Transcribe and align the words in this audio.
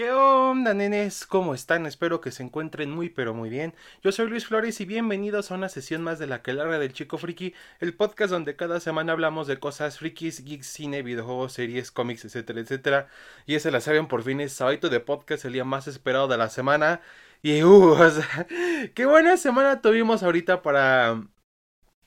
¿Qué 0.00 0.12
onda, 0.12 0.72
nenes? 0.72 1.26
¿Cómo 1.26 1.54
están? 1.54 1.84
Espero 1.84 2.22
que 2.22 2.30
se 2.30 2.42
encuentren 2.42 2.90
muy 2.90 3.10
pero 3.10 3.34
muy 3.34 3.50
bien. 3.50 3.74
Yo 4.02 4.12
soy 4.12 4.30
Luis 4.30 4.46
Flores 4.46 4.80
y 4.80 4.86
bienvenidos 4.86 5.50
a 5.50 5.56
una 5.56 5.68
sesión 5.68 6.02
más 6.02 6.18
de 6.18 6.26
la 6.26 6.40
que 6.40 6.54
larga 6.54 6.78
del 6.78 6.94
Chico 6.94 7.18
Friki, 7.18 7.52
el 7.80 7.92
podcast 7.92 8.30
donde 8.30 8.56
cada 8.56 8.80
semana 8.80 9.12
hablamos 9.12 9.46
de 9.46 9.60
cosas 9.60 9.98
frikis, 9.98 10.42
geeks, 10.42 10.68
cine, 10.68 11.02
videojuegos, 11.02 11.52
series, 11.52 11.90
cómics, 11.90 12.24
etcétera, 12.24 12.60
etcétera. 12.60 13.08
Y 13.44 13.56
ese 13.56 13.70
la 13.70 13.82
saben 13.82 14.08
por 14.08 14.22
fin 14.22 14.40
es 14.40 14.54
sábado 14.54 14.88
de 14.88 15.00
podcast, 15.00 15.44
el 15.44 15.52
día 15.52 15.64
más 15.64 15.86
esperado 15.86 16.28
de 16.28 16.38
la 16.38 16.48
semana. 16.48 17.02
Y 17.42 17.62
uh, 17.62 17.90
o 17.92 18.10
sea, 18.10 18.46
qué 18.94 19.04
buena 19.04 19.36
semana 19.36 19.82
tuvimos 19.82 20.22
ahorita 20.22 20.62
para 20.62 21.22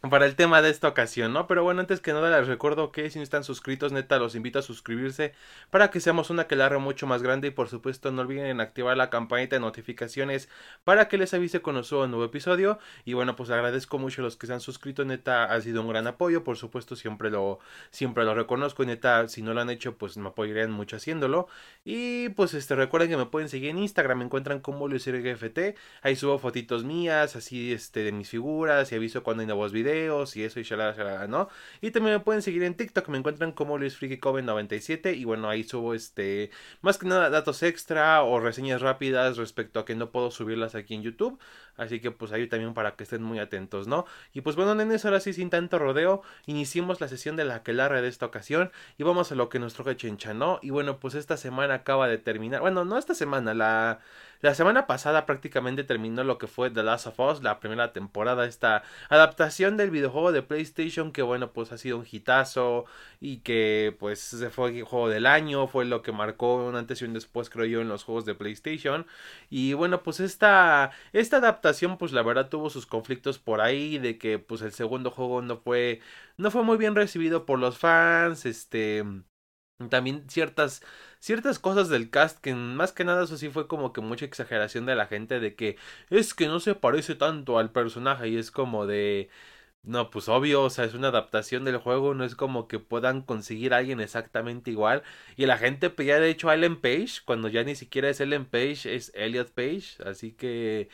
para 0.10 0.26
el 0.26 0.36
tema 0.36 0.62
de 0.62 0.70
esta 0.70 0.90
ocasión, 0.90 1.32
¿no? 1.32 1.48
Pero 1.48 1.64
bueno, 1.64 1.80
antes 1.80 2.02
que 2.02 2.12
nada 2.12 2.38
les 2.38 2.46
recuerdo 2.50 2.92
que 2.92 3.10
si 3.10 3.20
no 3.20 3.24
están 3.24 3.46
suscritos, 3.46 3.94
neta, 3.94 4.20
los 4.20 4.36
invito 4.36 4.60
a 4.60 4.62
suscribirse 4.62 5.34
para 5.70 5.92
que 5.92 6.02
seamos 6.02 6.30
una 6.30 6.46
que 6.46 6.58
larga 6.58 6.78
mucho 6.78 7.08
más 7.08 7.24
grande 7.24 7.48
y 7.48 7.52
por 7.52 7.70
supuesto 7.70 8.12
no 8.12 8.24
olviden 8.24 8.60
activar 8.60 8.98
la 8.98 9.10
campanita 9.10 9.56
de 9.56 9.62
notificaciones 9.62 10.50
para 10.84 11.08
que 11.08 11.18
les 11.18 11.34
avise 11.34 11.62
cuando 11.62 11.84
suba 11.84 12.04
un 12.04 12.12
nuevo 12.12 12.26
episodio. 12.26 12.80
Y 13.06 13.14
bueno, 13.14 13.38
pues 13.38 13.50
agradezco 13.50 13.98
mucho 13.98 14.22
a 14.22 14.26
los 14.26 14.36
que 14.36 14.46
se 14.46 14.54
han 14.54 14.60
suscrito, 14.60 15.06
neta, 15.06 15.46
ha 15.46 15.62
sido 15.62 15.82
un 15.82 15.88
gran 15.88 16.06
apoyo, 16.06 16.44
por 16.44 16.58
supuesto 16.58 16.98
siempre 16.98 17.30
lo 17.30 17.60
siempre 17.90 18.26
lo 18.26 18.36
reconozco 18.36 18.84
y 18.84 18.88
neta, 18.88 19.30
si 19.30 19.42
no 19.42 19.54
lo 19.54 19.62
han 19.62 19.70
hecho, 19.70 19.98
pues 19.98 20.18
me 20.18 20.28
apoyarían 20.28 20.72
mucho 20.72 20.98
haciéndolo. 20.98 21.48
Y 21.86 22.28
pues 22.30 22.54
este 22.56 22.76
recuerden 22.76 23.10
que 23.10 23.18
me 23.18 23.28
pueden 23.28 23.48
seguir 23.48 23.70
en 23.70 23.78
Instagram, 23.78 24.18
me 24.18 24.26
encuentran 24.26 24.60
como 24.60 24.90
LuisRGFT, 24.90 25.78
ahí 26.02 26.18
subo 26.18 26.40
fotitos 26.40 26.84
mías, 26.84 27.38
así 27.38 27.72
este 27.72 28.04
de 28.04 28.12
mis 28.12 28.30
figuras 28.30 28.92
y 28.92 28.96
aviso 28.96 29.24
cuando 29.24 29.42
hay 29.42 29.48
nuevos 29.48 29.72
videos 29.72 29.93
y 30.36 30.44
eso 30.44 30.60
y 30.60 30.64
shalala, 30.64 31.28
¿no? 31.28 31.50
Y 31.82 31.92
también 31.92 32.16
me 32.16 32.20
pueden 32.20 32.42
seguir 32.42 32.64
en 32.64 32.76
TikTok, 32.76 33.08
me 33.10 33.18
encuentran 33.18 33.52
como 33.52 33.78
Luis 33.78 33.98
Freaky 33.98 34.20
97 34.44 35.14
y 35.14 35.26
bueno, 35.26 35.50
ahí 35.50 35.64
subo 35.64 35.94
este, 35.94 36.52
más 36.82 36.98
que 36.98 37.08
nada 37.08 37.30
datos 37.30 37.64
extra 37.64 38.24
o 38.24 38.40
reseñas 38.40 38.82
rápidas 38.82 39.38
respecto 39.38 39.80
a 39.80 39.86
que 39.86 39.96
no 39.96 40.12
puedo 40.12 40.32
subirlas 40.32 40.76
aquí 40.76 40.94
en 40.96 41.04
YouTube, 41.04 41.40
así 41.78 42.00
que 42.00 42.12
pues 42.12 42.32
ahí 42.32 42.48
también 42.48 42.74
para 42.74 42.96
que 42.96 43.04
estén 43.04 43.24
muy 43.24 43.40
atentos, 43.40 43.88
¿no? 43.88 44.06
Y 44.34 44.42
pues 44.42 44.56
bueno, 44.56 44.76
nenes, 44.76 45.06
ahora 45.06 45.20
sí 45.20 45.34
sin 45.34 45.50
tanto 45.50 45.80
rodeo, 45.80 46.22
iniciemos 46.46 47.02
la 47.02 47.08
sesión 47.08 47.36
de 47.36 47.46
la 47.46 47.56
aquelarre 47.56 48.02
de 48.02 48.08
esta 48.08 48.26
ocasión 48.26 48.72
y 48.98 49.04
vamos 49.04 49.32
a 49.32 49.36
lo 49.36 49.50
que 49.50 49.60
nos 49.60 49.74
troca 49.74 49.96
Chencha, 49.96 50.34
¿no? 50.34 50.60
Y 50.62 50.72
bueno, 50.72 51.00
pues 51.00 51.16
esta 51.16 51.38
semana 51.38 51.76
acaba 51.76 52.08
de 52.08 52.18
terminar, 52.18 52.62
bueno, 52.62 52.86
no 52.86 52.98
esta 52.98 53.16
semana, 53.16 53.54
la 53.54 54.00
la 54.44 54.54
semana 54.54 54.88
pasada 54.88 55.26
prácticamente 55.26 55.86
terminó 55.86 56.26
lo 56.26 56.38
que 56.38 56.48
fue 56.48 56.70
The 56.70 56.84
Last 56.84 57.08
of 57.08 57.18
Us, 57.18 57.42
la 57.44 57.62
primera 57.62 57.94
temporada, 57.94 58.46
esta 58.46 58.84
adaptación 59.08 59.78
del 59.84 59.92
videojuego 59.92 60.32
de 60.32 60.42
PlayStation 60.42 61.12
que 61.12 61.22
bueno 61.22 61.54
pues 61.54 61.72
ha 61.72 61.78
sido 61.78 61.98
un 62.00 62.06
hitazo 62.10 62.86
y 63.20 63.38
que 63.40 63.96
pues 64.00 64.20
se 64.20 64.50
fue 64.50 64.78
el 64.78 64.84
juego 64.84 65.10
del 65.10 65.26
año, 65.26 65.68
fue 65.68 65.86
lo 65.86 66.02
que 66.02 66.12
marcó 66.12 66.66
un 66.66 66.76
antes 66.76 67.02
y 67.02 67.06
un 67.06 67.14
después 67.14 67.50
creo 67.50 67.66
yo 67.66 67.82
en 67.82 67.90
los 67.90 68.04
juegos 68.04 68.26
de 68.26 68.36
PlayStation. 68.36 69.06
Y 69.50 69.74
bueno 69.74 70.04
pues 70.04 70.20
esta, 70.20 70.92
esta 71.14 71.38
adaptación 71.38 71.98
pues 71.98 72.12
la 72.12 72.24
verdad 72.24 72.50
tuvo 72.50 72.70
sus 72.70 72.86
conflictos 72.86 73.40
por 73.40 73.62
ahí 73.62 73.98
de 74.00 74.18
que 74.18 74.40
pues 74.40 74.62
el 74.62 74.74
segundo 74.74 75.12
juego 75.12 75.42
no 75.42 75.58
fue 75.58 76.02
no 76.38 76.52
fue 76.52 76.64
muy 76.64 76.78
bien 76.78 76.96
recibido 76.96 77.46
por 77.46 77.60
los 77.60 77.78
fans, 77.78 78.46
este 78.46 79.04
también 79.90 80.30
ciertas 80.30 80.82
ciertas 81.20 81.60
cosas 81.60 81.90
del 81.90 82.10
cast 82.10 82.40
que 82.40 82.54
más 82.54 82.92
que 82.92 83.04
nada 83.06 83.24
eso 83.24 83.38
sí 83.38 83.50
fue 83.50 83.68
como 83.68 83.94
que 83.94 84.02
mucha 84.02 84.26
exageración 84.26 84.86
de 84.86 84.96
la 84.96 85.08
gente 85.08 85.40
de 85.40 85.56
que 85.56 85.78
es 86.10 86.34
que 86.34 86.48
no 86.48 86.60
se 86.60 86.76
parece 86.76 87.16
tanto 87.16 87.58
al 87.60 87.72
personaje 87.72 88.30
y 88.30 88.38
es 88.38 88.52
como 88.52 88.86
de 88.86 89.30
no, 89.84 90.10
pues 90.10 90.30
obvio, 90.30 90.64
o 90.64 90.70
sea, 90.70 90.86
es 90.86 90.94
una 90.94 91.10
adaptación 91.10 91.66
del 91.66 91.78
juego, 91.78 92.14
no 92.14 92.24
es 92.24 92.36
como 92.36 92.68
que 92.70 92.80
puedan 92.80 93.22
conseguir 93.22 93.74
a 93.74 93.78
alguien 93.78 94.00
exactamente 94.00 94.72
igual. 94.72 95.04
Y 95.36 95.46
la 95.46 95.58
gente 95.58 95.90
pedía 95.90 96.20
de 96.20 96.30
hecho 96.30 96.50
a 96.50 96.56
Ellen 96.56 96.80
Page, 96.80 97.22
cuando 97.26 97.50
ya 97.50 97.64
ni 97.64 97.76
siquiera 97.76 98.10
es 98.10 98.22
Ellen 98.22 98.46
Page, 98.46 98.96
es 98.96 99.12
Elliot 99.14 99.52
Page, 99.52 99.98
así 100.06 100.32
que 100.32 100.90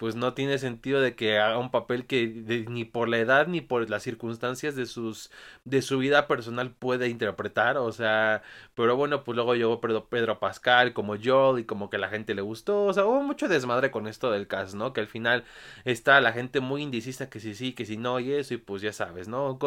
pues 0.00 0.16
no 0.16 0.32
tiene 0.32 0.56
sentido 0.56 1.02
de 1.02 1.14
que 1.14 1.38
haga 1.38 1.58
un 1.58 1.70
papel 1.70 2.06
que 2.06 2.64
ni 2.70 2.86
por 2.86 3.06
la 3.10 3.18
edad 3.18 3.46
ni 3.48 3.60
por 3.60 3.90
las 3.90 4.02
circunstancias 4.02 4.74
de 4.74 4.86
sus 4.86 5.30
de 5.66 5.82
su 5.82 5.98
vida 5.98 6.26
personal 6.26 6.70
puede 6.70 7.10
interpretar, 7.10 7.76
o 7.76 7.92
sea, 7.92 8.42
pero 8.74 8.96
bueno, 8.96 9.24
pues 9.24 9.36
luego 9.36 9.54
llegó 9.54 9.78
Pedro, 9.82 10.06
Pedro 10.08 10.38
Pascal 10.40 10.94
como 10.94 11.16
Joel 11.22 11.60
y 11.60 11.64
como 11.66 11.90
que 11.90 11.98
la 11.98 12.08
gente 12.08 12.34
le 12.34 12.40
gustó, 12.40 12.84
o 12.86 12.94
sea, 12.94 13.04
hubo 13.04 13.22
mucho 13.22 13.46
desmadre 13.46 13.90
con 13.90 14.06
esto 14.06 14.30
del 14.30 14.46
cast, 14.46 14.74
¿no? 14.74 14.94
Que 14.94 15.02
al 15.02 15.06
final 15.06 15.44
está 15.84 16.18
la 16.22 16.32
gente 16.32 16.60
muy 16.60 16.80
indecisa 16.82 17.28
que 17.28 17.38
si 17.38 17.54
sí, 17.54 17.74
que 17.74 17.84
si 17.84 17.98
no 17.98 18.20
y 18.20 18.32
eso 18.32 18.54
y 18.54 18.56
pues 18.56 18.80
ya 18.80 18.94
sabes, 18.94 19.28
¿no? 19.28 19.58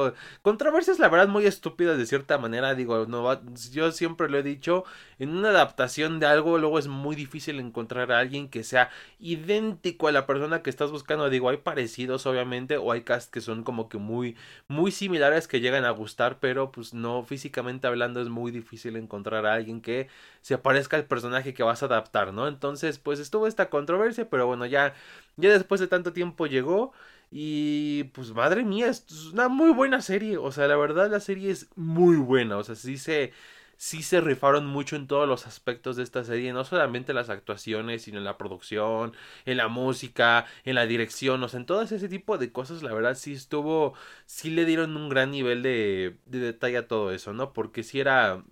controversias 0.42 0.98
la 0.98 1.10
verdad 1.10 1.28
muy 1.28 1.46
estúpidas 1.46 2.00
de 2.00 2.08
cierta 2.08 2.40
manera, 2.40 2.74
digo, 2.74 3.06
no 3.06 3.40
yo 3.72 3.92
siempre 3.92 4.30
lo 4.30 4.40
he 4.40 4.44
dicho, 4.44 4.84
en 5.20 5.30
una 5.30 5.50
adaptación 5.50 6.20
de 6.20 6.26
algo 6.26 6.58
luego 6.58 6.80
es 6.80 6.88
muy 6.88 7.16
difícil 7.16 7.60
encontrar 7.60 8.12
a 8.12 8.18
alguien 8.18 8.50
que 8.50 8.64
sea 8.64 8.90
idéntico 9.20 10.08
a 10.08 10.12
la 10.12 10.23
persona 10.26 10.62
que 10.62 10.70
estás 10.70 10.92
buscando. 10.92 11.30
Digo, 11.30 11.50
hay 11.50 11.58
parecidos, 11.58 12.26
obviamente, 12.26 12.78
o 12.78 12.92
hay 12.92 13.02
cast 13.02 13.32
que 13.32 13.42
son 13.42 13.64
como 13.64 13.90
que 13.90 13.98
muy, 13.98 14.36
muy 14.68 14.92
similares 14.92 15.48
que 15.48 15.60
llegan 15.60 15.86
a 15.86 15.92
gustar, 15.92 16.40
pero 16.40 16.72
pues 16.72 16.94
no, 16.94 17.24
físicamente 17.24 17.88
hablando, 17.88 18.22
es 18.22 18.30
muy 18.30 18.52
difícil 18.52 18.96
encontrar 18.96 19.46
a 19.46 19.54
alguien 19.54 19.82
que 19.82 20.08
se 20.42 20.58
parezca 20.58 20.98
al 20.98 21.06
personaje 21.06 21.54
que 21.54 21.64
vas 21.64 21.84
a 21.84 21.88
adaptar, 21.88 22.34
¿no? 22.34 22.48
Entonces, 22.48 23.00
pues 23.00 23.20
estuvo 23.20 23.48
esta 23.48 23.70
controversia, 23.70 24.30
pero 24.30 24.48
bueno, 24.48 24.66
ya, 24.66 24.94
ya 25.38 25.50
después 25.52 25.82
de 25.82 25.88
tanto 25.88 26.14
tiempo 26.14 26.48
llegó. 26.48 26.94
Y 27.36 28.06
pues 28.14 28.32
madre 28.32 28.64
mía, 28.64 28.88
es 28.90 29.06
una 29.34 29.48
muy 29.48 29.72
buena 29.72 30.02
serie. 30.02 30.38
O 30.38 30.52
sea, 30.52 30.68
la 30.68 30.76
verdad 30.78 31.10
la 31.10 31.20
serie 31.20 31.50
es 31.52 31.68
muy 31.76 32.16
buena. 32.18 32.58
O 32.58 32.64
sea, 32.64 32.76
sí 32.76 32.98
se 32.98 33.34
sí 33.78 34.04
se 34.04 34.22
rifaron 34.22 34.66
mucho 34.66 34.96
en 34.96 35.08
todos 35.08 35.28
los 35.28 35.48
aspectos 35.48 35.96
de 35.96 36.04
esta 36.04 36.24
serie, 36.24 36.54
no 36.54 36.64
solamente 36.66 37.14
las 37.14 37.30
actuaciones, 37.30 38.04
sino 38.04 38.18
en 38.20 38.24
la 38.24 38.38
producción, 38.38 39.14
en 39.46 39.58
la 39.58 39.68
música, 39.68 40.46
en 40.66 40.76
la 40.76 40.86
dirección, 40.86 41.44
o 41.44 41.50
sea, 41.50 41.60
en 41.60 41.66
todo 41.66 41.82
ese 41.82 42.08
tipo 42.10 42.38
de 42.38 42.52
cosas, 42.52 42.84
la 42.84 42.94
verdad 42.94 43.16
sí 43.16 43.34
estuvo, 43.34 43.94
sí 44.26 44.50
le 44.52 44.66
dieron 44.66 44.96
un 44.98 45.10
gran 45.10 45.32
nivel 45.32 45.64
de, 45.64 46.18
de 46.26 46.40
detalle 46.40 46.78
a 46.78 46.88
todo 46.88 47.12
eso, 47.12 47.34
¿no? 47.34 47.54
Porque 47.54 47.84
si 47.84 48.00
era 48.00 48.44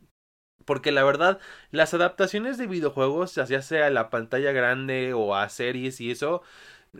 porque 0.66 0.92
la 0.92 1.04
verdad, 1.04 1.40
las 1.72 1.94
adaptaciones 1.94 2.58
de 2.58 2.68
videojuegos, 2.68 3.36
ya 3.36 3.62
sea 3.62 3.88
a 3.88 3.90
la 3.90 4.10
pantalla 4.10 4.52
grande 4.52 5.14
o 5.14 5.36
a 5.36 5.50
series 5.50 6.00
y 6.02 6.12
eso, 6.12 6.44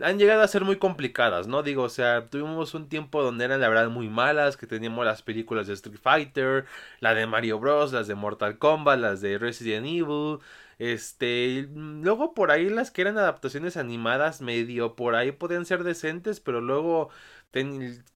han 0.00 0.18
llegado 0.18 0.42
a 0.42 0.48
ser 0.48 0.64
muy 0.64 0.76
complicadas, 0.78 1.46
¿no? 1.46 1.62
Digo, 1.62 1.82
o 1.82 1.88
sea, 1.88 2.28
tuvimos 2.28 2.74
un 2.74 2.88
tiempo 2.88 3.22
donde 3.22 3.44
eran 3.44 3.60
la 3.60 3.68
verdad 3.68 3.88
muy 3.90 4.08
malas, 4.08 4.56
que 4.56 4.66
teníamos 4.66 5.04
las 5.04 5.22
películas 5.22 5.66
de 5.66 5.74
Street 5.74 5.98
Fighter, 6.00 6.64
la 7.00 7.14
de 7.14 7.26
Mario 7.26 7.58
Bros, 7.58 7.92
las 7.92 8.06
de 8.08 8.14
Mortal 8.14 8.58
Kombat, 8.58 8.98
las 8.98 9.20
de 9.20 9.38
Resident 9.38 9.86
Evil, 9.86 10.38
este, 10.78 11.68
luego 11.74 12.34
por 12.34 12.50
ahí 12.50 12.68
las 12.70 12.90
que 12.90 13.02
eran 13.02 13.18
adaptaciones 13.18 13.76
animadas 13.76 14.40
medio 14.40 14.96
por 14.96 15.14
ahí 15.14 15.32
podían 15.32 15.66
ser 15.66 15.84
decentes, 15.84 16.40
pero 16.40 16.60
luego 16.60 17.10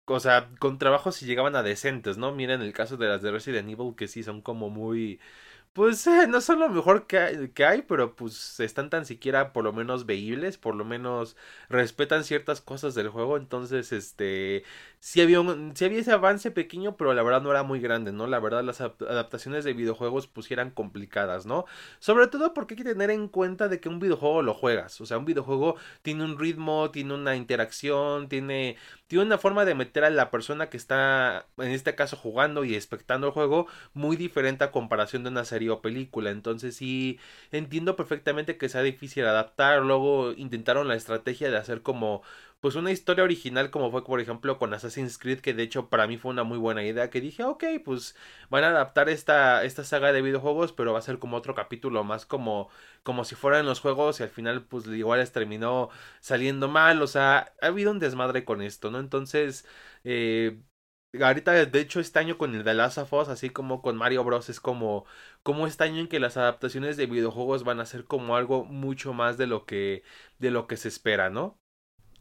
o 0.06 0.20
sea, 0.20 0.48
con 0.58 0.78
trabajo 0.78 1.12
si 1.12 1.26
llegaban 1.26 1.56
a 1.56 1.62
decentes, 1.62 2.16
¿no? 2.18 2.32
Miren 2.32 2.62
el 2.62 2.72
caso 2.72 2.96
de 2.96 3.08
las 3.08 3.22
de 3.22 3.30
Resident 3.30 3.68
Evil 3.68 3.94
que 3.96 4.08
sí 4.08 4.22
son 4.22 4.40
como 4.40 4.70
muy 4.70 5.20
pues 5.76 6.06
eh, 6.06 6.26
no 6.26 6.40
son 6.40 6.60
lo 6.60 6.70
mejor 6.70 7.06
que 7.06 7.18
hay, 7.18 7.48
que 7.50 7.66
hay, 7.66 7.82
pero 7.82 8.16
pues 8.16 8.60
están 8.60 8.88
tan 8.88 9.04
siquiera 9.04 9.52
por 9.52 9.62
lo 9.62 9.74
menos 9.74 10.06
veíbles, 10.06 10.56
por 10.56 10.74
lo 10.74 10.86
menos 10.86 11.36
respetan 11.68 12.24
ciertas 12.24 12.62
cosas 12.62 12.94
del 12.94 13.10
juego, 13.10 13.36
entonces 13.36 13.92
este 13.92 14.64
sí 15.06 15.20
había, 15.20 15.40
un, 15.40 15.72
había 15.80 16.00
ese 16.00 16.10
avance 16.10 16.50
pequeño, 16.50 16.96
pero 16.96 17.14
la 17.14 17.22
verdad 17.22 17.40
no 17.40 17.52
era 17.52 17.62
muy 17.62 17.78
grande, 17.78 18.10
¿no? 18.10 18.26
La 18.26 18.40
verdad 18.40 18.64
las 18.64 18.80
adaptaciones 18.80 19.62
de 19.62 19.72
videojuegos 19.72 20.26
pues 20.26 20.50
eran 20.50 20.72
complicadas, 20.72 21.46
¿no? 21.46 21.64
Sobre 22.00 22.26
todo 22.26 22.52
porque 22.52 22.74
hay 22.74 22.78
que 22.78 22.90
tener 22.90 23.10
en 23.10 23.28
cuenta 23.28 23.68
de 23.68 23.78
que 23.78 23.88
un 23.88 24.00
videojuego 24.00 24.42
lo 24.42 24.52
juegas, 24.52 25.00
o 25.00 25.06
sea, 25.06 25.16
un 25.18 25.24
videojuego 25.24 25.76
tiene 26.02 26.24
un 26.24 26.36
ritmo, 26.36 26.90
tiene 26.90 27.14
una 27.14 27.36
interacción, 27.36 28.28
tiene, 28.28 28.78
tiene 29.06 29.24
una 29.26 29.38
forma 29.38 29.64
de 29.64 29.76
meter 29.76 30.02
a 30.02 30.10
la 30.10 30.32
persona 30.32 30.70
que 30.70 30.76
está, 30.76 31.46
en 31.56 31.70
este 31.70 31.94
caso, 31.94 32.16
jugando 32.16 32.64
y 32.64 32.74
expectando 32.74 33.28
el 33.28 33.32
juego 33.32 33.68
muy 33.94 34.16
diferente 34.16 34.64
a 34.64 34.72
comparación 34.72 35.22
de 35.22 35.30
una 35.30 35.44
serie 35.44 35.70
o 35.70 35.82
película, 35.82 36.30
entonces 36.30 36.74
sí 36.74 37.20
entiendo 37.52 37.94
perfectamente 37.94 38.58
que 38.58 38.68
sea 38.68 38.82
difícil 38.82 39.24
adaptar, 39.24 39.82
luego 39.82 40.32
intentaron 40.32 40.88
la 40.88 40.96
estrategia 40.96 41.48
de 41.48 41.58
hacer 41.58 41.82
como 41.82 42.22
pues 42.60 42.74
una 42.74 42.90
historia 42.90 43.24
original 43.24 43.70
como 43.70 43.90
fue 43.90 44.04
por 44.04 44.20
ejemplo 44.20 44.58
con 44.58 44.74
Assassin's 44.74 45.18
Creed 45.18 45.40
que 45.40 45.54
de 45.54 45.62
hecho 45.62 45.88
para 45.88 46.06
mí 46.06 46.16
fue 46.18 46.30
una 46.32 46.42
muy 46.44 46.58
buena 46.58 46.82
idea 46.84 47.10
que 47.10 47.20
dije 47.20 47.44
ok 47.44 47.64
pues 47.84 48.16
van 48.50 48.64
a 48.64 48.68
adaptar 48.68 49.08
esta, 49.08 49.64
esta 49.64 49.84
saga 49.84 50.12
de 50.12 50.22
videojuegos 50.22 50.72
pero 50.72 50.92
va 50.92 50.98
a 50.98 51.02
ser 51.02 51.18
como 51.18 51.36
otro 51.36 51.54
capítulo 51.54 52.02
más 52.04 52.26
como 52.26 52.68
como 53.02 53.24
si 53.24 53.34
fueran 53.36 53.66
los 53.66 53.80
juegos 53.80 54.20
y 54.20 54.24
al 54.24 54.30
final 54.30 54.64
pues 54.64 54.86
igual 54.88 55.20
les 55.20 55.32
terminó 55.32 55.90
saliendo 56.20 56.68
mal 56.68 57.02
o 57.02 57.06
sea 57.06 57.54
ha 57.60 57.66
habido 57.66 57.90
un 57.92 57.98
desmadre 58.00 58.44
con 58.44 58.62
esto 58.62 58.90
no 58.90 58.98
entonces 59.00 59.66
eh, 60.04 60.58
Ahorita, 61.22 61.52
de 61.66 61.80
hecho, 61.80 62.00
este 62.00 62.18
año 62.18 62.36
con 62.36 62.54
el 62.54 62.62
de 62.64 62.74
Last 62.74 62.98
of 62.98 63.12
Us, 63.12 63.28
así 63.28 63.48
como 63.50 63.80
con 63.80 63.96
Mario 63.96 64.22
Bros. 64.24 64.48
es 64.50 64.60
como, 64.60 65.06
como 65.42 65.66
este 65.66 65.84
año 65.84 66.00
en 66.00 66.08
que 66.08 66.20
las 66.20 66.36
adaptaciones 66.36 66.96
de 66.96 67.06
videojuegos 67.06 67.64
van 67.64 67.80
a 67.80 67.86
ser 67.86 68.04
como 68.04 68.36
algo 68.36 68.64
mucho 68.64 69.12
más 69.14 69.38
de 69.38 69.46
lo 69.46 69.64
que, 69.64 70.02
de 70.38 70.50
lo 70.50 70.66
que 70.66 70.76
se 70.76 70.88
espera, 70.88 71.30
¿no? 71.30 71.58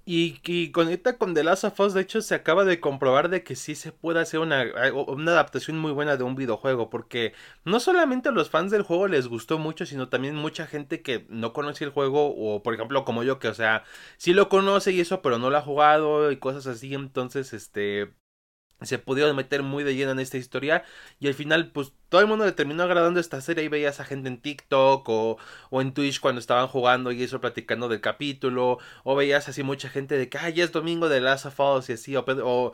Y, 0.08 0.40
y 0.44 0.72
conecta 0.72 1.18
con 1.18 1.34
The 1.34 1.44
Last 1.44 1.64
of 1.64 1.80
Us, 1.80 1.96
de 1.96 2.02
hecho 2.02 2.22
se 2.22 2.36
acaba 2.36 2.64
de 2.64 2.80
comprobar 2.80 3.30
de 3.30 3.44
que 3.44 3.56
sí 3.56 3.74
se 3.74 3.92
puede 3.92 4.20
hacer 4.20 4.40
una, 4.40 4.64
una 4.94 5.32
adaptación 5.32 5.80
muy 5.80 5.92
buena 5.94 6.16
de 6.16 6.24
un 6.24 6.36
videojuego, 6.36 6.92
porque 6.92 7.34
no 7.64 7.80
solamente 7.80 8.30
a 8.30 8.32
los 8.32 8.52
fans 8.52 8.70
del 8.72 8.84
juego 8.84 9.08
les 9.08 9.28
gustó 9.28 9.58
mucho, 9.58 9.88
sino 9.88 10.08
también 10.08 10.36
mucha 10.36 10.68
gente 10.68 11.02
que 11.02 11.26
no 11.30 11.54
conoce 11.54 11.86
el 11.86 11.90
juego, 11.90 12.36
o 12.38 12.62
por 12.62 12.76
ejemplo 12.76 13.04
como 13.04 13.24
yo, 13.24 13.40
que 13.40 13.48
o 13.48 13.56
sea, 13.56 13.84
sí 14.18 14.34
lo 14.36 14.48
conoce 14.48 14.92
y 14.92 15.00
eso, 15.00 15.24
pero 15.24 15.40
no 15.40 15.50
lo 15.50 15.58
ha 15.58 15.62
jugado 15.62 16.32
y 16.32 16.38
cosas 16.38 16.68
así, 16.68 16.94
entonces 16.94 17.54
este 17.54 18.14
se 18.82 19.00
pudieron 19.00 19.36
meter 19.36 19.64
muy 19.64 19.84
de 19.84 19.96
lleno 19.96 20.12
en 20.12 20.20
esta 20.20 20.38
historia 20.38 20.84
y 21.20 21.28
al 21.28 21.34
final 21.34 21.72
pues 21.72 21.94
todo 22.16 22.22
el 22.22 22.30
mundo 22.30 22.46
le 22.46 22.54
terminó 22.54 22.84
agradando 22.84 23.20
esta 23.20 23.42
serie. 23.42 23.66
Y 23.66 23.68
veías 23.68 24.00
a 24.00 24.06
gente 24.06 24.30
en 24.30 24.38
TikTok 24.38 25.10
o, 25.10 25.38
o, 25.70 25.82
en 25.82 25.94
Twitch 25.94 26.22
cuando 26.22 26.40
estaban 26.40 26.70
jugando 26.70 27.12
y 27.12 27.22
eso 27.22 27.42
platicando 27.42 27.90
del 27.90 28.00
capítulo. 28.00 28.78
O 29.04 29.18
veías 29.18 29.50
así 29.50 29.64
mucha 29.64 29.90
gente 29.90 30.18
de 30.18 30.30
que 30.30 30.38
ay 30.38 30.54
ya 30.54 30.64
es 30.64 30.72
domingo 30.72 31.10
de 31.10 31.20
Last 31.20 31.46
of 31.46 31.60
Us 31.60 31.90
y 31.90 31.94
así 31.94 32.16
o, 32.16 32.24
o 32.26 32.72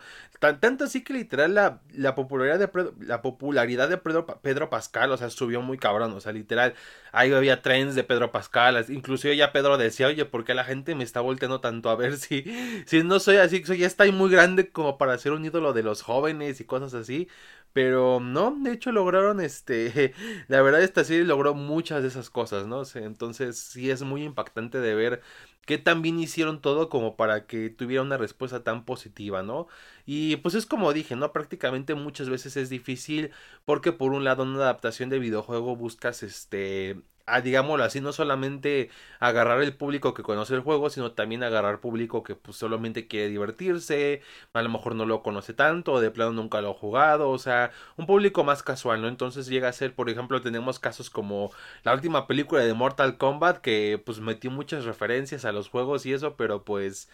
tanto 0.59 0.83
así 0.83 1.03
que 1.03 1.13
literal 1.13 1.55
la, 1.55 1.81
la 1.93 2.13
popularidad 2.13 2.59
de 2.59 2.67
Pedro, 2.67 2.93
la 2.99 3.21
popularidad 3.23 3.89
de 3.89 3.97
Pedro, 3.97 4.25
Pedro 4.25 4.69
Pascal 4.69 5.11
o 5.11 5.17
sea 5.17 5.29
subió 5.29 5.61
muy 5.61 5.77
cabrón 5.77 6.13
o 6.13 6.19
sea 6.19 6.31
literal 6.31 6.73
ahí 7.11 7.31
había 7.31 7.61
trends 7.61 7.93
de 7.93 8.03
Pedro 8.03 8.31
Pascal 8.31 8.83
inclusive 8.89 9.37
ya 9.37 9.51
Pedro 9.51 9.77
decía 9.77 10.07
oye 10.07 10.25
¿por 10.25 10.43
qué 10.43 10.55
la 10.55 10.63
gente 10.63 10.95
me 10.95 11.03
está 11.03 11.21
volteando 11.21 11.61
tanto 11.61 11.91
a 11.91 11.95
ver 11.95 12.17
si, 12.17 12.43
si 12.87 13.03
no 13.03 13.19
soy 13.19 13.37
así 13.37 13.63
soy 13.63 13.79
ya 13.79 13.87
está 13.87 14.11
muy 14.11 14.31
grande 14.31 14.69
como 14.69 14.97
para 14.97 15.17
ser 15.19 15.31
un 15.33 15.45
ídolo 15.45 15.73
de 15.73 15.83
los 15.83 16.01
jóvenes 16.01 16.59
y 16.59 16.65
cosas 16.65 16.95
así 16.95 17.27
pero 17.73 18.19
no, 18.19 18.55
de 18.59 18.73
hecho 18.73 18.91
lograron 18.91 19.39
este, 19.41 20.13
la 20.47 20.61
verdad 20.61 20.81
esta 20.83 21.03
serie 21.03 21.23
logró 21.23 21.53
muchas 21.53 22.01
de 22.01 22.09
esas 22.09 22.29
cosas, 22.29 22.67
¿no? 22.67 22.83
Entonces 22.95 23.57
sí 23.59 23.89
es 23.89 24.03
muy 24.03 24.23
impactante 24.23 24.79
de 24.79 24.95
ver 24.95 25.21
que 25.65 25.77
también 25.77 26.19
hicieron 26.19 26.61
todo 26.61 26.89
como 26.89 27.15
para 27.15 27.45
que 27.45 27.69
tuviera 27.69 28.01
una 28.01 28.17
respuesta 28.17 28.63
tan 28.63 28.83
positiva, 28.85 29.43
¿no? 29.43 29.67
Y 30.05 30.37
pues 30.37 30.55
es 30.55 30.65
como 30.65 30.91
dije, 30.93 31.15
¿no? 31.15 31.31
Prácticamente 31.31 31.95
muchas 31.95 32.29
veces 32.29 32.57
es 32.57 32.69
difícil 32.69 33.31
porque 33.65 33.91
por 33.91 34.11
un 34.11 34.23
lado 34.23 34.43
una 34.43 34.57
adaptación 34.63 35.09
de 35.09 35.19
videojuego 35.19 35.75
buscas 35.75 36.23
este 36.23 37.01
digámoslo 37.39 37.83
así, 37.85 38.01
no 38.01 38.11
solamente 38.11 38.89
agarrar 39.19 39.61
el 39.61 39.73
público 39.73 40.13
que 40.13 40.23
conoce 40.23 40.53
el 40.55 40.59
juego, 40.61 40.89
sino 40.89 41.11
también 41.13 41.43
agarrar 41.43 41.79
público 41.79 42.23
que 42.23 42.35
pues 42.35 42.57
solamente 42.57 43.07
quiere 43.07 43.29
divertirse, 43.29 44.21
a 44.53 44.61
lo 44.61 44.69
mejor 44.69 44.95
no 44.95 45.05
lo 45.05 45.23
conoce 45.23 45.53
tanto, 45.53 46.01
de 46.01 46.11
plano 46.11 46.31
nunca 46.33 46.61
lo 46.61 46.71
ha 46.71 46.73
jugado, 46.73 47.29
o 47.29 47.37
sea, 47.39 47.71
un 47.95 48.05
público 48.05 48.43
más 48.43 48.63
casual, 48.63 49.01
¿no? 49.01 49.07
Entonces 49.07 49.47
llega 49.47 49.69
a 49.69 49.73
ser, 49.73 49.93
por 49.95 50.09
ejemplo, 50.09 50.41
tenemos 50.41 50.79
casos 50.79 51.09
como 51.09 51.51
la 51.83 51.93
última 51.93 52.27
película 52.27 52.61
de 52.63 52.73
Mortal 52.73 53.17
Kombat 53.17 53.59
que 53.59 54.01
pues 54.05 54.19
metió 54.19 54.51
muchas 54.51 54.85
referencias 54.85 55.45
a 55.45 55.51
los 55.51 55.69
juegos 55.69 56.05
y 56.05 56.13
eso, 56.13 56.35
pero 56.35 56.63
pues 56.63 57.09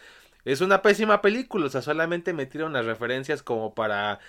es 0.46 0.62
una 0.62 0.82
pésima 0.82 1.22
película, 1.22 1.66
o 1.66 1.70
sea, 1.70 1.82
solamente 1.82 2.32
metieron 2.32 2.72
las 2.72 2.86
referencias 2.86 3.44
como 3.44 3.74
para 3.76 4.20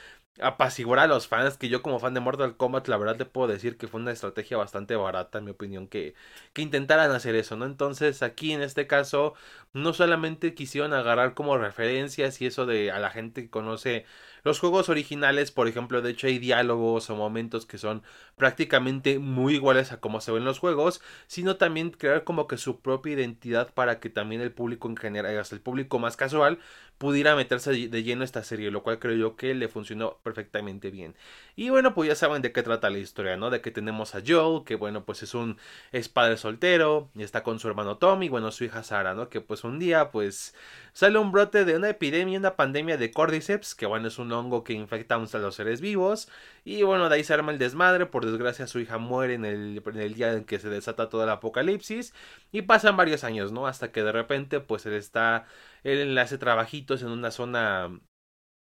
apaciguar 0.41 0.99
a 1.01 1.07
los 1.07 1.29
fans, 1.29 1.57
que 1.57 1.69
yo 1.69 1.83
como 1.83 1.99
fan 1.99 2.15
de 2.15 2.21
Mortal 2.21 2.57
Kombat, 2.57 2.89
la 2.89 2.97
verdad 2.97 3.17
te 3.17 3.25
puedo 3.25 3.49
decir 3.49 3.77
que 3.77 3.89
fue 3.89 4.01
una 4.01 4.13
estrategia 4.13 4.57
bastante 4.57 4.97
barata, 4.97 5.39
en 5.39 5.45
mi 5.45 5.51
opinión, 5.51 5.89
que, 5.89 6.15
que 6.53 6.63
intentaran 6.63 7.11
hacer 7.11 7.35
eso, 7.35 7.57
¿no? 7.57 7.65
Entonces 7.67 8.23
aquí 8.23 8.53
en 8.53 8.63
este 8.63 8.87
caso, 8.87 9.35
no 9.73 9.93
solamente 9.93 10.55
quisieron 10.55 10.93
agarrar 10.95 11.35
como 11.35 11.59
referencias 11.59 12.41
y 12.41 12.47
eso 12.47 12.67
de 12.67 12.91
a 12.91 12.99
la 12.99 13.11
gente 13.11 13.43
que 13.43 13.51
conoce 13.51 14.07
los 14.45 14.61
juegos 14.61 14.89
originales, 14.89 15.51
por 15.51 15.69
ejemplo, 15.69 16.01
de 16.01 16.11
hecho 16.11 16.27
hay 16.27 16.39
diálogos 16.39 17.11
o 17.11 17.17
momentos 17.17 17.67
que 17.67 17.79
son 17.79 18.03
prácticamente 18.37 19.19
muy 19.19 19.55
iguales 19.55 19.93
a 19.93 20.01
como 20.01 20.21
se 20.21 20.33
ven 20.33 20.45
los 20.45 20.59
juegos, 20.59 21.03
sino 21.27 21.57
también 21.57 21.91
crear 21.91 22.25
como 22.25 22.47
que 22.47 22.57
su 22.57 22.81
propia 22.81 23.15
identidad 23.15 23.73
para 23.75 24.01
que 24.01 24.11
también 24.11 24.41
el 24.41 24.53
público 24.53 24.89
en 24.89 24.97
general, 24.97 25.39
hasta 25.39 25.55
el 25.55 25.61
público 25.61 25.99
más 25.99 26.17
casual, 26.17 26.59
pudiera 26.99 27.37
meterse 27.37 27.71
de 27.89 28.03
lleno 28.03 28.25
esta 28.25 28.43
serie, 28.43 28.71
lo 28.71 28.83
cual 28.83 28.99
creo 28.99 29.17
yo 29.17 29.37
que 29.37 29.55
le 29.55 29.69
funcionó 29.69 30.19
perfectamente 30.23 30.91
bien. 30.91 31.15
Y 31.57 31.71
bueno, 31.71 31.95
pues 31.95 32.09
ya 32.09 32.15
saben 32.15 32.43
de 32.43 32.53
qué 32.53 32.63
trata 32.63 32.91
la 32.91 32.99
historia, 32.99 33.37
¿no? 33.37 33.51
De 33.51 33.61
que 33.61 33.71
tenemos 33.71 34.15
a 34.15 34.23
Joel, 34.27 34.65
que 34.65 34.75
bueno, 34.75 35.05
pues 35.05 35.23
es 35.23 35.35
un 35.35 35.59
es 35.93 36.09
padre 36.09 36.37
soltero, 36.37 37.11
y 37.15 37.23
está 37.23 37.43
con 37.43 37.61
su 37.61 37.69
hermano 37.69 37.99
Tom 37.99 38.23
y 38.23 38.29
bueno, 38.29 38.51
su 38.51 38.65
hija 38.65 38.83
Sara, 38.83 39.15
¿no? 39.15 39.29
Que 39.29 39.41
pues 39.41 39.65
un 39.65 39.79
día 39.79 40.11
pues 40.11 40.55
sale 40.93 41.19
un 41.19 41.31
brote 41.31 41.65
de 41.65 41.77
una 41.77 41.89
epidemia, 41.91 42.39
una 42.39 42.57
pandemia 42.57 42.97
de 42.97 43.13
Cordyceps, 43.13 43.75
que 43.77 43.87
bueno, 43.87 44.09
es 44.09 44.19
un 44.19 44.33
hongo 44.33 44.65
que 44.65 44.73
infecta 44.73 45.15
a 45.15 45.39
los 45.39 45.55
seres 45.55 45.81
vivos, 45.81 46.29
y 46.65 46.83
bueno, 46.83 47.09
de 47.09 47.15
ahí 47.17 47.25
se 47.25 47.35
arma 47.35 47.53
el 47.53 47.59
desmadre, 47.59 48.07
por 48.07 48.27
desgracia 48.27 48.67
su 48.67 48.81
hija 48.81 48.99
muere 48.99 49.35
en 49.35 49.45
el, 49.45 49.83
en 49.87 50.01
el 50.01 50.15
día 50.15 50.33
en 50.33 50.45
que 50.45 50.59
se 50.59 50.69
desata 50.69 51.09
todo 51.09 51.23
el 51.23 51.31
apocalipsis, 51.31 52.13
y 52.51 52.63
pasan 52.63 52.97
varios 52.97 53.25
años, 53.25 53.53
¿no? 53.53 53.67
Hasta 53.69 53.93
que 53.93 54.03
de 54.03 54.13
repente 54.13 54.61
pues 54.61 54.87
él 54.87 54.95
está, 54.95 55.47
él 55.93 56.19
hace 56.19 56.39
trabajitos 56.39 57.03
en 57.03 57.09
una 57.09 57.31
zona 57.31 57.91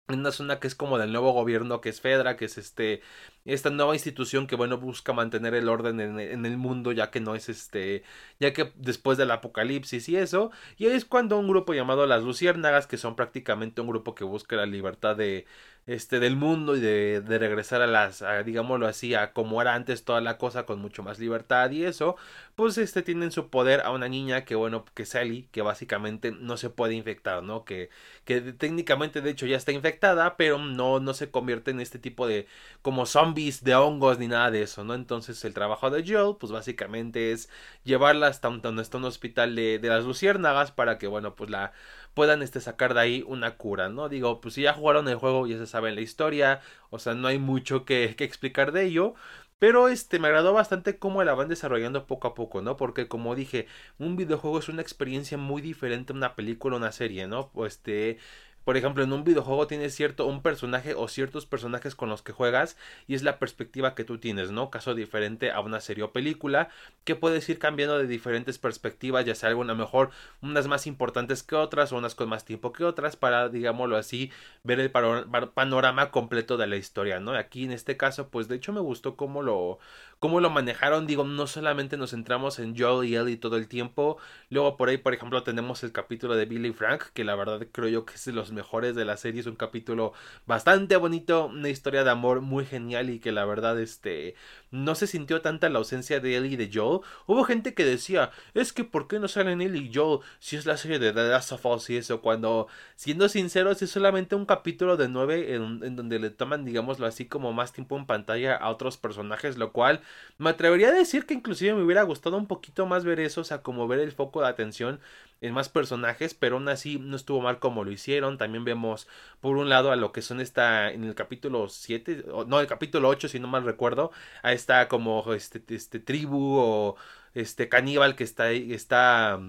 en 0.08 0.20
una 0.20 0.32
zona 0.32 0.60
que 0.60 0.66
es 0.66 0.74
como 0.74 0.98
del 0.98 1.12
nuevo 1.12 1.32
gobierno 1.32 1.80
que 1.80 1.88
es 1.88 2.00
Fedra, 2.00 2.36
que 2.36 2.44
es 2.46 2.58
este 2.58 3.00
esta 3.46 3.70
nueva 3.70 3.94
institución 3.94 4.46
que 4.46 4.56
bueno 4.56 4.78
busca 4.78 5.12
mantener 5.14 5.54
el 5.54 5.68
orden 5.68 6.00
en, 6.00 6.20
en, 6.20 6.44
el 6.46 6.58
mundo 6.58 6.92
ya 6.92 7.10
que 7.10 7.20
no 7.20 7.34
es 7.34 7.48
este 7.48 8.04
ya 8.38 8.52
que 8.52 8.72
después 8.76 9.16
del 9.18 9.30
apocalipsis 9.30 10.08
y 10.08 10.16
eso. 10.16 10.50
Y 10.76 10.86
ahí 10.86 10.92
es 10.92 11.04
cuando 11.06 11.38
un 11.38 11.48
grupo 11.48 11.72
llamado 11.74 12.06
las 12.06 12.22
luciérnagas 12.22 12.86
que 12.86 12.98
son 12.98 13.16
prácticamente 13.16 13.80
un 13.80 13.88
grupo 13.88 14.14
que 14.14 14.24
busca 14.24 14.56
la 14.56 14.66
libertad 14.66 15.16
de 15.16 15.46
este 15.86 16.18
del 16.20 16.36
mundo 16.36 16.76
y 16.76 16.80
de, 16.80 17.20
de 17.20 17.38
regresar 17.38 17.82
a 17.82 17.86
las 17.86 18.24
digámoslo 18.44 18.86
así 18.86 19.14
a 19.14 19.32
como 19.32 19.60
era 19.60 19.74
antes 19.74 20.04
toda 20.04 20.20
la 20.22 20.38
cosa 20.38 20.64
con 20.64 20.80
mucho 20.80 21.02
más 21.02 21.18
libertad 21.18 21.70
y 21.72 21.84
eso 21.84 22.16
pues 22.54 22.78
este 22.78 23.02
tienen 23.02 23.30
su 23.32 23.50
poder 23.50 23.80
a 23.82 23.90
una 23.90 24.08
niña 24.08 24.44
que 24.44 24.54
bueno 24.54 24.84
que 24.94 25.04
Sally 25.06 25.48
que 25.52 25.62
básicamente 25.62 26.30
no 26.32 26.56
se 26.56 26.70
puede 26.70 26.94
infectar 26.94 27.42
no 27.42 27.64
que 27.64 27.90
que 28.24 28.40
técnicamente 28.40 29.20
de 29.20 29.30
hecho 29.30 29.46
ya 29.46 29.56
está 29.56 29.72
infectada 29.72 30.36
pero 30.36 30.58
no 30.58 31.00
no 31.00 31.14
se 31.14 31.30
convierte 31.30 31.70
en 31.70 31.80
este 31.80 31.98
tipo 31.98 32.26
de 32.26 32.46
como 32.82 33.06
zombies 33.06 33.64
de 33.64 33.74
hongos 33.74 34.18
ni 34.18 34.28
nada 34.28 34.50
de 34.50 34.62
eso 34.62 34.84
no 34.84 34.94
entonces 34.94 35.44
el 35.44 35.54
trabajo 35.54 35.90
de 35.90 36.04
Joel 36.06 36.36
pues 36.38 36.52
básicamente 36.52 37.32
es 37.32 37.48
llevarla 37.84 38.28
hasta 38.28 38.48
un, 38.48 38.62
hasta 38.78 38.98
un 38.98 39.04
hospital 39.04 39.54
de, 39.54 39.78
de 39.78 39.88
las 39.88 40.04
luciérnagas 40.04 40.72
para 40.72 40.98
que 40.98 41.06
bueno 41.06 41.34
pues 41.34 41.50
la 41.50 41.72
puedan 42.14 42.42
este, 42.42 42.60
sacar 42.60 42.94
de 42.94 43.00
ahí 43.00 43.24
una 43.26 43.56
cura, 43.56 43.88
¿no? 43.88 44.08
Digo, 44.08 44.40
pues 44.40 44.54
si 44.54 44.62
ya 44.62 44.72
jugaron 44.74 45.08
el 45.08 45.16
juego, 45.16 45.46
ya 45.46 45.58
se 45.58 45.66
sabe 45.66 45.92
la 45.94 46.00
historia, 46.00 46.60
o 46.90 46.98
sea, 46.98 47.14
no 47.14 47.28
hay 47.28 47.38
mucho 47.38 47.84
que, 47.84 48.14
que 48.16 48.24
explicar 48.24 48.72
de 48.72 48.84
ello. 48.86 49.14
Pero 49.58 49.88
este 49.88 50.18
me 50.18 50.28
agradó 50.28 50.52
bastante 50.52 50.98
cómo 50.98 51.22
la 51.24 51.32
van 51.34 51.48
desarrollando 51.48 52.06
poco 52.06 52.28
a 52.28 52.34
poco, 52.34 52.60
¿no? 52.60 52.76
Porque 52.76 53.08
como 53.08 53.34
dije, 53.34 53.66
un 53.98 54.16
videojuego 54.16 54.58
es 54.58 54.68
una 54.68 54.82
experiencia 54.82 55.38
muy 55.38 55.62
diferente 55.62 56.12
a 56.12 56.16
una 56.16 56.34
película 56.34 56.74
o 56.76 56.78
una 56.78 56.92
serie, 56.92 57.26
¿no? 57.28 57.50
Pues 57.52 57.74
este 57.74 58.18
por 58.64 58.76
ejemplo, 58.76 59.04
en 59.04 59.12
un 59.12 59.24
videojuego 59.24 59.66
tienes 59.66 59.94
cierto 59.94 60.26
un 60.26 60.42
personaje 60.42 60.94
o 60.94 61.08
ciertos 61.08 61.46
personajes 61.46 61.94
con 61.94 62.08
los 62.08 62.22
que 62.22 62.32
juegas 62.32 62.76
y 63.06 63.14
es 63.14 63.22
la 63.22 63.38
perspectiva 63.38 63.94
que 63.94 64.04
tú 64.04 64.18
tienes, 64.18 64.50
¿no? 64.50 64.70
Caso 64.70 64.94
diferente 64.94 65.50
a 65.50 65.60
una 65.60 65.80
serie 65.80 66.04
o 66.04 66.12
película 66.12 66.68
que 67.04 67.14
puedes 67.14 67.48
ir 67.48 67.58
cambiando 67.58 67.98
de 67.98 68.06
diferentes 68.06 68.58
perspectivas, 68.58 69.24
ya 69.24 69.34
sea 69.34 69.50
alguna 69.50 69.74
mejor, 69.74 70.10
unas 70.40 70.66
más 70.66 70.86
importantes 70.86 71.42
que 71.42 71.56
otras 71.56 71.92
o 71.92 71.96
unas 71.96 72.14
con 72.14 72.28
más 72.28 72.44
tiempo 72.44 72.72
que 72.72 72.84
otras 72.84 73.16
para, 73.16 73.48
digámoslo 73.48 73.96
así, 73.96 74.32
ver 74.62 74.80
el 74.80 74.90
panorama 74.90 76.10
completo 76.10 76.56
de 76.56 76.66
la 76.66 76.76
historia, 76.76 77.20
¿no? 77.20 77.32
Aquí 77.32 77.64
en 77.64 77.72
este 77.72 77.96
caso, 77.96 78.28
pues 78.28 78.48
de 78.48 78.56
hecho 78.56 78.72
me 78.72 78.80
gustó 78.80 79.16
cómo 79.16 79.42
lo 79.42 79.78
cómo 80.24 80.40
lo 80.40 80.48
manejaron, 80.48 81.06
digo, 81.06 81.24
no 81.24 81.46
solamente 81.46 81.98
nos 81.98 82.12
centramos 82.12 82.58
en 82.58 82.74
Joel 82.74 83.06
y 83.06 83.14
Ellie 83.14 83.36
todo 83.36 83.58
el 83.58 83.68
tiempo, 83.68 84.16
luego 84.48 84.78
por 84.78 84.88
ahí, 84.88 84.96
por 84.96 85.12
ejemplo, 85.12 85.42
tenemos 85.42 85.84
el 85.84 85.92
capítulo 85.92 86.34
de 86.34 86.46
Billy 86.46 86.72
Frank, 86.72 87.08
que 87.12 87.24
la 87.24 87.34
verdad 87.34 87.66
creo 87.70 87.88
yo 87.88 88.06
que 88.06 88.14
es 88.14 88.24
de 88.24 88.32
los 88.32 88.50
mejores 88.50 88.94
de 88.94 89.04
la 89.04 89.18
serie, 89.18 89.42
es 89.42 89.46
un 89.46 89.56
capítulo 89.56 90.14
bastante 90.46 90.96
bonito, 90.96 91.44
una 91.44 91.68
historia 91.68 92.04
de 92.04 92.10
amor 92.10 92.40
muy 92.40 92.64
genial 92.64 93.10
y 93.10 93.18
que 93.18 93.32
la 93.32 93.44
verdad, 93.44 93.78
este, 93.78 94.34
no 94.70 94.94
se 94.94 95.06
sintió 95.06 95.42
tanta 95.42 95.68
la 95.68 95.78
ausencia 95.78 96.20
de 96.20 96.36
Ellie 96.36 96.54
y 96.54 96.56
de 96.56 96.70
Joel. 96.72 97.00
Hubo 97.26 97.44
gente 97.44 97.74
que 97.74 97.84
decía, 97.84 98.30
es 98.54 98.72
que 98.72 98.84
¿por 98.84 99.08
qué 99.08 99.20
no 99.20 99.28
salen 99.28 99.60
Ellie 99.60 99.90
y 99.90 99.94
Joel 99.94 100.20
si 100.38 100.56
es 100.56 100.64
la 100.64 100.78
serie 100.78 100.98
de 100.98 101.12
The 101.12 101.28
Last 101.28 101.52
of 101.52 101.66
Us 101.66 101.90
y 101.90 101.98
eso? 101.98 102.22
Cuando, 102.22 102.68
siendo 102.96 103.28
sinceros, 103.28 103.82
es 103.82 103.90
solamente 103.90 104.36
un 104.36 104.46
capítulo 104.46 104.96
de 104.96 105.08
nueve 105.10 105.54
en, 105.54 105.84
en 105.84 105.96
donde 105.96 106.18
le 106.18 106.30
toman, 106.30 106.64
digámoslo 106.64 107.06
así, 107.06 107.26
como 107.26 107.52
más 107.52 107.74
tiempo 107.74 107.98
en 107.98 108.06
pantalla 108.06 108.56
a 108.56 108.70
otros 108.70 108.96
personajes, 108.96 109.58
lo 109.58 109.70
cual 109.72 110.00
me 110.38 110.50
atrevería 110.50 110.88
a 110.88 110.92
decir 110.92 111.26
que 111.26 111.34
inclusive 111.34 111.74
me 111.74 111.82
hubiera 111.82 112.02
gustado 112.02 112.36
un 112.36 112.46
poquito 112.46 112.86
más 112.86 113.04
ver 113.04 113.20
eso, 113.20 113.42
o 113.42 113.44
sea, 113.44 113.62
como 113.62 113.86
ver 113.88 114.00
el 114.00 114.12
foco 114.12 114.40
de 114.42 114.48
atención 114.48 115.00
en 115.40 115.52
más 115.54 115.68
personajes, 115.68 116.34
pero 116.34 116.56
aún 116.56 116.68
así 116.68 116.98
no 116.98 117.16
estuvo 117.16 117.40
mal 117.40 117.58
como 117.58 117.84
lo 117.84 117.92
hicieron. 117.92 118.38
También 118.38 118.64
vemos 118.64 119.06
por 119.40 119.56
un 119.56 119.68
lado 119.68 119.92
a 119.92 119.96
lo 119.96 120.12
que 120.12 120.22
son 120.22 120.40
esta 120.40 120.90
en 120.90 121.04
el 121.04 121.14
capítulo 121.14 121.68
7, 121.68 122.24
no, 122.46 122.60
el 122.60 122.66
capítulo 122.66 123.08
8 123.08 123.28
si 123.28 123.38
no 123.40 123.48
mal 123.48 123.64
recuerdo, 123.64 124.10
a 124.42 124.52
esta 124.52 124.88
como 124.88 125.32
este 125.34 125.62
este 125.74 126.00
tribu 126.00 126.58
o 126.58 126.96
este 127.34 127.68
caníbal 127.68 128.16
que 128.16 128.24
está 128.24 128.50
está 128.52 129.40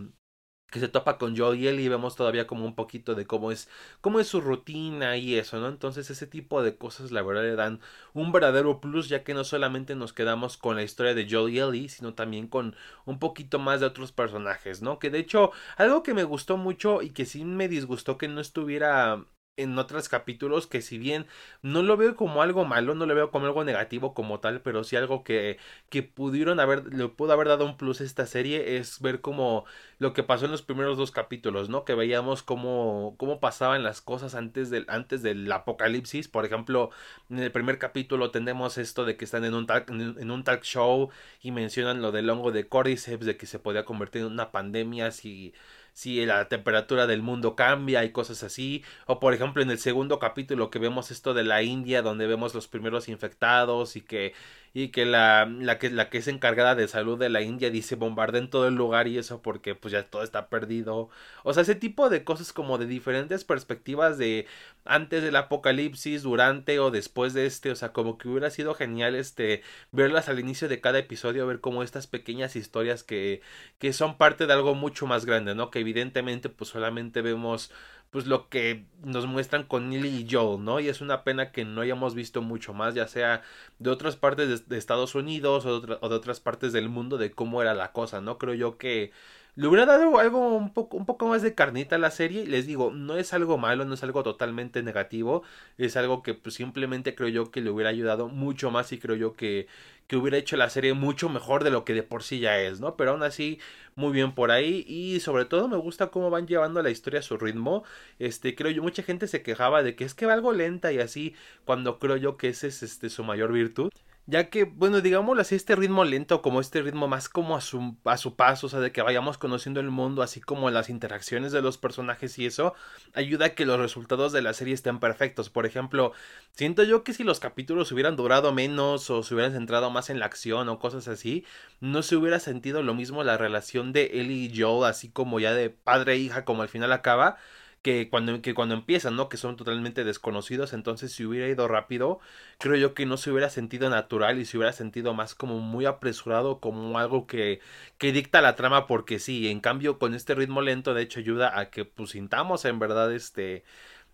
que 0.69 0.79
se 0.79 0.87
topa 0.87 1.17
con 1.17 1.37
Joel 1.37 1.79
y 1.79 1.87
vemos 1.87 2.15
todavía 2.15 2.47
como 2.47 2.65
un 2.65 2.75
poquito 2.75 3.15
de 3.15 3.25
cómo 3.25 3.51
es 3.51 3.69
cómo 4.01 4.19
es 4.19 4.27
su 4.27 4.41
rutina 4.41 5.17
y 5.17 5.35
eso, 5.35 5.59
¿no? 5.59 5.69
Entonces 5.69 6.09
ese 6.09 6.27
tipo 6.27 6.61
de 6.63 6.77
cosas 6.77 7.11
la 7.11 7.21
verdad 7.21 7.43
le 7.43 7.55
dan 7.55 7.79
un 8.13 8.31
verdadero 8.31 8.81
plus 8.81 9.07
ya 9.09 9.23
que 9.23 9.33
no 9.33 9.43
solamente 9.43 9.95
nos 9.95 10.13
quedamos 10.13 10.57
con 10.57 10.75
la 10.75 10.83
historia 10.83 11.13
de 11.13 11.27
Joel 11.29 11.53
y 11.53 11.59
Ellie, 11.59 11.89
sino 11.89 12.13
también 12.13 12.47
con 12.47 12.75
un 13.05 13.19
poquito 13.19 13.59
más 13.59 13.79
de 13.79 13.85
otros 13.87 14.11
personajes, 14.11 14.81
¿no? 14.81 14.99
Que 14.99 15.09
de 15.09 15.19
hecho 15.19 15.51
algo 15.77 16.03
que 16.03 16.13
me 16.13 16.23
gustó 16.23 16.57
mucho 16.57 17.01
y 17.01 17.11
que 17.11 17.25
sí 17.25 17.45
me 17.45 17.67
disgustó 17.67 18.17
que 18.17 18.27
no 18.27 18.41
estuviera 18.41 19.25
en 19.57 19.77
otros 19.79 20.09
capítulos 20.09 20.67
que 20.67 20.81
si 20.81 20.97
bien 20.97 21.25
no 21.61 21.81
lo 21.81 21.97
veo 21.97 22.15
como 22.15 22.41
algo 22.41 22.65
malo, 22.65 22.95
no 22.95 23.05
lo 23.05 23.15
veo 23.15 23.31
como 23.31 23.45
algo 23.45 23.63
negativo 23.63 24.13
como 24.13 24.39
tal, 24.39 24.61
pero 24.61 24.83
sí 24.83 24.95
algo 24.95 25.23
que, 25.23 25.57
que 25.89 26.03
pudieron 26.03 26.59
haber, 26.59 26.93
le 26.93 27.07
pudo 27.07 27.33
haber 27.33 27.47
dado 27.47 27.65
un 27.65 27.77
plus 27.77 28.01
a 28.01 28.03
esta 28.03 28.25
serie 28.25 28.77
es 28.77 28.99
ver 28.99 29.21
como 29.21 29.65
lo 29.99 30.13
que 30.13 30.23
pasó 30.23 30.45
en 30.45 30.51
los 30.51 30.61
primeros 30.61 30.97
dos 30.97 31.11
capítulos, 31.11 31.69
¿no? 31.69 31.85
Que 31.85 31.95
veíamos 31.95 32.43
cómo, 32.43 33.15
cómo 33.17 33.39
pasaban 33.39 33.83
las 33.83 34.01
cosas 34.01 34.35
antes 34.35 34.69
del, 34.69 34.85
antes 34.89 35.21
del 35.23 35.49
apocalipsis. 35.51 36.27
Por 36.27 36.45
ejemplo, 36.45 36.89
en 37.29 37.39
el 37.39 37.51
primer 37.51 37.79
capítulo 37.79 38.31
tenemos 38.31 38.77
esto 38.77 39.05
de 39.05 39.15
que 39.17 39.25
están 39.25 39.45
en 39.45 39.53
un 39.53 39.67
talk, 39.67 39.89
en 39.89 40.31
un 40.31 40.43
talk 40.43 40.63
show 40.63 41.09
y 41.41 41.51
mencionan 41.51 42.01
lo 42.01 42.11
del 42.11 42.29
hongo 42.29 42.51
de 42.51 42.67
Cordyceps, 42.67 43.25
de 43.25 43.37
que 43.37 43.45
se 43.45 43.59
podía 43.59 43.85
convertir 43.85 44.21
en 44.21 44.27
una 44.27 44.51
pandemia 44.51 45.11
si 45.11 45.53
si 45.95 46.25
la 46.25 46.49
temperatura 46.49 47.07
del 47.07 47.21
mundo 47.23 47.55
cambia 47.55 48.03
y 48.03 48.11
cosas 48.11 48.43
así. 48.43 48.83
O 49.07 49.19
por 49.19 49.33
ejemplo 49.33 49.63
en 49.63 49.71
el 49.71 49.79
segundo 49.79 50.19
capítulo 50.19 50.69
que 50.69 50.77
vemos 50.77 51.09
esto 51.09 51.33
de 51.33 51.45
la 51.45 51.63
India 51.63 52.01
donde 52.01 52.27
vemos 52.27 52.53
los 52.53 52.67
primeros 52.67 53.07
infectados 53.07 53.95
y 53.95 54.01
que 54.01 54.33
y 54.75 54.89
que 54.89 55.05
la, 55.05 55.45
la 55.45 55.79
que 55.79 55.89
la 55.89 56.09
que 56.09 56.17
es 56.17 56.27
encargada 56.27 56.75
de 56.75 56.89
salud 56.89 57.17
de 57.17 57.29
la 57.29 57.41
India 57.41 57.69
dice 57.71 57.95
bombarden 57.95 58.49
todo 58.49 58.67
el 58.67 58.75
lugar 58.75 59.07
y 59.07 59.17
eso 59.17 59.41
porque 59.41 59.73
pues 59.73 59.93
ya 59.93 60.03
todo 60.03 60.21
está 60.21 60.49
perdido. 60.49 61.09
O 61.43 61.53
sea, 61.53 61.63
ese 61.63 61.75
tipo 61.75 62.09
de 62.09 62.25
cosas 62.25 62.51
como 62.51 62.77
de 62.77 62.85
diferentes 62.85 63.45
perspectivas 63.45 64.17
de 64.17 64.47
antes 64.83 65.23
del 65.23 65.37
apocalipsis, 65.37 66.23
durante 66.23 66.79
o 66.79 66.91
después 66.91 67.33
de 67.33 67.45
este, 67.45 67.71
o 67.71 67.75
sea, 67.75 67.93
como 67.93 68.17
que 68.17 68.27
hubiera 68.27 68.49
sido 68.49 68.73
genial 68.75 69.15
este 69.15 69.63
verlas 69.93 70.27
al 70.27 70.39
inicio 70.41 70.67
de 70.67 70.81
cada 70.81 70.99
episodio, 70.99 71.47
ver 71.47 71.61
como 71.61 71.81
estas 71.81 72.07
pequeñas 72.07 72.57
historias 72.57 73.03
que 73.03 73.41
que 73.79 73.93
son 73.93 74.17
parte 74.17 74.45
de 74.45 74.53
algo 74.53 74.75
mucho 74.75 75.07
más 75.07 75.25
grande, 75.25 75.55
¿no? 75.55 75.71
Que 75.71 75.79
evidentemente 75.79 76.49
pues 76.49 76.69
solamente 76.71 77.21
vemos 77.21 77.71
pues 78.15 78.27
lo 78.27 78.47
que 78.47 78.85
nos 79.03 79.27
muestran 79.27 79.65
con 79.65 79.89
Lily 79.89 80.21
y 80.21 80.27
Joel, 80.31 80.63
¿no? 80.63 80.79
Y 80.79 80.87
es 80.87 81.01
una 81.01 81.25
pena 81.25 81.51
que 81.51 81.65
no 81.65 81.81
hayamos 81.81 82.15
visto 82.15 82.41
mucho 82.41 82.73
más, 82.73 82.95
ya 82.95 83.09
sea 83.09 83.41
de 83.79 83.89
otras 83.89 84.15
partes 84.15 84.69
de, 84.69 84.77
Estados 84.77 85.15
Unidos 85.15 85.65
o 85.65 85.81
de, 85.81 85.97
otras 85.99 86.39
partes 86.39 86.71
del 86.71 86.87
mundo 86.87 87.17
de 87.17 87.31
cómo 87.31 87.61
era 87.61 87.73
la 87.73 87.91
cosa, 87.91 88.21
¿no? 88.21 88.37
Creo 88.37 88.53
yo 88.53 88.77
que 88.77 89.11
le 89.55 89.67
hubiera 89.67 89.85
dado 89.85 90.19
algo 90.19 90.55
un 90.55 90.73
poco, 90.73 91.27
más 91.27 91.41
de 91.41 91.55
carnita 91.55 91.95
a 91.95 91.99
la 91.99 92.11
serie. 92.11 92.45
Les 92.45 92.67
digo, 92.67 92.91
no 92.91 93.17
es 93.17 93.33
algo 93.33 93.57
malo, 93.57 93.85
no 93.85 93.93
es 93.93 94.03
algo 94.03 94.21
totalmente 94.23 94.83
negativo. 94.83 95.43
Es 95.77 95.95
algo 95.95 96.23
que 96.23 96.33
pues, 96.33 96.55
simplemente 96.55 97.15
creo 97.15 97.29
yo 97.29 97.51
que 97.51 97.61
le 97.61 97.69
hubiera 97.69 97.89
ayudado 97.89 98.27
mucho 98.27 98.69
más 98.69 98.91
y 98.91 98.99
creo 98.99 99.15
yo 99.15 99.33
que, 99.33 99.67
que 100.07 100.17
hubiera 100.17 100.37
hecho 100.37 100.57
la 100.57 100.69
serie 100.69 100.93
mucho 100.93 101.29
mejor 101.29 101.63
de 101.63 101.71
lo 101.71 101.85
que 101.85 101.93
de 101.93 102.03
por 102.03 102.23
sí 102.23 102.39
ya 102.39 102.59
es, 102.59 102.81
¿no? 102.81 102.97
Pero 102.97 103.11
aún 103.11 103.23
así, 103.23 103.59
muy 103.95 104.11
bien 104.11 104.33
por 104.33 104.51
ahí. 104.51 104.83
Y 104.87 105.21
sobre 105.21 105.45
todo 105.45 105.69
me 105.69 105.77
gusta 105.77 106.07
cómo 106.07 106.29
van 106.29 106.47
llevando 106.47 106.81
la 106.83 106.89
historia 106.89 107.21
a 107.21 107.23
su 107.23 107.37
ritmo. 107.37 107.85
Este, 108.19 108.55
creo 108.55 108.71
yo, 108.71 108.83
mucha 108.83 109.03
gente 109.03 109.27
se 109.27 109.41
quejaba 109.41 109.83
de 109.83 109.95
que 109.95 110.03
es 110.03 110.13
que 110.13 110.25
va 110.25 110.33
algo 110.33 110.51
lenta 110.53 110.91
y 110.91 110.99
así, 110.99 111.33
cuando 111.63 111.99
creo 111.99 112.17
yo 112.17 112.37
que 112.37 112.49
ese 112.49 112.67
es 112.67 112.83
este, 112.83 113.09
su 113.09 113.23
mayor 113.23 113.53
virtud 113.53 113.89
ya 114.27 114.49
que, 114.49 114.63
bueno, 114.63 115.01
digámoslo 115.01 115.41
así, 115.41 115.53
este 115.53 115.75
ritmo 115.75 116.03
lento, 116.03 116.41
como 116.41 116.59
este 116.59 116.81
ritmo 116.81 117.07
más 117.07 117.29
como 117.29 117.55
a 117.55 117.61
su, 117.61 117.95
a 118.05 118.17
su 118.17 118.35
paso, 118.35 118.65
o 118.67 118.69
sea, 118.69 118.79
de 118.79 118.91
que 118.91 119.03
vayamos 119.03 119.37
conociendo 119.37 119.79
el 119.79 119.91
mundo, 119.91 120.23
así 120.23 120.41
como 120.41 120.71
las 120.71 120.89
interacciones 120.89 121.51
de 121.51 121.61
los 121.61 121.77
personajes 121.77 122.39
y 122.39 122.47
eso, 122.47 122.73
ayuda 123.13 123.47
a 123.47 123.49
que 123.49 123.65
los 123.65 123.79
resultados 123.79 124.31
de 124.31 124.41
la 124.41 124.53
serie 124.53 124.73
estén 124.73 124.99
perfectos. 124.99 125.51
Por 125.51 125.67
ejemplo, 125.67 126.11
siento 126.51 126.83
yo 126.83 127.03
que 127.03 127.13
si 127.13 127.23
los 127.23 127.39
capítulos 127.39 127.91
hubieran 127.91 128.15
durado 128.15 128.51
menos 128.51 129.11
o 129.11 129.21
se 129.21 129.33
hubieran 129.35 129.53
centrado 129.53 129.91
más 129.91 130.09
en 130.09 130.19
la 130.19 130.25
acción 130.25 130.69
o 130.69 130.79
cosas 130.79 131.07
así, 131.07 131.45
no 131.79 132.01
se 132.01 132.15
hubiera 132.15 132.39
sentido 132.39 132.81
lo 132.81 132.95
mismo 132.95 133.23
la 133.23 133.37
relación 133.37 133.93
de 133.93 134.05
Ellie 134.13 134.49
y 134.49 134.59
Joel, 134.59 134.89
así 134.89 135.09
como 135.09 135.39
ya 135.39 135.53
de 135.53 135.69
padre 135.69 136.13
e 136.13 136.17
hija, 136.17 136.45
como 136.45 136.63
al 136.63 136.69
final 136.69 136.91
acaba 136.93 137.37
que 137.85 138.09
cuando, 138.09 138.41
que 138.41 138.55
cuando 138.55 138.73
empiezan, 138.73 139.15
¿no? 139.15 139.29
Que 139.29 139.37
son 139.37 139.57
totalmente 139.57 140.03
desconocidos, 140.03 140.73
entonces 140.73 141.11
si 141.11 141.23
hubiera 141.23 141.47
ido 141.47 141.67
rápido, 141.67 142.19
creo 142.57 142.75
yo 142.77 142.95
que 142.95 143.05
no 143.05 143.15
se 143.15 143.29
hubiera 143.29 143.51
sentido 143.51 143.91
natural 143.91 144.39
y 144.39 144.45
se 144.45 144.57
hubiera 144.57 144.73
sentido 144.73 145.13
más 145.13 145.35
como 145.35 145.59
muy 145.59 145.85
apresurado, 145.85 146.59
como 146.59 146.97
algo 146.97 147.27
que, 147.27 147.59
que 147.99 148.11
dicta 148.11 148.41
la 148.41 148.55
trama 148.55 148.87
porque 148.87 149.19
sí, 149.19 149.49
en 149.49 149.59
cambio 149.59 149.99
con 149.99 150.15
este 150.15 150.33
ritmo 150.33 150.61
lento 150.61 150.95
de 150.95 151.03
hecho 151.03 151.19
ayuda 151.19 151.59
a 151.59 151.69
que 151.69 151.85
pues 151.85 152.09
sintamos 152.11 152.65
en 152.65 152.79
verdad 152.79 153.13
este 153.13 153.63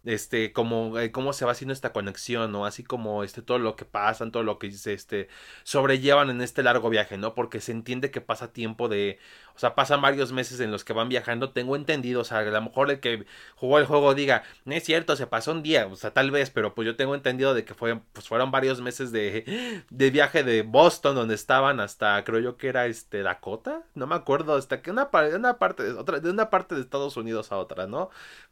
este, 0.04 0.52
como, 0.52 0.98
eh, 1.00 1.12
cómo 1.12 1.34
se 1.34 1.46
va 1.46 1.52
haciendo 1.52 1.74
esta 1.74 1.94
conexión, 1.94 2.52
¿no? 2.52 2.66
Así 2.66 2.84
como, 2.84 3.24
este, 3.24 3.42
todo 3.42 3.60
lo 3.60 3.76
que 3.76 3.86
pasan, 3.86 4.32
todo 4.32 4.44
lo 4.44 4.58
que, 4.60 4.68
este, 4.68 5.28
sobrellevan 5.64 6.30
en 6.30 6.42
este 6.42 6.64
largo 6.64 6.90
viaje, 6.90 7.18
¿no? 7.18 7.36
Porque 7.36 7.62
se 7.62 7.72
entiende 7.72 8.12
que 8.12 8.22
pasa 8.22 8.52
tiempo 8.52 8.90
de, 8.90 9.20
sea, 9.62 9.76
pasan 9.76 10.02
varios 10.02 10.32
meses 10.32 10.60
en 10.60 10.72
los 10.72 10.84
que 10.84 10.94
van 10.94 11.10
viajando, 11.10 11.52
tengo 11.52 11.76
entendido, 11.76 12.22
o 12.22 12.24
sea, 12.24 12.40
a 12.40 12.44
lo 12.44 12.62
mejor 12.62 12.92
el 12.92 13.00
que 13.00 13.26
jugó 13.56 13.80
el 13.80 13.86
juego 13.86 14.14
diga, 14.16 14.44
no 14.66 14.74
es 14.74 14.84
cierto, 14.84 15.16
se 15.16 15.28
pasó 15.28 15.52
un 15.52 15.64
día, 15.64 15.88
o 15.88 15.96
sea, 15.96 16.12
tal 16.12 16.32
vez, 16.32 16.50
pero 16.50 16.74
pues 16.74 16.86
yo 16.86 16.96
tengo 16.96 17.16
entendido 17.16 17.54
de 17.54 17.66
que 17.66 17.74
pues 17.76 18.28
fueron 18.28 18.52
varios 18.52 18.82
meses 18.82 19.12
de, 19.12 19.84
de 19.90 20.10
viaje 20.12 20.44
de 20.44 20.64
Boston, 20.64 21.16
donde 21.16 21.36
estaban 21.36 21.80
hasta, 21.80 22.24
creo 22.24 22.40
yo 22.40 22.58
que 22.58 22.68
era, 22.70 22.86
este, 22.88 23.24
Dakota, 23.24 23.84
no 23.96 24.08
me 24.08 24.16
acuerdo, 24.16 24.56
hasta 24.56 24.82
que 24.82 24.92
una, 24.92 25.10
una 25.36 25.58
parte, 25.60 25.92
otra, 25.94 26.20
de 26.20 26.30
una 26.30 26.50
parte 26.50 26.76
de 26.76 26.82
Estados 26.82 27.18
Unidos 27.18 27.52
a 27.52 27.58
otra, 27.58 27.88
¿no? 27.88 28.10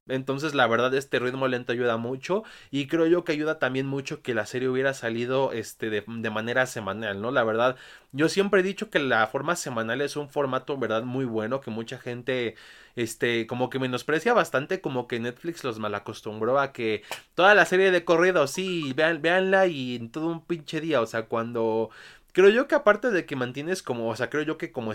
Entonces, 0.09 0.55
la 0.55 0.67
verdad, 0.67 0.93
este 0.95 1.19
ritmo 1.19 1.47
lento 1.47 1.71
ayuda 1.71 1.97
mucho. 1.97 2.43
Y 2.71 2.87
creo 2.87 3.05
yo 3.05 3.23
que 3.23 3.31
ayuda 3.31 3.59
también 3.59 3.85
mucho 3.87 4.21
que 4.21 4.33
la 4.33 4.45
serie 4.45 4.69
hubiera 4.69 4.93
salido 4.93 5.51
este, 5.53 5.89
de, 5.89 6.29
manera 6.29 6.65
semanal, 6.65 7.21
¿no? 7.21 7.31
La 7.31 7.43
verdad, 7.43 7.75
yo 8.11 8.29
siempre 8.29 8.61
he 8.61 8.63
dicho 8.63 8.89
que 8.89 8.99
la 8.99 9.27
forma 9.27 9.55
semanal 9.55 10.01
es 10.01 10.15
un 10.15 10.29
formato, 10.29 10.77
¿verdad? 10.77 11.03
Muy 11.03 11.25
bueno, 11.25 11.61
que 11.61 11.69
mucha 11.71 11.99
gente, 11.99 12.55
este, 12.95 13.45
como 13.47 13.69
que 13.69 13.79
menosprecia 13.79 14.33
bastante, 14.33 14.81
como 14.81 15.07
que 15.07 15.19
Netflix 15.19 15.63
los 15.63 15.79
malacostumbró 15.79 16.59
a 16.59 16.73
que 16.73 17.03
toda 17.35 17.53
la 17.53 17.65
serie 17.65 17.91
de 17.91 18.03
corrido, 18.05 18.47
sí, 18.47 18.93
vean, 18.93 19.21
véanla 19.21 19.67
y 19.67 19.95
en 19.95 20.11
todo 20.11 20.27
un 20.27 20.43
pinche 20.45 20.81
día, 20.81 21.01
o 21.01 21.05
sea, 21.05 21.23
cuando 21.27 21.91
creo 22.31 22.49
yo 22.49 22.67
que 22.67 22.75
aparte 22.75 23.11
de 23.11 23.25
que 23.25 23.35
mantienes 23.35 23.83
como, 23.83 24.09
o 24.09 24.15
sea, 24.15 24.29
creo 24.29 24.43
yo 24.43 24.57
que 24.57 24.71
como, 24.71 24.93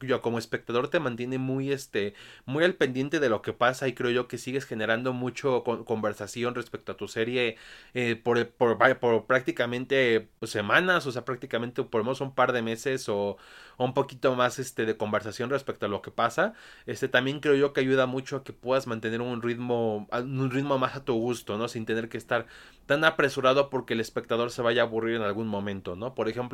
yo 0.00 0.22
como 0.22 0.38
espectador 0.38 0.88
te 0.88 1.00
mantiene 1.00 1.38
muy, 1.38 1.72
este, 1.72 2.14
muy 2.46 2.64
al 2.64 2.74
pendiente 2.74 3.20
de 3.20 3.28
lo 3.28 3.42
que 3.42 3.52
pasa 3.52 3.88
y 3.88 3.94
creo 3.94 4.10
yo 4.10 4.28
que 4.28 4.38
sigues 4.38 4.64
generando 4.66 5.12
mucho 5.12 5.64
conversación 5.64 6.54
respecto 6.54 6.92
a 6.92 6.96
tu 6.96 7.08
serie 7.08 7.56
eh, 7.94 8.16
por, 8.16 8.48
por, 8.48 8.78
por, 8.98 9.26
prácticamente 9.26 10.28
pues, 10.38 10.50
semanas, 10.50 11.06
o 11.06 11.12
sea, 11.12 11.24
prácticamente 11.24 11.82
por 11.84 12.02
menos 12.02 12.20
un 12.20 12.34
par 12.34 12.52
de 12.52 12.62
meses 12.62 13.08
o, 13.08 13.36
un 13.78 13.94
poquito 13.94 14.34
más, 14.34 14.58
este, 14.58 14.86
de 14.86 14.96
conversación 14.96 15.50
respecto 15.50 15.86
a 15.86 15.88
lo 15.88 16.02
que 16.02 16.10
pasa. 16.10 16.54
Este, 16.86 17.08
también 17.08 17.40
creo 17.40 17.54
yo 17.54 17.72
que 17.72 17.80
ayuda 17.80 18.06
mucho 18.06 18.36
a 18.36 18.44
que 18.44 18.52
puedas 18.52 18.86
mantener 18.86 19.20
un 19.20 19.40
ritmo, 19.42 20.08
un 20.12 20.50
ritmo 20.50 20.78
más 20.78 20.96
a 20.96 21.04
tu 21.04 21.14
gusto, 21.14 21.58
¿no? 21.58 21.68
Sin 21.68 21.86
tener 21.86 22.08
que 22.08 22.18
estar 22.18 22.46
tan 22.86 23.04
apresurado 23.04 23.70
porque 23.70 23.94
el 23.94 24.00
espectador 24.00 24.50
se 24.50 24.62
vaya 24.62 24.82
a 24.82 24.86
aburrir 24.86 25.16
en 25.16 25.22
algún 25.22 25.46
momento, 25.46 25.94
¿no? 25.94 26.14
Por 26.14 26.28
ejemplo, 26.28 26.47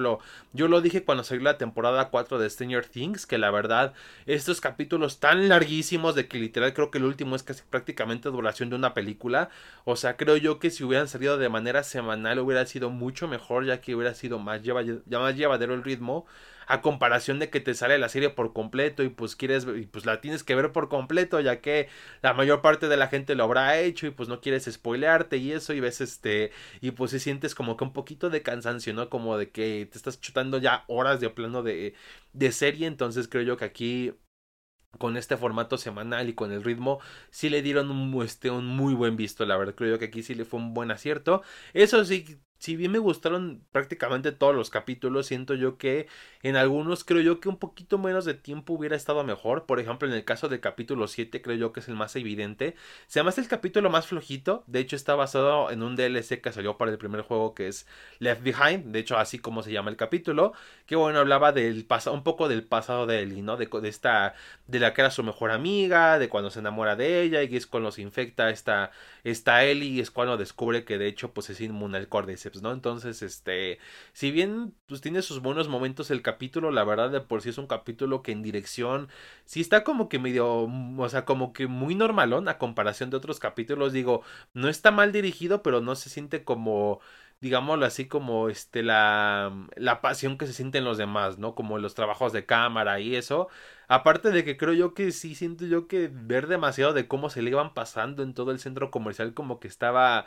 yo 0.53 0.69
lo 0.69 0.81
dije 0.81 1.05
cuando 1.05 1.25
salió 1.25 1.43
la 1.43 1.59
temporada 1.59 2.11
4 2.11 2.39
de 2.39 2.51
Stranger 2.51 2.87
Things, 2.87 3.27
que 3.27 3.39
la 3.39 3.51
verdad, 3.51 3.95
estos 4.27 4.61
capítulos 4.61 5.21
tan 5.21 5.49
larguísimos 5.49 6.15
de 6.15 6.29
que 6.29 6.39
literal 6.39 6.75
creo 6.75 6.91
que 6.91 6.99
el 6.99 7.05
último 7.05 7.37
es 7.37 7.43
casi 7.43 7.63
prácticamente 7.69 8.31
duración 8.31 8.71
de 8.71 8.77
una 8.77 8.95
película, 8.95 9.51
o 9.85 9.97
sea, 9.97 10.17
creo 10.17 10.37
yo 10.37 10.59
que 10.59 10.71
si 10.71 10.85
hubieran 10.85 11.09
salido 11.09 11.39
de 11.39 11.49
manera 11.49 11.83
semanal 11.83 12.39
hubiera 12.39 12.67
sido 12.67 12.91
mucho 12.91 13.29
mejor, 13.29 13.67
ya 13.67 13.81
que 13.81 13.95
hubiera 13.95 14.15
sido 14.15 14.39
más 14.39 14.63
llevadero 14.63 15.75
el 15.75 15.85
ritmo 15.85 16.27
a 16.66 16.80
comparación 16.83 17.38
de 17.38 17.50
que 17.50 17.61
te 17.61 17.75
sale 17.75 17.99
la 17.99 18.09
serie 18.09 18.30
por 18.30 18.52
completo 18.52 19.02
y 19.02 19.09
pues 19.09 19.37
quieres 19.37 19.66
pues 19.90 20.06
la 20.06 20.21
tienes 20.21 20.44
que 20.44 20.54
ver 20.54 20.73
por 20.73 20.88
completo 20.88 21.40
ya 21.40 21.61
que 21.61 21.88
la 22.23 22.35
mayor 22.35 22.62
parte 22.62 22.88
de 22.88 22.97
la 22.97 23.09
gente 23.09 23.35
lo 23.35 23.44
habrá 23.44 23.78
hecho 23.80 24.06
y 24.06 24.11
pues 24.11 24.28
no 24.28 24.40
quieres 24.40 24.64
spoilearte 24.71 25.37
y 25.37 25.52
eso 25.52 25.73
y 25.73 25.80
ves 25.80 26.00
este 26.00 26.52
y 26.80 26.92
pues 26.92 27.11
si 27.12 27.21
sientes 27.21 27.54
como 27.54 27.76
que 27.76 27.85
un 27.85 27.92
poquito 27.92 28.30
de 28.30 28.42
cansancio, 28.42 28.94
¿no? 28.94 29.09
Como 29.11 29.37
de 29.38 29.50
que 29.50 29.88
te 29.90 29.97
estás 29.99 30.21
chutando 30.21 30.59
ya 30.59 30.85
horas 30.88 31.21
de 31.21 31.30
plano 31.30 31.62
de, 31.62 31.94
de 32.33 32.52
serie, 32.52 32.87
entonces 32.87 33.28
creo 33.28 33.42
yo 33.42 33.56
que 33.56 33.64
aquí 33.64 34.12
con 34.99 35.16
este 35.16 35.37
formato 35.37 35.76
semanal 35.78 36.28
y 36.28 36.35
con 36.35 36.52
el 36.52 36.62
ritmo, 36.62 37.00
sí 37.30 37.50
le 37.50 37.62
dieron 37.62 37.90
un, 37.90 38.23
este, 38.23 38.50
un 38.50 38.66
muy 38.66 38.94
buen 38.94 39.16
visto, 39.16 39.44
la 39.47 39.56
verdad, 39.56 39.75
creo 39.75 39.92
yo 39.92 39.99
que 39.99 40.06
aquí 40.06 40.23
sí 40.23 40.35
le 40.35 40.44
fue 40.44 40.61
un 40.61 40.73
buen 40.75 40.90
acierto. 40.90 41.42
Eso 41.73 42.04
sí, 42.04 42.38
si 42.59 42.77
bien 42.77 42.93
me 42.93 42.99
gustaron 42.99 43.63
prácticamente 43.73 44.33
todos 44.33 44.55
los 44.55 44.71
capítulos, 44.71 45.27
siento 45.27 45.55
yo 45.55 45.77
que 45.77 46.07
en 46.43 46.57
algunos 46.57 47.05
creo 47.05 47.21
yo 47.21 47.41
que 47.41 47.49
un 47.49 47.59
poquito 47.59 47.99
menos 47.99 48.25
de 48.25 48.35
tiempo 48.35 48.73
hubiera 48.73 48.97
estado 48.97 49.23
mejor. 49.25 49.67
Por 49.67 49.81
ejemplo, 49.81 50.09
en 50.09 50.15
el 50.15 50.25
caso 50.25 50.49
del 50.49 50.61
capítulo 50.61 51.07
7 51.07 51.43
creo 51.43 51.57
yo 51.57 51.73
que 51.73 51.81
es 51.81 51.89
el 51.89 51.95
más 51.95 52.17
evidente. 52.17 52.75
Se 53.07 53.21
llama 53.21 53.33
el 53.37 53.49
capítulo 53.49 53.91
más 53.91 54.07
flojito. 54.07 54.65
De 54.67 54.81
hecho 54.81 54.97
está 54.97 55.15
basado 55.15 55.71
en 55.71 55.83
un 55.83 55.97
DLC 55.97 56.41
que 56.41 56.53
salió 56.53 56.79
para 56.79 56.91
el 56.91 56.99
primer 56.99 57.23
juego 57.23 57.55
que 57.55 57.69
es 57.69 57.87
Left 58.19 58.43
Behind. 58.43 58.93
De 58.93 58.99
hecho 58.99 59.19
así 59.19 59.39
como 59.39 59.63
se 59.63 59.73
llama 59.73 59.91
el 59.91 59.97
capítulo. 59.97 60.55
Que 60.87 60.97
bueno, 60.97 61.19
hablaba 61.19 61.53
del 61.53 61.85
pasado, 61.85 62.17
un 62.17 62.23
poco 62.23 62.49
del 62.49 62.65
pasado 62.65 63.07
de 63.07 63.21
Ellie, 63.21 63.43
¿no? 63.43 63.57
De, 63.57 63.67
de, 63.67 63.89
esta, 63.89 64.35
de 64.67 64.81
la 64.81 64.95
que 64.95 65.03
era 65.03 65.11
su 65.11 65.23
mejor 65.23 65.51
amiga, 65.51 66.19
de 66.19 66.29
cuando 66.29 66.51
se 66.51 66.61
enamora 66.61 66.97
de 66.97 67.23
ella 67.23 67.43
y 67.43 67.57
es 67.57 67.67
cuando 67.67 67.93
se 67.93 68.03
infecta 68.03 68.51
esta, 68.51 68.91
esta 69.23 69.65
Ellie 69.65 69.89
y 69.91 70.01
es 70.01 70.11
cuando 70.11 70.37
descubre 70.37 70.85
que 70.85 70.99
de 70.99 71.09
hecho 71.09 71.33
pues 71.33 71.51
es 71.51 71.61
inmune 71.61 71.99
al 71.99 72.09
Cordyceps. 72.09 72.44
¿No? 72.63 72.73
Entonces, 72.73 73.23
este, 73.23 73.79
si 74.13 74.31
bien 74.31 74.75
pues 74.87 75.01
tiene 75.01 75.23
sus 75.23 75.41
buenos 75.41 75.69
momentos 75.69 76.11
el 76.11 76.23
capítulo, 76.23 76.71
la 76.71 76.85
verdad 76.85 77.11
de 77.11 77.21
por 77.21 77.43
sí 77.43 77.51
es 77.51 77.59
un 77.59 77.67
capítulo 77.67 78.23
que 78.23 78.33
en 78.33 78.43
dirección 78.43 79.09
sí 79.45 79.61
está 79.61 79.85
como 79.85 80.09
que 80.09 80.19
medio, 80.19 80.67
mm, 80.69 81.01
o 81.01 81.09
sea, 81.09 81.25
como 81.25 81.53
que 81.53 81.67
muy 81.67 81.95
normalón 81.95 82.49
a 82.49 82.59
comparación 82.59 83.11
de 83.11 83.17
otros 83.17 83.41
capítulos, 83.41 83.93
digo, 83.93 84.23
no 84.53 84.69
está 84.69 84.91
mal 84.91 85.13
dirigido, 85.13 85.63
pero 85.63 85.81
no 85.81 85.95
se 85.97 86.11
siente 86.11 86.45
como 86.45 87.01
digámoslo 87.41 87.85
así, 87.85 88.07
como 88.09 88.49
este, 88.49 88.83
la, 88.83 89.53
la 89.77 90.01
pasión 90.01 90.39
que 90.39 90.47
se 90.47 90.55
siente 90.55 90.79
en 90.79 90.85
los 90.85 90.97
demás, 90.99 91.39
¿no? 91.39 91.55
Como 91.55 91.79
los 91.79 91.95
trabajos 91.95 92.33
de 92.33 92.47
cámara 92.47 93.01
y 93.01 93.17
eso. 93.17 93.49
Aparte 93.87 94.31
de 94.31 94.45
que 94.45 94.57
creo 94.57 94.73
yo 94.73 94.95
que 94.95 95.13
sí 95.13 95.35
siento 95.35 95.67
yo 95.67 95.87
que 95.87 96.11
ver 96.11 96.47
demasiado 96.47 96.95
de 96.95 97.07
cómo 97.07 97.29
se 97.31 97.43
le 97.43 97.51
iban 97.51 97.75
pasando 97.75 98.23
en 98.23 98.33
todo 98.35 98.51
el 98.51 98.59
centro 98.61 98.91
comercial, 98.91 99.35
como 99.35 99.61
que 99.61 99.69
estaba 99.69 100.25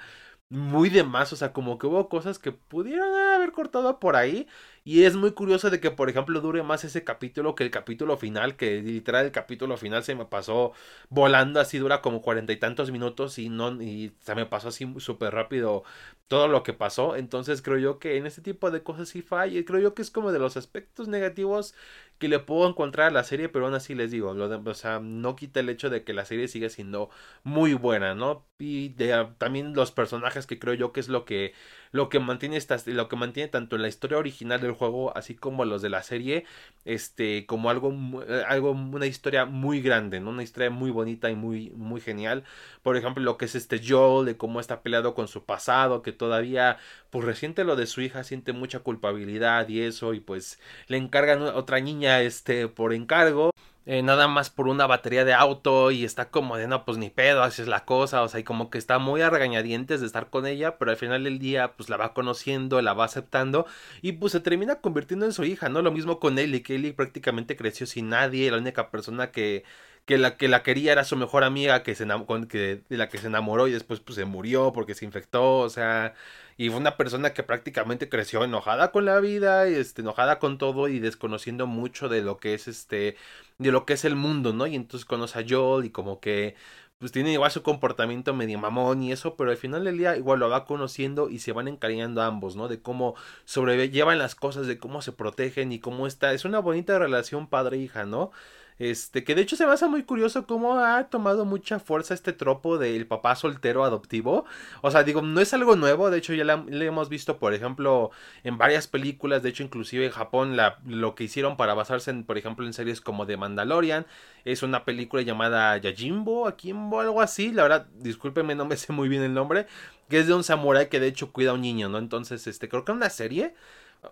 muy 0.49 0.89
de 0.89 1.03
más, 1.03 1.33
o 1.33 1.35
sea, 1.35 1.51
como 1.51 1.77
que 1.77 1.87
hubo 1.87 2.07
cosas 2.07 2.39
que 2.39 2.53
pudieran 2.53 3.13
haber 3.13 3.51
cortado 3.51 3.99
por 3.99 4.15
ahí. 4.15 4.47
Y 4.85 5.03
es 5.03 5.17
muy 5.17 5.33
curioso 5.33 5.69
de 5.69 5.81
que, 5.81 5.91
por 5.91 6.09
ejemplo, 6.09 6.39
dure 6.39 6.63
más 6.63 6.85
ese 6.85 7.03
capítulo 7.03 7.55
que 7.55 7.65
el 7.65 7.71
capítulo 7.71 8.15
final, 8.17 8.55
que 8.55 8.81
literal 8.81 9.25
el 9.25 9.31
capítulo 9.33 9.75
final 9.75 10.03
se 10.05 10.15
me 10.15 10.25
pasó 10.25 10.71
volando, 11.09 11.59
así 11.59 11.77
dura 11.77 12.01
como 12.01 12.21
cuarenta 12.21 12.53
y 12.53 12.57
tantos 12.57 12.91
minutos 12.91 13.37
y 13.39 13.49
no, 13.49 13.81
y 13.81 14.13
se 14.21 14.35
me 14.35 14.45
pasó 14.45 14.69
así 14.69 14.87
súper 14.99 15.33
rápido 15.33 15.83
todo 16.29 16.47
lo 16.47 16.63
que 16.63 16.71
pasó. 16.73 17.17
Entonces 17.17 17.61
creo 17.61 17.77
yo 17.77 17.99
que 17.99 18.17
en 18.17 18.25
este 18.25 18.41
tipo 18.41 18.71
de 18.71 18.83
cosas 18.83 19.09
sí 19.09 19.21
falla. 19.21 19.63
Creo 19.65 19.81
yo 19.81 19.93
que 19.93 20.01
es 20.01 20.11
como 20.11 20.31
de 20.31 20.39
los 20.39 20.55
aspectos 20.57 21.07
negativos 21.09 21.75
que 22.19 22.27
le 22.27 22.39
puedo 22.39 22.67
encontrar 22.69 23.07
a 23.07 23.11
la 23.11 23.23
serie, 23.23 23.49
pero 23.49 23.65
aún 23.65 23.75
así 23.75 23.95
les 23.95 24.11
digo, 24.11 24.33
lo 24.33 24.47
o 24.47 24.73
sea, 24.73 24.99
no 24.99 25.35
quita 25.35 25.59
el 25.59 25.69
hecho 25.69 25.89
de 25.89 26.03
que 26.03 26.13
la 26.13 26.25
serie 26.25 26.47
sigue 26.47 26.69
siendo 26.69 27.09
muy 27.43 27.73
buena, 27.73 28.15
¿no? 28.15 28.45
Y 28.59 28.89
de, 28.89 29.27
también 29.37 29.73
los 29.73 29.91
personajes 29.91 30.47
que 30.47 30.57
creo 30.59 30.73
yo 30.73 30.91
que 30.91 30.99
es 30.99 31.09
lo 31.09 31.25
que 31.25 31.53
lo 31.91 32.09
que 32.09 32.19
mantiene 32.19 32.57
esta, 32.57 32.77
lo 32.87 33.07
que 33.07 33.15
mantiene 33.15 33.49
tanto 33.49 33.77
la 33.77 33.87
historia 33.87 34.17
original 34.17 34.61
del 34.61 34.71
juego 34.71 35.15
así 35.15 35.35
como 35.35 35.65
los 35.65 35.81
de 35.81 35.89
la 35.89 36.03
serie 36.03 36.45
este 36.85 37.45
como 37.45 37.69
algo 37.69 37.93
eh, 38.27 38.43
algo 38.47 38.71
una 38.71 39.05
historia 39.05 39.45
muy 39.45 39.81
grande 39.81 40.19
no 40.19 40.31
una 40.31 40.43
historia 40.43 40.69
muy 40.69 40.91
bonita 40.91 41.29
y 41.29 41.35
muy 41.35 41.69
muy 41.71 42.01
genial 42.01 42.43
por 42.83 42.97
ejemplo 42.97 43.23
lo 43.23 43.37
que 43.37 43.45
es 43.45 43.55
este 43.55 43.81
Joel 43.85 44.25
de 44.25 44.37
cómo 44.37 44.59
está 44.59 44.81
peleado 44.81 45.13
con 45.13 45.27
su 45.27 45.43
pasado 45.45 46.01
que 46.01 46.11
todavía 46.11 46.77
pues 47.09 47.25
reciente 47.25 47.63
lo 47.63 47.75
de 47.75 47.87
su 47.87 48.01
hija 48.01 48.23
siente 48.23 48.53
mucha 48.53 48.79
culpabilidad 48.79 49.67
y 49.69 49.81
eso 49.81 50.13
y 50.13 50.19
pues 50.19 50.59
le 50.87 50.97
encargan 50.97 51.41
otra 51.41 51.79
niña 51.79 52.21
este 52.21 52.67
por 52.67 52.93
encargo 52.93 53.51
eh, 53.89 54.03
nada 54.03 54.27
más 54.27 54.49
por 54.49 54.67
una 54.67 54.85
batería 54.85 55.23
de 55.23 55.33
auto 55.33 55.91
y 55.91 56.03
está 56.03 56.29
como 56.29 56.57
de 56.57 56.67
no, 56.67 56.83
pues 56.83 56.97
ni 56.97 57.09
pedo, 57.09 57.41
así 57.41 57.61
es 57.61 57.69
la 57.69 57.85
cosa, 57.85 58.21
o 58.21 58.27
sea, 58.27 58.41
y 58.41 58.43
como 58.43 58.69
que 58.69 58.77
está 58.77 58.99
muy 58.99 59.21
a 59.21 59.29
regañadientes 59.29 60.01
de 60.01 60.07
estar 60.07 60.29
con 60.29 60.45
ella, 60.45 60.77
pero 60.77 60.91
al 60.91 60.97
final 60.97 61.23
del 61.23 61.39
día, 61.39 61.71
pues 61.77 61.87
la 61.87 61.95
va 61.95 62.13
conociendo, 62.13 62.81
la 62.81 62.93
va 62.93 63.05
aceptando 63.05 63.65
y 64.01 64.11
pues 64.11 64.33
se 64.33 64.41
termina 64.41 64.81
convirtiendo 64.81 65.25
en 65.25 65.31
su 65.31 65.45
hija, 65.45 65.69
¿no? 65.69 65.81
Lo 65.81 65.93
mismo 65.93 66.19
con 66.19 66.37
Ellie, 66.37 66.63
que 66.63 66.75
Ellie 66.75 66.91
prácticamente 66.91 67.55
creció 67.55 67.87
sin 67.87 68.09
nadie, 68.09 68.51
la 68.51 68.57
única 68.57 68.91
persona 68.91 69.31
que 69.31 69.63
que 70.05 70.17
la 70.17 70.37
que 70.37 70.47
la 70.47 70.63
quería 70.63 70.93
era 70.93 71.03
su 71.03 71.17
mejor 71.17 71.43
amiga 71.43 71.83
que 71.83 71.93
se 71.95 72.05
que, 72.49 72.81
de 72.89 72.97
la 72.97 73.09
que 73.09 73.17
se 73.17 73.27
enamoró 73.27 73.67
y 73.67 73.73
después 73.73 73.99
pues 73.99 74.15
se 74.15 74.25
murió 74.25 74.73
porque 74.73 74.95
se 74.95 75.05
infectó, 75.05 75.59
o 75.59 75.69
sea, 75.69 76.13
y 76.57 76.69
fue 76.69 76.79
una 76.79 76.97
persona 76.97 77.33
que 77.33 77.43
prácticamente 77.43 78.09
creció 78.09 78.43
enojada 78.43 78.91
con 78.91 79.05
la 79.05 79.19
vida, 79.19 79.69
y 79.69 79.75
este 79.75 80.01
enojada 80.01 80.39
con 80.39 80.57
todo 80.57 80.87
y 80.87 80.99
desconociendo 80.99 81.67
mucho 81.67 82.09
de 82.09 82.21
lo 82.21 82.37
que 82.37 82.53
es 82.55 82.67
este 82.67 83.15
de 83.59 83.71
lo 83.71 83.85
que 83.85 83.93
es 83.93 84.05
el 84.05 84.15
mundo, 84.15 84.53
¿no? 84.53 84.67
Y 84.67 84.75
entonces 84.75 85.05
conoce 85.05 85.39
a 85.39 85.45
Joel 85.47 85.85
y 85.85 85.89
como 85.91 86.19
que 86.19 86.55
pues 86.99 87.11
tiene 87.11 87.31
igual 87.33 87.51
su 87.51 87.61
comportamiento 87.61 88.33
medio 88.33 88.57
mamón 88.57 89.03
y 89.03 89.11
eso, 89.11 89.35
pero 89.35 89.51
al 89.51 89.57
final 89.57 89.83
del 89.83 89.97
día 89.99 90.17
igual 90.17 90.39
lo 90.39 90.49
va 90.49 90.65
conociendo 90.65 91.29
y 91.29 91.39
se 91.39 91.51
van 91.51 91.67
encariñando 91.67 92.23
ambos, 92.23 92.55
¿no? 92.55 92.67
De 92.67 92.81
cómo 92.81 93.15
sobrellevan 93.45 94.17
las 94.17 94.33
cosas, 94.35 94.65
de 94.67 94.79
cómo 94.79 95.01
se 95.03 95.11
protegen 95.11 95.71
y 95.71 95.79
cómo 95.79 96.07
está. 96.07 96.33
Es 96.33 96.43
una 96.45 96.59
bonita 96.59 96.97
relación 96.97 97.47
padre-hija, 97.47 98.05
¿no? 98.05 98.31
Este, 98.79 99.23
que 99.23 99.33
de 99.33 99.41
hecho 99.41 99.55
se 99.55 99.65
me 99.65 99.71
hace 99.73 99.87
muy 99.87 100.03
curioso 100.03 100.45
cómo 100.45 100.79
ha 100.79 101.05
tomado 101.05 101.45
mucha 101.45 101.79
fuerza 101.79 102.13
este 102.13 102.31
tropo 102.31 102.77
del 102.77 103.07
papá 103.07 103.35
soltero 103.35 103.83
adoptivo. 103.83 104.45
O 104.81 104.91
sea, 104.91 105.03
digo, 105.03 105.21
no 105.21 105.41
es 105.41 105.53
algo 105.53 105.75
nuevo, 105.75 106.09
de 106.11 106.19
hecho 106.19 106.33
ya 106.33 106.43
le 106.43 106.85
hemos 106.85 107.09
visto, 107.09 107.39
por 107.39 107.53
ejemplo, 107.53 108.11
en 108.43 108.57
varias 108.57 108.87
películas, 108.87 109.41
de 109.41 109.49
hecho 109.49 109.63
inclusive 109.63 110.05
en 110.05 110.11
Japón 110.11 110.57
lo 110.85 111.15
que 111.15 111.23
hicieron 111.23 111.57
para 111.57 111.73
basarse 111.73 112.11
en, 112.11 112.23
por 112.23 112.37
ejemplo, 112.37 112.65
en 112.65 112.73
series 112.73 113.01
como 113.01 113.25
The 113.25 113.37
Mandalorian, 113.37 114.05
es 114.45 114.63
una 114.63 114.85
película 114.85 115.23
llamada 115.23 115.77
Yajimbo, 115.77 116.47
Akimbo, 116.47 116.99
algo 116.99 117.21
así, 117.21 117.51
la 117.51 117.63
verdad, 117.63 117.87
discúlpenme, 117.99 118.55
no 118.55 118.65
me 118.65 118.77
sé 118.77 118.93
muy 118.93 119.09
bien 119.09 119.23
el 119.23 119.33
nombre, 119.33 119.65
que 120.09 120.19
es 120.19 120.27
de 120.27 120.33
un 120.33 120.43
samurái 120.43 120.87
que 120.89 120.99
de 120.99 121.07
hecho 121.07 121.31
cuida 121.31 121.51
a 121.51 121.53
un 121.53 121.61
niño, 121.61 121.89
¿no? 121.89 121.97
Entonces, 121.97 122.45
este, 122.47 122.69
creo 122.69 122.85
que 122.85 122.91
es 122.91 122.95
una 122.95 123.09
serie 123.09 123.53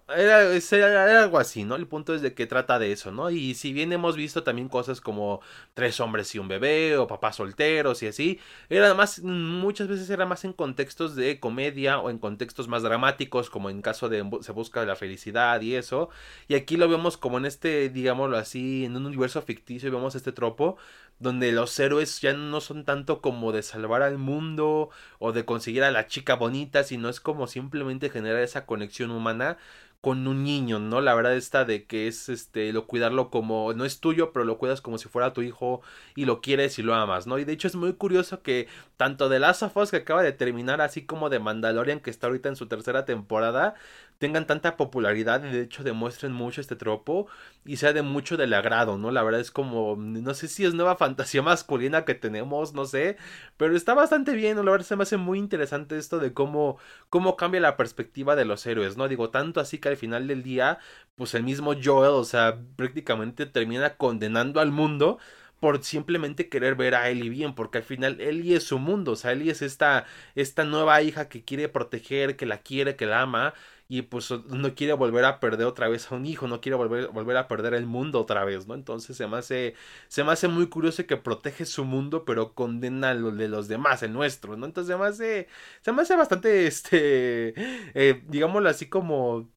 era, 0.08 1.22
algo 1.22 1.40
así, 1.40 1.64
¿no? 1.64 1.76
El 1.76 1.88
punto 1.88 2.14
es 2.14 2.22
de 2.22 2.34
que 2.34 2.46
trata 2.48 2.80
de 2.80 2.92
eso, 2.92 3.12
¿no? 3.12 3.30
Y 3.30 3.56
si 3.56 3.74
bien 3.74 3.92
hemos 3.94 4.16
visto 4.16 4.44
también 4.44 4.70
cosas 4.70 5.02
como 5.02 5.42
tres 5.74 6.00
hombres 6.00 6.34
y 6.36 6.40
un 6.40 6.48
bebé, 6.48 6.98
o 6.98 7.08
papás 7.08 7.38
solteros 7.38 8.04
y 8.04 8.08
así, 8.08 8.40
era 8.70 8.94
más, 8.94 9.22
muchas 9.24 9.88
veces 9.88 10.10
era 10.10 10.26
más 10.26 10.46
en 10.46 10.54
contextos 10.54 11.16
de 11.16 11.40
comedia 11.40 12.00
o 12.00 12.10
en 12.10 12.20
contextos 12.20 12.68
más 12.68 12.84
dramáticos, 12.84 13.50
como 13.50 13.70
en 13.70 13.82
caso 13.82 14.10
de 14.10 14.24
Se 14.42 14.52
busca 14.52 14.86
la 14.86 14.96
felicidad 14.96 15.62
y 15.62 15.76
eso. 15.76 16.10
Y 16.48 16.56
aquí 16.56 16.78
lo 16.78 16.88
vemos 16.88 17.18
como 17.18 17.38
en 17.38 17.46
este, 17.46 17.90
digámoslo 17.90 18.38
así, 18.38 18.86
en 18.86 18.96
un 18.96 19.06
universo 19.06 19.42
ficticio, 19.42 19.92
vemos 19.92 20.16
este 20.16 20.32
tropo 20.32 20.78
donde 21.20 21.52
los 21.52 21.80
héroes 21.80 22.22
ya 22.22 22.34
no 22.34 22.62
son 22.62 22.86
tanto 22.86 23.22
como 23.22 23.52
de 23.52 23.64
salvar 23.64 24.02
al 24.02 24.18
mundo 24.18 24.90
o 25.20 25.32
de 25.32 25.46
conseguir 25.46 25.84
a 25.84 25.92
la 25.92 26.08
chica 26.08 26.36
bonita, 26.36 26.84
sino 26.84 27.10
es 27.10 27.20
como 27.20 27.48
simplemente 27.48 28.10
generar 28.10 28.42
esa 28.42 28.66
conexión 28.66 29.12
humana 29.12 29.58
con 30.06 30.28
un 30.28 30.44
niño, 30.44 30.78
¿no? 30.78 31.02
La 31.02 31.16
verdad 31.16 31.36
está 31.36 31.66
de 31.66 31.86
que 31.86 32.08
es 32.08 32.30
este 32.30 32.72
lo 32.74 32.86
cuidarlo 32.86 33.32
como 33.32 33.74
no 33.74 33.86
es 33.86 34.00
tuyo, 34.00 34.32
pero 34.34 34.46
lo 34.46 34.60
cuidas 34.60 34.80
como 34.80 35.00
si 35.00 35.10
fuera 35.10 35.34
tu 35.34 35.42
hijo 35.42 35.82
y 36.16 36.26
lo 36.26 36.42
quieres 36.42 36.78
y 36.78 36.84
lo 36.84 36.94
amas, 36.94 37.26
¿no? 37.26 37.40
Y 37.40 37.44
de 37.44 37.54
hecho 37.54 37.68
es 37.68 37.76
muy 37.76 37.94
curioso 37.94 38.44
que 38.44 38.68
tanto 38.98 39.30
de 39.30 39.40
Last 39.40 39.64
of 39.64 39.76
Us 39.78 39.90
que 39.90 39.98
acaba 39.98 40.22
de 40.22 40.32
terminar 40.32 40.80
así 40.80 41.08
como 41.08 41.32
de 41.32 41.40
Mandalorian 41.40 42.02
que 42.02 42.12
está 42.12 42.28
ahorita 42.28 42.50
en 42.50 42.56
su 42.56 42.68
tercera 42.68 43.06
temporada 43.06 43.74
tengan 44.18 44.48
tanta 44.48 44.78
popularidad 44.78 45.44
y 45.44 45.52
de 45.52 45.62
hecho 45.62 45.84
demuestren 45.84 46.32
mucho 46.32 46.62
este 46.62 46.76
tropo 46.76 47.28
y 47.66 47.78
sea 47.78 47.94
de 47.94 48.02
mucho 48.02 48.38
del 48.38 48.54
agrado, 48.54 48.98
¿no? 48.98 49.12
La 49.12 49.24
verdad 49.24 49.42
es 49.42 49.52
como, 49.52 49.96
no 49.98 50.34
sé 50.34 50.48
si 50.48 50.66
es 50.66 50.74
nueva 50.74 50.96
fantasía 50.98 51.42
masculina 51.42 52.06
que 52.06 52.16
tenemos, 52.16 52.74
no 52.74 52.86
sé, 52.86 53.18
pero 53.58 53.76
está 53.76 53.94
bastante 53.94 54.34
bien. 54.34 54.58
La 54.58 54.72
verdad 54.72 54.86
se 54.86 54.96
me 54.96 55.04
hace 55.04 55.18
muy 55.18 55.40
interesante 55.40 55.98
esto 55.98 56.20
de 56.20 56.34
cómo, 56.34 56.78
cómo 57.10 57.36
cambia 57.36 57.62
la 57.62 57.78
perspectiva 57.78 58.36
de 58.36 58.46
los 58.46 58.66
héroes, 58.66 58.98
¿no? 58.98 59.08
Digo, 59.08 59.30
tanto 59.30 59.60
así 59.60 59.80
que 59.80 59.90
al 59.90 59.98
final 59.98 60.28
del 60.28 60.44
día, 60.44 60.80
pues 61.16 61.34
el 61.36 61.44
mismo 61.44 61.74
Joel, 61.74 62.12
o 62.12 62.24
sea, 62.24 62.60
prácticamente 62.76 63.46
termina 63.46 63.98
condenando 63.98 64.60
al 64.60 64.72
mundo 64.72 65.20
por 65.60 65.84
simplemente 65.84 66.50
querer 66.50 66.76
ver 66.76 66.96
a 66.96 67.10
Ellie 67.10 67.30
bien, 67.30 67.56
porque 67.56 67.80
al 67.80 67.84
final 67.84 68.20
Ellie 68.22 68.56
es 68.56 68.64
su 68.66 68.78
mundo, 68.80 69.14
o 69.14 69.16
sea, 69.16 69.32
Ellie 69.32 69.52
es 69.52 69.62
esta, 69.62 70.06
esta 70.36 70.64
nueva 70.64 71.02
hija 71.02 71.30
que 71.30 71.44
quiere 71.44 71.70
proteger, 71.70 72.36
que 72.36 72.46
la 72.46 72.60
quiere, 72.60 72.96
que 72.96 73.06
la 73.06 73.22
ama, 73.22 73.54
y 73.88 74.04
pues 74.04 74.32
no 74.32 74.74
quiere 74.76 74.94
volver 74.94 75.26
a 75.26 75.40
perder 75.40 75.68
otra 75.68 75.88
vez 75.88 76.12
a 76.12 76.16
un 76.16 76.26
hijo, 76.26 76.48
no 76.48 76.62
quiere 76.62 76.76
volver, 76.76 77.10
volver 77.10 77.38
a 77.38 77.48
perder 77.48 77.74
el 77.76 77.86
mundo 77.86 78.20
otra 78.22 78.44
vez, 78.46 78.68
¿no? 78.68 78.74
Entonces 78.74 79.16
se 79.16 79.28
me 79.28 79.38
hace, 79.38 79.76
se 80.08 80.24
me 80.24 80.32
hace 80.32 80.48
muy 80.48 80.68
curioso 80.70 81.06
que 81.06 81.18
protege 81.18 81.66
su 81.66 81.86
mundo, 81.86 82.26
pero 82.26 82.54
condena 82.56 83.14
lo 83.14 83.32
de 83.32 83.48
los 83.48 83.68
demás, 83.68 84.02
el 84.04 84.14
nuestro, 84.14 84.58
¿no? 84.58 84.66
Entonces 84.66 84.94
se 84.96 85.00
me 85.00 85.08
hace, 85.08 85.48
se 85.82 85.92
me 85.92 86.02
hace 86.02 86.16
bastante, 86.16 86.68
este, 86.68 87.54
eh, 87.94 88.24
digámoslo 88.28 88.70
así 88.70 88.88
como 88.90 89.50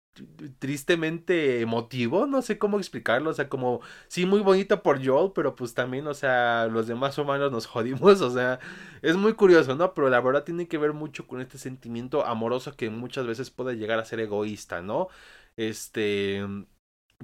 tristemente 0.58 1.60
emotivo, 1.60 2.26
no 2.26 2.42
sé 2.42 2.58
cómo 2.58 2.78
explicarlo, 2.78 3.30
o 3.30 3.34
sea, 3.34 3.48
como, 3.48 3.80
sí, 4.08 4.26
muy 4.26 4.40
bonito 4.40 4.82
por 4.82 5.04
Joel, 5.04 5.32
pero 5.34 5.54
pues 5.54 5.74
también, 5.74 6.06
o 6.06 6.14
sea, 6.14 6.66
los 6.66 6.86
demás 6.86 7.18
humanos 7.18 7.52
nos 7.52 7.66
jodimos, 7.68 8.20
o 8.20 8.30
sea, 8.30 8.58
es 9.02 9.16
muy 9.16 9.34
curioso, 9.34 9.76
¿no? 9.76 9.94
Pero 9.94 10.08
la 10.10 10.20
verdad 10.20 10.44
tiene 10.44 10.68
que 10.68 10.78
ver 10.78 10.92
mucho 10.92 11.26
con 11.26 11.40
este 11.40 11.58
sentimiento 11.58 12.24
amoroso 12.26 12.76
que 12.76 12.90
muchas 12.90 13.26
veces 13.26 13.50
puede 13.50 13.76
llegar 13.76 13.98
a 13.98 14.04
ser 14.04 14.20
egoísta, 14.20 14.82
¿no? 14.82 15.08
Este 15.56 16.44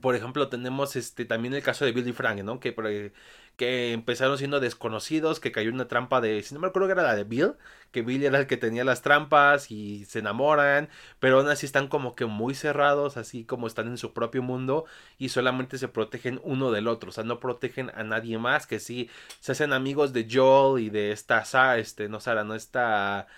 por 0.01 0.17
ejemplo, 0.17 0.49
tenemos 0.49 0.97
este 0.97 1.25
también 1.25 1.55
el 1.55 1.63
caso 1.63 1.85
de 1.85 1.93
Billy 1.93 2.13
Frank, 2.13 2.43
¿no? 2.43 2.59
Que, 2.61 3.13
que 3.57 3.93
empezaron 3.93 4.39
siendo 4.39 4.59
desconocidos, 4.61 5.39
que 5.39 5.53
cayó 5.53 5.71
una 5.73 5.87
trampa 5.87 6.21
de, 6.21 6.43
si 6.43 6.55
no 6.55 6.61
me 6.61 6.67
acuerdo 6.67 6.89
que 6.89 6.93
era 6.93 7.03
la 7.05 7.15
de 7.15 7.25
Bill, 7.25 7.53
que 7.93 8.03
Bill 8.03 8.25
era 8.25 8.41
el 8.41 8.47
que 8.49 8.57
tenía 8.57 8.83
las 8.85 9.03
trampas 9.03 9.71
y 9.71 10.05
se 10.07 10.19
enamoran, 10.19 10.89
pero 11.21 11.39
aún 11.39 11.49
así 11.49 11.65
están 11.67 11.87
como 11.89 12.17
que 12.17 12.27
muy 12.27 12.55
cerrados, 12.55 13.17
así 13.17 13.45
como 13.45 13.69
están 13.69 13.87
en 13.87 13.99
su 13.99 14.13
propio 14.13 14.43
mundo 14.43 14.85
y 15.19 15.29
solamente 15.29 15.79
se 15.79 15.89
protegen 15.89 16.41
uno 16.43 16.73
del 16.73 16.89
otro, 16.89 17.11
o 17.11 17.13
sea, 17.13 17.25
no 17.25 17.39
protegen 17.39 17.91
a 17.95 18.03
nadie 18.03 18.39
más, 18.39 18.67
que 18.67 18.81
sí 18.81 19.11
se 19.41 19.53
hacen 19.53 19.73
amigos 19.73 20.13
de 20.13 20.27
Joel 20.31 20.83
y 20.83 20.91
de 20.91 21.13
esta 21.13 21.45
este, 21.79 22.09
no 22.09 22.19
Sara, 22.21 22.43
no 22.45 22.55
está 22.57 23.29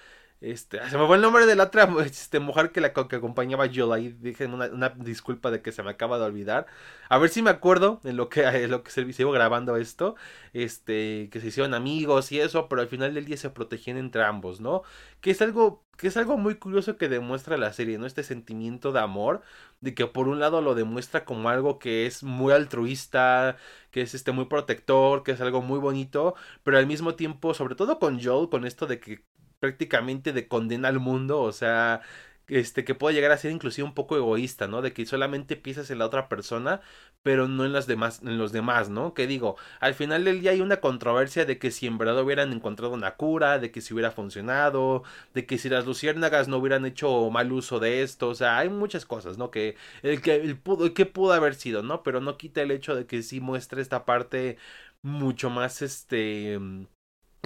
este, 0.41 0.79
se 0.91 0.99
me 0.99 1.07
fue 1.07 1.17
el 1.17 1.23
nombre 1.23 1.47
de 1.47 1.57
la 1.57 1.65
otra 1.65 1.89
este, 2.05 2.41
mujer 2.41 2.71
que 2.71 2.81
la 2.81 2.93
que 2.93 3.17
acompañaba 3.17 3.65
a 3.65 3.71
Joel. 3.75 3.93
Ahí 3.93 4.09
dije 4.21 4.47
una, 4.47 4.91
disculpa 4.91 5.51
de 5.51 5.63
que 5.63 5.73
se 5.73 5.83
me 5.83 5.91
acaba 5.91 6.19
de 6.19 6.25
olvidar. 6.25 6.67
A 7.09 7.19
ver 7.19 7.31
si 7.31 7.41
me 7.43 7.51
acuerdo 7.51 8.01
en 8.05 8.17
lo 8.17 8.29
que, 8.29 8.43
en 8.65 8.71
lo 8.71 8.83
que 8.83 8.91
se 8.91 9.11
sigo 9.13 9.33
grabando 9.33 9.77
esto. 9.77 10.15
Este, 10.53 11.31
que 11.31 11.41
se 11.41 11.49
hicieron 11.49 11.75
amigos 11.75 12.33
y 12.33 12.41
eso, 12.41 12.69
pero 12.69 12.83
al 12.83 12.89
final 12.89 13.15
del 13.15 13.25
día 13.25 13.37
se 13.37 13.51
protegían 13.51 13.97
entre 13.97 14.25
ambos, 14.25 14.61
¿no? 14.61 14.83
Que 15.21 15.31
es 15.31 15.41
algo, 15.43 15.85
que 15.97 16.09
es 16.09 16.17
algo 16.17 16.37
muy 16.37 16.57
curioso 16.57 16.97
que 16.97 17.09
demuestra 17.09 17.57
la 17.57 17.73
serie, 17.73 17.99
¿no? 17.99 18.07
Este 18.07 18.23
sentimiento 18.23 18.93
de 18.93 19.01
amor, 19.01 19.43
de 19.81 19.95
que 19.95 20.07
por 20.07 20.29
un 20.29 20.41
lado 20.41 20.61
lo 20.61 20.75
demuestra 20.75 21.25
como 21.25 21.49
algo 21.49 21.79
que 21.79 22.07
es 22.07 22.23
muy 22.23 22.53
altruista, 22.53 23.57
que 23.91 24.03
es 24.03 24.15
este 24.15 24.33
muy 24.33 24.47
protector, 24.47 25.23
que 25.23 25.33
es 25.33 25.41
algo 25.41 25.63
muy 25.63 25.79
bonito, 25.79 26.35
pero 26.63 26.79
al 26.79 26.87
mismo 26.87 27.15
tiempo, 27.15 27.55
sobre 27.55 27.75
todo 27.75 27.99
con 27.99 28.23
Joel, 28.23 28.49
con 28.51 28.67
esto 28.67 28.87
de 28.87 29.01
que 29.01 29.25
prácticamente 29.61 30.33
de 30.33 30.49
condena 30.49 30.89
al 30.89 31.01
mundo, 31.01 31.41
o 31.43 31.53
sea, 31.53 32.03
este 32.49 32.85
que 32.85 32.95
puede 32.95 33.15
llegar 33.15 33.33
a 33.33 33.39
ser 33.39 33.51
inclusive 33.51 33.87
un 33.87 33.95
poco 33.95 34.17
egoísta, 34.17 34.69
¿no? 34.69 34.83
De 34.83 34.93
que 34.93 35.05
solamente 35.07 35.57
piensas 35.57 35.91
en 35.91 35.99
la 35.99 36.07
otra 36.07 36.29
persona, 36.29 36.81
pero 37.23 37.49
no 37.49 37.65
en 37.65 37.73
las 37.73 37.87
demás, 37.87 38.21
en 38.23 38.39
los 38.39 38.53
demás, 38.53 38.89
¿no? 38.89 39.15
Que 39.15 39.27
digo, 39.27 39.57
al 39.81 39.95
final 39.95 40.25
del 40.25 40.41
día 40.41 40.53
hay 40.53 40.61
una 40.61 40.81
controversia 40.81 41.45
de 41.45 41.59
que 41.59 41.71
si 41.73 41.87
en 41.87 41.99
verdad 41.99 42.23
hubieran 42.23 42.53
encontrado 42.53 42.93
una 42.95 43.17
cura, 43.17 43.59
de 43.59 43.73
que 43.73 43.81
si 43.81 43.95
hubiera 43.95 44.13
funcionado, 44.13 45.03
de 45.35 45.47
que 45.47 45.59
si 45.59 45.69
las 45.69 45.87
luciérnagas 45.87 46.47
no 46.49 46.59
hubieran 46.59 46.87
hecho 46.87 47.29
mal 47.31 47.51
uso 47.53 47.81
de 47.81 48.03
esto, 48.03 48.29
o 48.29 48.35
sea, 48.35 48.59
hay 48.59 48.69
muchas 48.69 49.05
cosas, 49.07 49.39
¿no? 49.39 49.51
Que 49.51 49.77
el 50.03 50.23
que 50.23 50.37
el 50.37 50.57
pudo, 50.59 50.95
que 50.95 51.07
pudo 51.07 51.33
haber 51.33 51.55
sido, 51.57 51.83
¿no? 51.83 52.03
Pero 52.03 52.21
no 52.21 52.37
quita 52.37 52.63
el 52.63 52.71
hecho 52.71 52.95
de 52.95 53.07
que 53.07 53.23
sí 53.23 53.41
muestre 53.41 53.83
esta 53.83 54.05
parte 54.05 54.57
mucho 55.03 55.51
más 55.51 55.83
este 55.83 56.59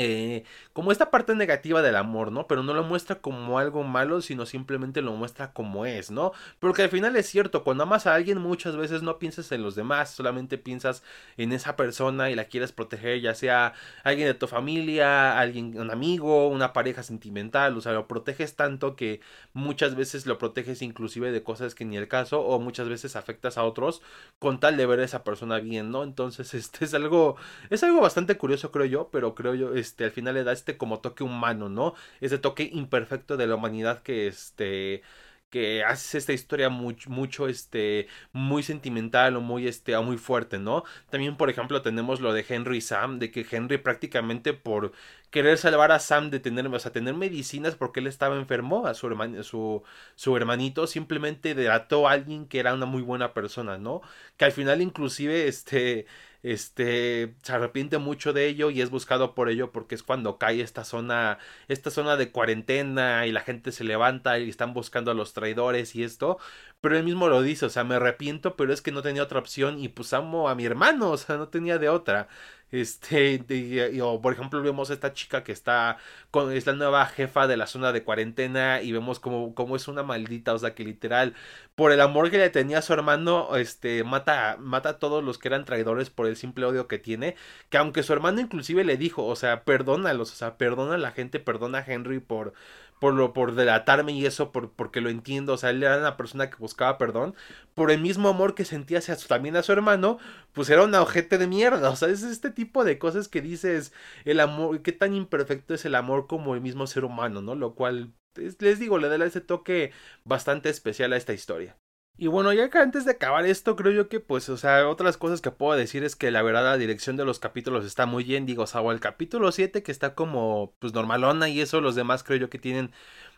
eh, 0.02 0.44
como 0.72 0.92
esta 0.92 1.10
parte 1.10 1.34
negativa 1.34 1.82
del 1.82 1.94
amor, 1.94 2.32
¿no? 2.32 2.46
Pero 2.46 2.62
no 2.62 2.72
lo 2.72 2.82
muestra 2.82 3.16
como 3.16 3.58
algo 3.58 3.82
malo, 3.82 4.22
sino 4.22 4.46
simplemente 4.46 5.02
lo 5.02 5.12
muestra 5.12 5.52
como 5.52 5.84
es, 5.84 6.10
¿no? 6.10 6.32
Porque 6.58 6.82
al 6.84 6.88
final 6.88 7.16
es 7.16 7.26
cierto, 7.26 7.64
cuando 7.64 7.82
amas 7.82 8.06
a 8.06 8.14
alguien 8.14 8.38
muchas 8.38 8.76
veces 8.76 9.02
no 9.02 9.18
piensas 9.18 9.52
en 9.52 9.62
los 9.62 9.74
demás, 9.74 10.10
solamente 10.10 10.56
piensas 10.56 11.02
en 11.36 11.52
esa 11.52 11.76
persona 11.76 12.30
y 12.30 12.34
la 12.34 12.46
quieres 12.46 12.72
proteger, 12.72 13.20
ya 13.20 13.34
sea 13.34 13.74
alguien 14.02 14.26
de 14.26 14.32
tu 14.32 14.46
familia, 14.46 15.38
alguien, 15.38 15.78
un 15.78 15.90
amigo, 15.90 16.48
una 16.48 16.72
pareja 16.72 17.02
sentimental, 17.02 17.76
o 17.76 17.82
sea, 17.82 17.92
lo 17.92 18.08
proteges 18.08 18.56
tanto 18.56 18.96
que 18.96 19.20
muchas 19.52 19.96
veces 19.96 20.24
lo 20.24 20.38
proteges 20.38 20.80
inclusive 20.80 21.30
de 21.30 21.42
cosas 21.42 21.74
que 21.74 21.84
ni 21.84 21.98
el 21.98 22.08
caso, 22.08 22.40
o 22.40 22.58
muchas 22.58 22.88
veces 22.88 23.16
afectas 23.16 23.58
a 23.58 23.64
otros 23.64 24.00
con 24.38 24.60
tal 24.60 24.78
de 24.78 24.86
ver 24.86 25.00
a 25.00 25.04
esa 25.04 25.24
persona 25.24 25.58
bien, 25.60 25.90
¿no? 25.90 26.04
Entonces, 26.04 26.54
este 26.54 26.86
es 26.86 26.94
algo, 26.94 27.36
es 27.68 27.82
algo 27.84 28.00
bastante 28.00 28.38
curioso, 28.38 28.70
creo 28.70 28.86
yo, 28.86 29.10
pero 29.12 29.34
creo 29.34 29.54
yo, 29.54 29.74
este, 29.90 30.04
al 30.04 30.10
final 30.12 30.34
le 30.34 30.44
da 30.44 30.52
este 30.52 30.76
como 30.76 31.00
toque 31.00 31.24
humano, 31.24 31.68
¿no? 31.68 31.94
Ese 32.20 32.38
toque 32.38 32.70
imperfecto 32.72 33.36
de 33.36 33.46
la 33.46 33.56
humanidad 33.56 34.02
que 34.02 34.26
este 34.28 35.02
que 35.50 35.82
hace 35.84 36.18
esta 36.18 36.32
historia 36.32 36.68
mucho, 36.70 37.10
mucho, 37.10 37.48
este, 37.48 38.06
muy 38.32 38.62
sentimental 38.62 39.36
o 39.36 39.40
muy, 39.40 39.66
este, 39.66 39.98
muy 39.98 40.16
fuerte, 40.16 40.58
¿no? 40.58 40.84
También, 41.10 41.36
por 41.36 41.50
ejemplo, 41.50 41.82
tenemos 41.82 42.20
lo 42.20 42.32
de 42.32 42.44
Henry 42.48 42.78
y 42.78 42.80
Sam, 42.80 43.18
de 43.18 43.30
que 43.32 43.44
Henry 43.50 43.78
prácticamente 43.78 44.52
por 44.54 44.92
querer 45.30 45.58
salvar 45.58 45.92
a 45.92 45.98
Sam 45.98 46.30
de 46.30 46.40
tener, 46.40 46.66
o 46.68 46.78
sea, 46.78 46.92
tener 46.92 47.14
medicinas 47.14 47.74
porque 47.74 48.00
él 48.00 48.06
estaba 48.06 48.36
enfermo, 48.36 48.86
a 48.86 48.94
su, 48.94 49.08
hermano, 49.08 49.42
su, 49.42 49.82
su 50.14 50.36
hermanito, 50.36 50.86
simplemente 50.86 51.54
delató 51.54 52.08
a 52.08 52.12
alguien 52.12 52.46
que 52.46 52.60
era 52.60 52.74
una 52.74 52.86
muy 52.86 53.02
buena 53.02 53.34
persona, 53.34 53.76
¿no? 53.78 54.02
Que 54.36 54.44
al 54.44 54.52
final 54.52 54.80
inclusive, 54.82 55.48
este, 55.48 56.06
este 56.42 57.34
se 57.42 57.52
arrepiente 57.52 57.98
mucho 57.98 58.32
de 58.32 58.46
ello 58.46 58.70
y 58.70 58.80
es 58.80 58.90
buscado 58.90 59.34
por 59.34 59.50
ello 59.50 59.72
porque 59.72 59.94
es 59.94 60.02
cuando 60.02 60.38
cae 60.38 60.60
esta 60.62 60.84
zona 60.84 61.38
esta 61.68 61.90
zona 61.90 62.16
de 62.16 62.30
cuarentena 62.32 63.26
y 63.26 63.32
la 63.32 63.42
gente 63.42 63.72
se 63.72 63.84
levanta 63.84 64.38
y 64.38 64.48
están 64.48 64.72
buscando 64.74 65.10
a 65.10 65.14
los 65.14 65.32
traidores 65.34 65.94
y 65.96 66.02
esto. 66.02 66.38
Pero 66.80 66.96
él 66.96 67.04
mismo 67.04 67.28
lo 67.28 67.42
dice 67.42 67.66
o 67.66 67.70
sea 67.70 67.84
me 67.84 67.96
arrepiento 67.96 68.56
pero 68.56 68.72
es 68.72 68.82
que 68.82 68.92
no 68.92 69.02
tenía 69.02 69.22
otra 69.22 69.38
opción 69.40 69.78
y 69.80 69.88
pues 69.88 70.12
amo 70.12 70.48
a 70.48 70.54
mi 70.54 70.64
hermano 70.64 71.10
o 71.10 71.16
sea 71.18 71.36
no 71.36 71.48
tenía 71.48 71.78
de 71.78 71.88
otra 71.88 72.28
este, 72.72 74.00
o 74.02 74.20
por 74.20 74.32
ejemplo, 74.32 74.62
vemos 74.62 74.90
a 74.90 74.94
esta 74.94 75.12
chica 75.12 75.42
que 75.44 75.52
está 75.52 75.98
con, 76.30 76.52
es 76.52 76.66
la 76.66 76.72
nueva 76.74 77.06
jefa 77.06 77.46
de 77.46 77.56
la 77.56 77.66
zona 77.66 77.92
de 77.92 78.04
cuarentena 78.04 78.82
y 78.82 78.92
vemos 78.92 79.20
como, 79.20 79.54
como 79.54 79.76
es 79.76 79.88
una 79.88 80.02
maldita, 80.02 80.54
o 80.54 80.58
sea, 80.58 80.74
que 80.74 80.84
literal, 80.84 81.34
por 81.74 81.92
el 81.92 82.00
amor 82.00 82.30
que 82.30 82.38
le 82.38 82.50
tenía 82.50 82.78
a 82.78 82.82
su 82.82 82.92
hermano, 82.92 83.56
este, 83.56 84.04
mata, 84.04 84.56
mata 84.58 84.90
a 84.90 84.98
todos 84.98 85.24
los 85.24 85.38
que 85.38 85.48
eran 85.48 85.64
traidores 85.64 86.10
por 86.10 86.26
el 86.26 86.36
simple 86.36 86.64
odio 86.66 86.88
que 86.88 86.98
tiene, 86.98 87.36
que 87.68 87.78
aunque 87.78 88.02
su 88.02 88.12
hermano 88.12 88.40
inclusive 88.40 88.84
le 88.84 88.96
dijo, 88.96 89.26
o 89.26 89.36
sea, 89.36 89.64
perdónalos, 89.64 90.32
o 90.32 90.36
sea, 90.36 90.56
perdona 90.56 90.94
a 90.94 90.98
la 90.98 91.12
gente, 91.12 91.40
perdona 91.40 91.78
a 91.78 91.84
Henry 91.86 92.20
por, 92.20 92.52
por 93.00 93.14
lo 93.14 93.32
por 93.32 93.54
delatarme 93.56 94.12
y 94.12 94.26
eso 94.26 94.52
por, 94.52 94.72
porque 94.72 95.00
lo 95.00 95.10
entiendo, 95.10 95.54
o 95.54 95.56
sea, 95.56 95.70
él 95.70 95.82
era 95.82 95.98
una 95.98 96.16
persona 96.16 96.50
que 96.50 96.56
buscaba 96.58 96.98
perdón, 96.98 97.34
por 97.74 97.90
el 97.90 98.00
mismo 98.00 98.28
amor 98.28 98.54
que 98.54 98.64
sentía 98.64 98.98
hacia 98.98 99.16
también 99.16 99.56
a 99.56 99.62
su 99.64 99.72
hermano, 99.72 100.18
pues 100.52 100.70
era 100.70 100.84
un 100.84 100.94
ojete 100.94 101.38
de 101.38 101.48
mierda, 101.48 101.90
o 101.90 101.96
sea, 101.96 102.08
es 102.08 102.22
este 102.22 102.50
tipo 102.50 102.84
de 102.84 102.98
cosas 102.98 103.28
que 103.28 103.40
dices, 103.42 103.92
el 104.24 104.38
amor, 104.38 104.82
qué 104.82 104.92
tan 104.92 105.14
imperfecto 105.14 105.74
es 105.74 105.84
el 105.84 105.96
amor 105.96 106.26
como 106.28 106.54
el 106.54 106.60
mismo 106.60 106.86
ser 106.86 107.04
humano, 107.04 107.42
¿no? 107.42 107.54
Lo 107.56 107.74
cual, 107.74 108.12
les 108.36 108.78
digo, 108.78 108.98
le 108.98 109.08
da 109.08 109.24
ese 109.24 109.40
toque 109.40 109.92
bastante 110.24 110.68
especial 110.68 111.12
a 111.12 111.16
esta 111.16 111.32
historia. 111.32 111.76
Y 112.16 112.26
bueno, 112.26 112.52
ya 112.52 112.68
que 112.68 112.76
antes 112.76 113.06
de 113.06 113.12
acabar 113.12 113.46
esto, 113.46 113.76
creo 113.76 113.92
yo 113.92 114.08
que, 114.10 114.20
pues, 114.20 114.50
o 114.50 114.58
sea, 114.58 114.86
otras 114.88 115.16
cosas 115.16 115.40
que 115.40 115.50
puedo 115.50 115.72
decir 115.78 116.04
es 116.04 116.16
que 116.16 116.30
la 116.30 116.42
verdad 116.42 116.64
la 116.64 116.76
dirección 116.76 117.16
de 117.16 117.24
los 117.24 117.38
capítulos 117.38 117.86
está 117.86 118.04
muy 118.04 118.24
bien, 118.24 118.44
digo, 118.44 118.64
o 118.70 118.92
el 118.92 119.00
capítulo 119.00 119.50
7 119.52 119.82
que 119.82 119.90
está 119.90 120.14
como, 120.14 120.74
pues, 120.80 120.92
normalona 120.92 121.48
y 121.48 121.62
eso, 121.62 121.80
los 121.80 121.94
demás 121.94 122.22
creo 122.22 122.36
yo 122.38 122.50
que 122.50 122.58
tienen 122.58 122.92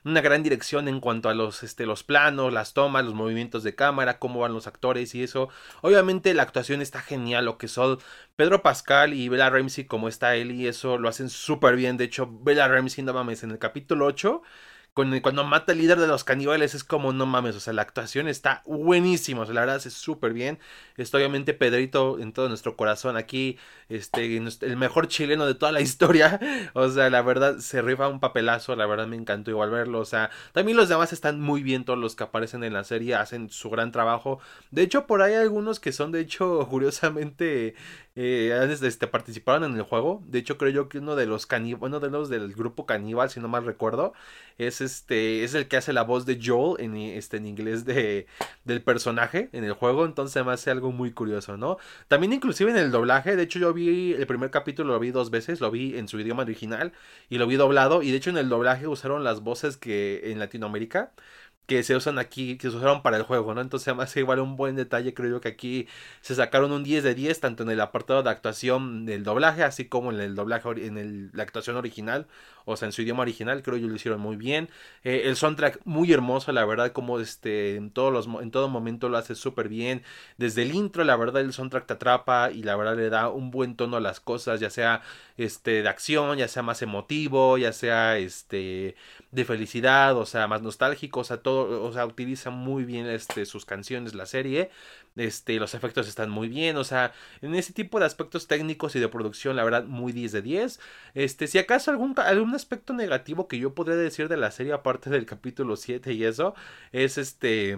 una 0.04 0.20
gran 0.20 0.42
dirección 0.42 0.88
en 0.88 0.98
cuanto 0.98 1.28
a 1.28 1.34
los, 1.34 1.62
este, 1.62 1.86
los 1.86 2.02
planos, 2.02 2.52
las 2.52 2.74
tomas, 2.74 3.04
los 3.04 3.14
movimientos 3.14 3.62
de 3.62 3.76
cámara, 3.76 4.18
cómo 4.18 4.40
van 4.40 4.52
los 4.52 4.66
actores 4.66 5.14
y 5.14 5.22
eso. 5.22 5.48
Obviamente 5.82 6.34
la 6.34 6.42
actuación 6.42 6.82
está 6.82 7.00
genial, 7.00 7.44
lo 7.44 7.58
que 7.58 7.68
son 7.68 7.98
Pedro 8.34 8.62
Pascal 8.62 9.14
y 9.14 9.28
Bella 9.28 9.48
Ramsey 9.48 9.84
como 9.84 10.08
está 10.08 10.34
él 10.34 10.50
y 10.50 10.66
eso 10.66 10.98
lo 10.98 11.08
hacen 11.08 11.30
súper 11.30 11.76
bien. 11.76 11.96
De 11.96 12.04
hecho, 12.04 12.28
Bella 12.42 12.66
Ramsey, 12.66 13.04
no 13.04 13.12
mames, 13.14 13.44
en 13.44 13.52
el 13.52 13.60
capítulo 13.60 14.06
8 14.06 14.42
cuando 14.94 15.44
mata 15.44 15.72
al 15.72 15.78
líder 15.78 15.98
de 15.98 16.06
los 16.06 16.22
caníbales 16.22 16.74
es 16.74 16.84
como 16.84 17.14
no 17.14 17.24
mames, 17.24 17.56
o 17.56 17.60
sea, 17.60 17.72
la 17.72 17.80
actuación 17.80 18.28
está 18.28 18.62
buenísima, 18.66 19.40
o 19.40 19.46
sea, 19.46 19.54
la 19.54 19.62
verdad 19.62 19.80
es 19.82 19.94
súper 19.94 20.34
bien. 20.34 20.58
Está 20.98 21.16
obviamente 21.16 21.54
Pedrito 21.54 22.18
en 22.18 22.32
todo 22.32 22.48
nuestro 22.48 22.76
corazón 22.76 23.16
aquí, 23.16 23.58
este, 23.88 24.36
el 24.36 24.76
mejor 24.76 25.08
chileno 25.08 25.46
de 25.46 25.54
toda 25.54 25.72
la 25.72 25.80
historia, 25.82 26.38
o 26.74 26.90
sea, 26.90 27.08
la 27.08 27.22
verdad 27.22 27.58
se 27.58 27.80
rifa 27.80 28.08
un 28.08 28.20
papelazo, 28.20 28.76
la 28.76 28.86
verdad 28.86 29.06
me 29.06 29.16
encantó 29.16 29.50
igual 29.50 29.70
verlo, 29.70 29.98
o 30.00 30.04
sea, 30.04 30.30
también 30.52 30.76
los 30.76 30.90
demás 30.90 31.12
están 31.14 31.40
muy 31.40 31.62
bien, 31.62 31.84
todos 31.86 31.98
los 31.98 32.14
que 32.14 32.24
aparecen 32.24 32.62
en 32.62 32.74
la 32.74 32.84
serie 32.84 33.14
hacen 33.14 33.48
su 33.48 33.70
gran 33.70 33.92
trabajo. 33.92 34.40
De 34.70 34.82
hecho, 34.82 35.06
por 35.06 35.22
ahí 35.22 35.32
hay 35.32 35.40
algunos 35.42 35.80
que 35.80 35.92
son, 35.92 36.12
de 36.12 36.20
hecho, 36.20 36.66
curiosamente, 36.70 37.74
eh, 38.14 38.76
este, 38.82 39.06
participaron 39.06 39.64
en 39.64 39.76
el 39.76 39.82
juego. 39.82 40.22
De 40.26 40.38
hecho, 40.38 40.58
creo 40.58 40.70
yo 40.70 40.88
que 40.88 40.98
uno 40.98 41.16
de 41.16 41.26
los 41.26 41.46
caníbales, 41.46 41.82
uno 41.82 42.00
de 42.00 42.10
los 42.10 42.28
del 42.28 42.52
grupo 42.52 42.84
caníbal, 42.86 43.30
si 43.30 43.40
no 43.40 43.48
mal 43.48 43.64
recuerdo, 43.64 44.12
es 44.58 44.81
este, 44.84 45.44
es 45.44 45.54
el 45.54 45.68
que 45.68 45.76
hace 45.76 45.92
la 45.92 46.02
voz 46.02 46.26
de 46.26 46.38
Joel 46.42 46.82
en, 46.84 46.96
este, 46.96 47.38
en 47.38 47.46
inglés 47.46 47.84
de, 47.84 48.26
del 48.64 48.82
personaje 48.82 49.48
en 49.52 49.64
el 49.64 49.72
juego. 49.72 50.04
Entonces 50.04 50.44
me 50.44 50.52
hace 50.52 50.70
algo 50.70 50.92
muy 50.92 51.12
curioso, 51.12 51.56
¿no? 51.56 51.78
También 52.08 52.32
inclusive 52.32 52.70
en 52.70 52.76
el 52.76 52.90
doblaje, 52.90 53.36
de 53.36 53.42
hecho 53.42 53.58
yo 53.58 53.72
vi 53.72 54.12
el 54.12 54.26
primer 54.26 54.50
capítulo, 54.50 54.92
lo 54.92 55.00
vi 55.00 55.10
dos 55.10 55.30
veces, 55.30 55.60
lo 55.60 55.70
vi 55.70 55.96
en 55.96 56.08
su 56.08 56.18
idioma 56.20 56.42
original 56.42 56.92
y 57.28 57.38
lo 57.38 57.46
vi 57.46 57.56
doblado. 57.56 58.02
Y 58.02 58.10
de 58.10 58.16
hecho 58.16 58.30
en 58.30 58.38
el 58.38 58.48
doblaje 58.48 58.86
usaron 58.86 59.24
las 59.24 59.40
voces 59.40 59.76
que 59.76 60.30
en 60.32 60.38
Latinoamérica 60.38 61.12
que 61.66 61.82
se 61.82 61.96
usan 61.96 62.18
aquí, 62.18 62.58
que 62.58 62.70
se 62.70 62.76
usaron 62.76 63.02
para 63.02 63.16
el 63.16 63.22
juego, 63.22 63.54
¿no? 63.54 63.60
Entonces 63.60 63.88
además 63.88 64.16
igual 64.16 64.40
un 64.40 64.56
buen 64.56 64.76
detalle, 64.76 65.14
creo 65.14 65.30
yo 65.30 65.40
que 65.40 65.48
aquí 65.48 65.88
se 66.20 66.34
sacaron 66.34 66.72
un 66.72 66.84
10 66.84 67.04
de 67.04 67.14
10, 67.14 67.40
tanto 67.40 67.62
en 67.62 67.70
el 67.70 67.80
apartado 67.80 68.22
de 68.22 68.30
actuación 68.30 69.06
del 69.06 69.24
doblaje, 69.24 69.62
así 69.62 69.86
como 69.86 70.12
en 70.12 70.20
el 70.20 70.34
doblaje, 70.34 70.68
en 70.86 71.30
la 71.32 71.42
actuación 71.42 71.76
original, 71.76 72.26
o 72.64 72.76
sea, 72.76 72.86
en 72.86 72.92
su 72.92 73.02
idioma 73.02 73.22
original, 73.22 73.62
creo 73.62 73.76
yo 73.76 73.88
lo 73.88 73.94
hicieron 73.94 74.20
muy 74.20 74.36
bien. 74.36 74.68
Eh, 75.04 75.22
el 75.24 75.36
soundtrack 75.36 75.80
muy 75.84 76.12
hermoso, 76.12 76.52
la 76.52 76.64
verdad, 76.64 76.92
como 76.92 77.20
este, 77.20 77.76
en, 77.76 77.90
todos 77.90 78.12
los, 78.12 78.42
en 78.42 78.50
todo 78.50 78.68
momento 78.68 79.08
lo 79.08 79.18
hace 79.18 79.34
súper 79.34 79.68
bien. 79.68 80.02
Desde 80.38 80.62
el 80.62 80.74
intro, 80.74 81.04
la 81.04 81.16
verdad, 81.16 81.42
el 81.42 81.52
soundtrack 81.52 81.86
te 81.86 81.94
atrapa 81.94 82.50
y 82.52 82.62
la 82.62 82.76
verdad 82.76 82.96
le 82.96 83.10
da 83.10 83.28
un 83.28 83.50
buen 83.50 83.76
tono 83.76 83.96
a 83.96 84.00
las 84.00 84.20
cosas, 84.20 84.60
ya 84.60 84.70
sea 84.70 85.02
este, 85.36 85.82
de 85.82 85.88
acción, 85.88 86.38
ya 86.38 86.48
sea 86.48 86.62
más 86.62 86.82
emotivo, 86.82 87.58
ya 87.58 87.72
sea 87.72 88.18
este, 88.18 88.96
de 89.30 89.44
felicidad, 89.44 90.16
o 90.16 90.26
sea, 90.26 90.46
más 90.46 90.62
nostálgico, 90.62 91.20
o 91.20 91.24
sea, 91.24 91.38
todo 91.42 91.51
o 91.60 91.92
sea, 91.92 92.06
utiliza 92.06 92.50
muy 92.50 92.84
bien 92.84 93.06
este, 93.06 93.46
sus 93.46 93.64
canciones, 93.64 94.14
la 94.14 94.26
serie. 94.26 94.70
Este, 95.16 95.56
los 95.58 95.74
efectos 95.74 96.08
están 96.08 96.30
muy 96.30 96.48
bien, 96.48 96.76
o 96.76 96.84
sea, 96.84 97.12
en 97.42 97.54
ese 97.54 97.72
tipo 97.72 98.00
de 98.00 98.06
aspectos 98.06 98.46
técnicos 98.46 98.96
y 98.96 99.00
de 99.00 99.08
producción, 99.08 99.56
la 99.56 99.64
verdad, 99.64 99.84
muy 99.84 100.12
10 100.12 100.32
de 100.32 100.42
10. 100.42 100.80
Este, 101.14 101.46
si 101.46 101.58
acaso 101.58 101.90
algún, 101.90 102.14
algún 102.18 102.54
aspecto 102.54 102.92
negativo 102.94 103.48
que 103.48 103.58
yo 103.58 103.74
podría 103.74 103.96
decir 103.96 104.28
de 104.28 104.36
la 104.36 104.50
serie, 104.50 104.72
aparte 104.72 105.10
del 105.10 105.26
capítulo 105.26 105.76
7 105.76 106.12
y 106.12 106.24
eso, 106.24 106.54
es 106.92 107.18
este 107.18 107.76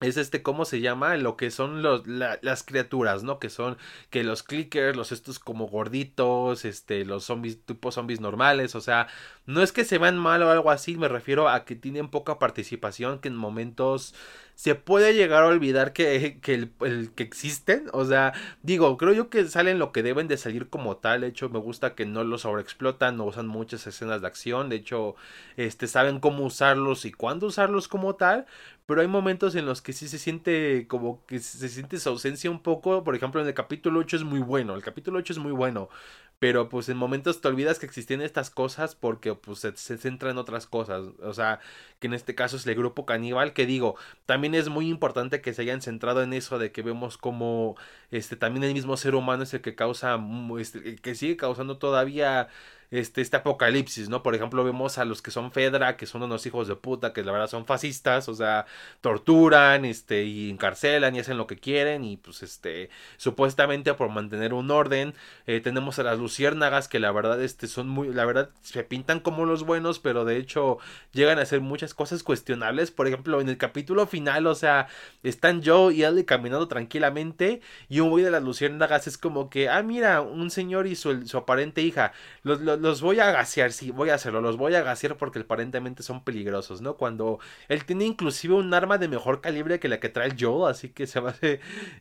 es 0.00 0.16
este, 0.16 0.42
¿cómo 0.42 0.64
se 0.64 0.80
llama? 0.80 1.16
Lo 1.18 1.36
que 1.36 1.50
son 1.50 1.82
los, 1.82 2.06
las 2.06 2.62
criaturas, 2.62 3.22
¿no? 3.22 3.38
Que 3.38 3.50
son, 3.50 3.76
que 4.08 4.24
los 4.24 4.42
clickers, 4.42 4.96
los 4.96 5.12
estos 5.12 5.38
como 5.38 5.68
gorditos, 5.68 6.64
este, 6.64 7.04
los 7.04 7.24
zombies, 7.24 7.62
tipo 7.66 7.92
zombies 7.92 8.20
normales, 8.20 8.74
o 8.74 8.80
sea, 8.80 9.08
no 9.44 9.62
es 9.62 9.72
que 9.72 9.84
se 9.84 9.98
vean 9.98 10.16
mal 10.16 10.42
o 10.42 10.50
algo 10.50 10.70
así, 10.70 10.96
me 10.96 11.08
refiero 11.08 11.50
a 11.50 11.66
que 11.66 11.76
tienen 11.76 12.08
poca 12.08 12.38
participación, 12.38 13.18
que 13.18 13.28
en 13.28 13.36
momentos 13.36 14.14
se 14.54 14.74
puede 14.74 15.14
llegar 15.14 15.42
a 15.42 15.46
olvidar 15.46 15.94
que, 15.94 16.38
que, 16.42 16.68
el, 16.80 17.12
que 17.14 17.22
existen. 17.22 17.88
O 17.94 18.04
sea, 18.04 18.34
digo, 18.62 18.98
creo 18.98 19.14
yo 19.14 19.30
que 19.30 19.46
salen 19.48 19.78
lo 19.78 19.90
que 19.90 20.02
deben 20.02 20.28
de 20.28 20.36
salir 20.36 20.68
como 20.68 20.98
tal. 20.98 21.22
De 21.22 21.28
hecho, 21.28 21.48
me 21.48 21.58
gusta 21.58 21.94
que 21.94 22.04
no 22.04 22.24
los 22.24 22.42
sobreexplotan, 22.42 23.16
no 23.16 23.24
usan 23.24 23.46
muchas 23.46 23.86
escenas 23.86 24.20
de 24.20 24.26
acción. 24.26 24.68
De 24.68 24.76
hecho, 24.76 25.14
este, 25.56 25.86
saben 25.86 26.20
cómo 26.20 26.44
usarlos 26.44 27.06
y 27.06 27.12
cuándo 27.12 27.46
usarlos 27.46 27.88
como 27.88 28.16
tal. 28.16 28.44
Pero 28.90 29.02
hay 29.02 29.06
momentos 29.06 29.54
en 29.54 29.66
los 29.66 29.82
que 29.82 29.92
sí 29.92 30.08
se 30.08 30.18
siente 30.18 30.88
como 30.88 31.24
que 31.26 31.38
se 31.38 31.68
siente 31.68 32.00
su 32.00 32.08
ausencia 32.08 32.50
un 32.50 32.60
poco. 32.60 33.04
Por 33.04 33.14
ejemplo, 33.14 33.40
en 33.40 33.46
el 33.46 33.54
capítulo 33.54 34.00
8 34.00 34.16
es 34.16 34.24
muy 34.24 34.40
bueno. 34.40 34.74
El 34.74 34.82
capítulo 34.82 35.20
8 35.20 35.34
es 35.34 35.38
muy 35.38 35.52
bueno 35.52 35.88
pero 36.40 36.70
pues 36.70 36.88
en 36.88 36.96
momentos 36.96 37.42
te 37.42 37.48
olvidas 37.48 37.78
que 37.78 37.86
existían 37.86 38.22
estas 38.22 38.48
cosas 38.50 38.94
porque 38.94 39.34
pues 39.34 39.60
se, 39.60 39.98
centra 39.98 40.30
en 40.30 40.38
otras 40.38 40.66
cosas, 40.66 41.04
o 41.22 41.34
sea, 41.34 41.60
que 42.00 42.06
en 42.06 42.14
este 42.14 42.34
caso 42.34 42.56
es 42.56 42.66
el 42.66 42.74
grupo 42.74 43.04
caníbal, 43.04 43.52
que 43.52 43.66
digo, 43.66 43.96
también 44.24 44.54
es 44.54 44.70
muy 44.70 44.88
importante 44.88 45.42
que 45.42 45.52
se 45.52 45.62
hayan 45.62 45.82
centrado 45.82 46.22
en 46.22 46.32
eso 46.32 46.58
de 46.58 46.72
que 46.72 46.80
vemos 46.80 47.18
como 47.18 47.76
este 48.10 48.36
también 48.36 48.64
el 48.64 48.72
mismo 48.72 48.96
ser 48.96 49.14
humano 49.14 49.42
es 49.42 49.52
el 49.52 49.60
que 49.60 49.74
causa 49.74 50.18
este, 50.58 50.96
que 50.96 51.14
sigue 51.14 51.36
causando 51.36 51.76
todavía 51.76 52.48
este, 52.90 53.20
este 53.20 53.36
apocalipsis, 53.36 54.08
¿no? 54.08 54.22
Por 54.22 54.34
ejemplo, 54.34 54.64
vemos 54.64 54.98
a 54.98 55.04
los 55.04 55.22
que 55.22 55.30
son 55.30 55.52
Fedra, 55.52 55.96
que 55.96 56.06
son 56.06 56.22
unos 56.22 56.44
hijos 56.46 56.68
de 56.68 56.76
puta, 56.76 57.12
que 57.12 57.22
la 57.22 57.32
verdad 57.32 57.48
son 57.48 57.66
fascistas, 57.66 58.28
o 58.28 58.34
sea, 58.34 58.66
torturan, 59.00 59.84
este, 59.84 60.24
y 60.24 60.50
encarcelan 60.50 61.14
y 61.14 61.20
hacen 61.20 61.36
lo 61.38 61.46
que 61.46 61.56
quieren, 61.56 62.04
y 62.04 62.16
pues, 62.16 62.42
este, 62.42 62.90
supuestamente 63.16 63.94
por 63.94 64.10
mantener 64.10 64.54
un 64.54 64.70
orden, 64.70 65.14
eh, 65.46 65.60
tenemos 65.60 65.98
a 65.98 66.02
las 66.02 66.18
luciérnagas, 66.18 66.88
que 66.88 66.98
la 66.98 67.12
verdad, 67.12 67.40
este, 67.42 67.68
son 67.68 67.88
muy, 67.88 68.08
la 68.12 68.24
verdad, 68.24 68.50
se 68.62 68.82
pintan 68.82 69.20
como 69.20 69.44
los 69.44 69.64
buenos, 69.64 69.98
pero 70.00 70.24
de 70.24 70.36
hecho 70.36 70.78
llegan 71.12 71.38
a 71.38 71.42
hacer 71.42 71.60
muchas 71.60 71.94
cosas 71.94 72.22
cuestionables, 72.22 72.90
por 72.90 73.06
ejemplo, 73.06 73.40
en 73.40 73.48
el 73.48 73.58
capítulo 73.58 74.06
final, 74.06 74.46
o 74.46 74.54
sea, 74.54 74.88
están 75.22 75.62
Joe 75.64 75.94
y 75.94 76.02
Ellie 76.04 76.24
caminando 76.24 76.66
tranquilamente, 76.68 77.60
y 77.88 78.00
un 78.00 78.10
güey 78.10 78.24
de 78.24 78.30
las 78.30 78.42
luciérnagas 78.42 79.06
es 79.06 79.16
como 79.18 79.48
que, 79.50 79.68
ah, 79.68 79.82
mira, 79.82 80.20
un 80.22 80.50
señor 80.50 80.86
y 80.86 80.96
su, 80.96 81.26
su 81.26 81.38
aparente 81.38 81.82
hija, 81.82 82.12
los 82.42 82.60
los 82.60 82.79
voy 83.00 83.20
a 83.20 83.30
gasear, 83.30 83.72
sí, 83.72 83.90
voy 83.90 84.10
a 84.10 84.14
hacerlo, 84.14 84.40
los 84.40 84.56
voy 84.56 84.74
a 84.74 84.82
gasear 84.82 85.16
porque 85.16 85.40
aparentemente 85.40 86.02
son 86.02 86.24
peligrosos, 86.24 86.80
¿no? 86.80 86.96
Cuando 86.96 87.38
él 87.68 87.84
tiene 87.84 88.04
inclusive 88.04 88.54
un 88.54 88.72
arma 88.74 88.98
de 88.98 89.08
mejor 89.08 89.40
calibre 89.40 89.80
que 89.80 89.88
la 89.88 90.00
que 90.00 90.08
trae 90.08 90.34
Joe, 90.38 90.70
así 90.70 90.90
que 90.90 91.06
se 91.06 91.20
va 91.20 91.30
a 91.30 91.34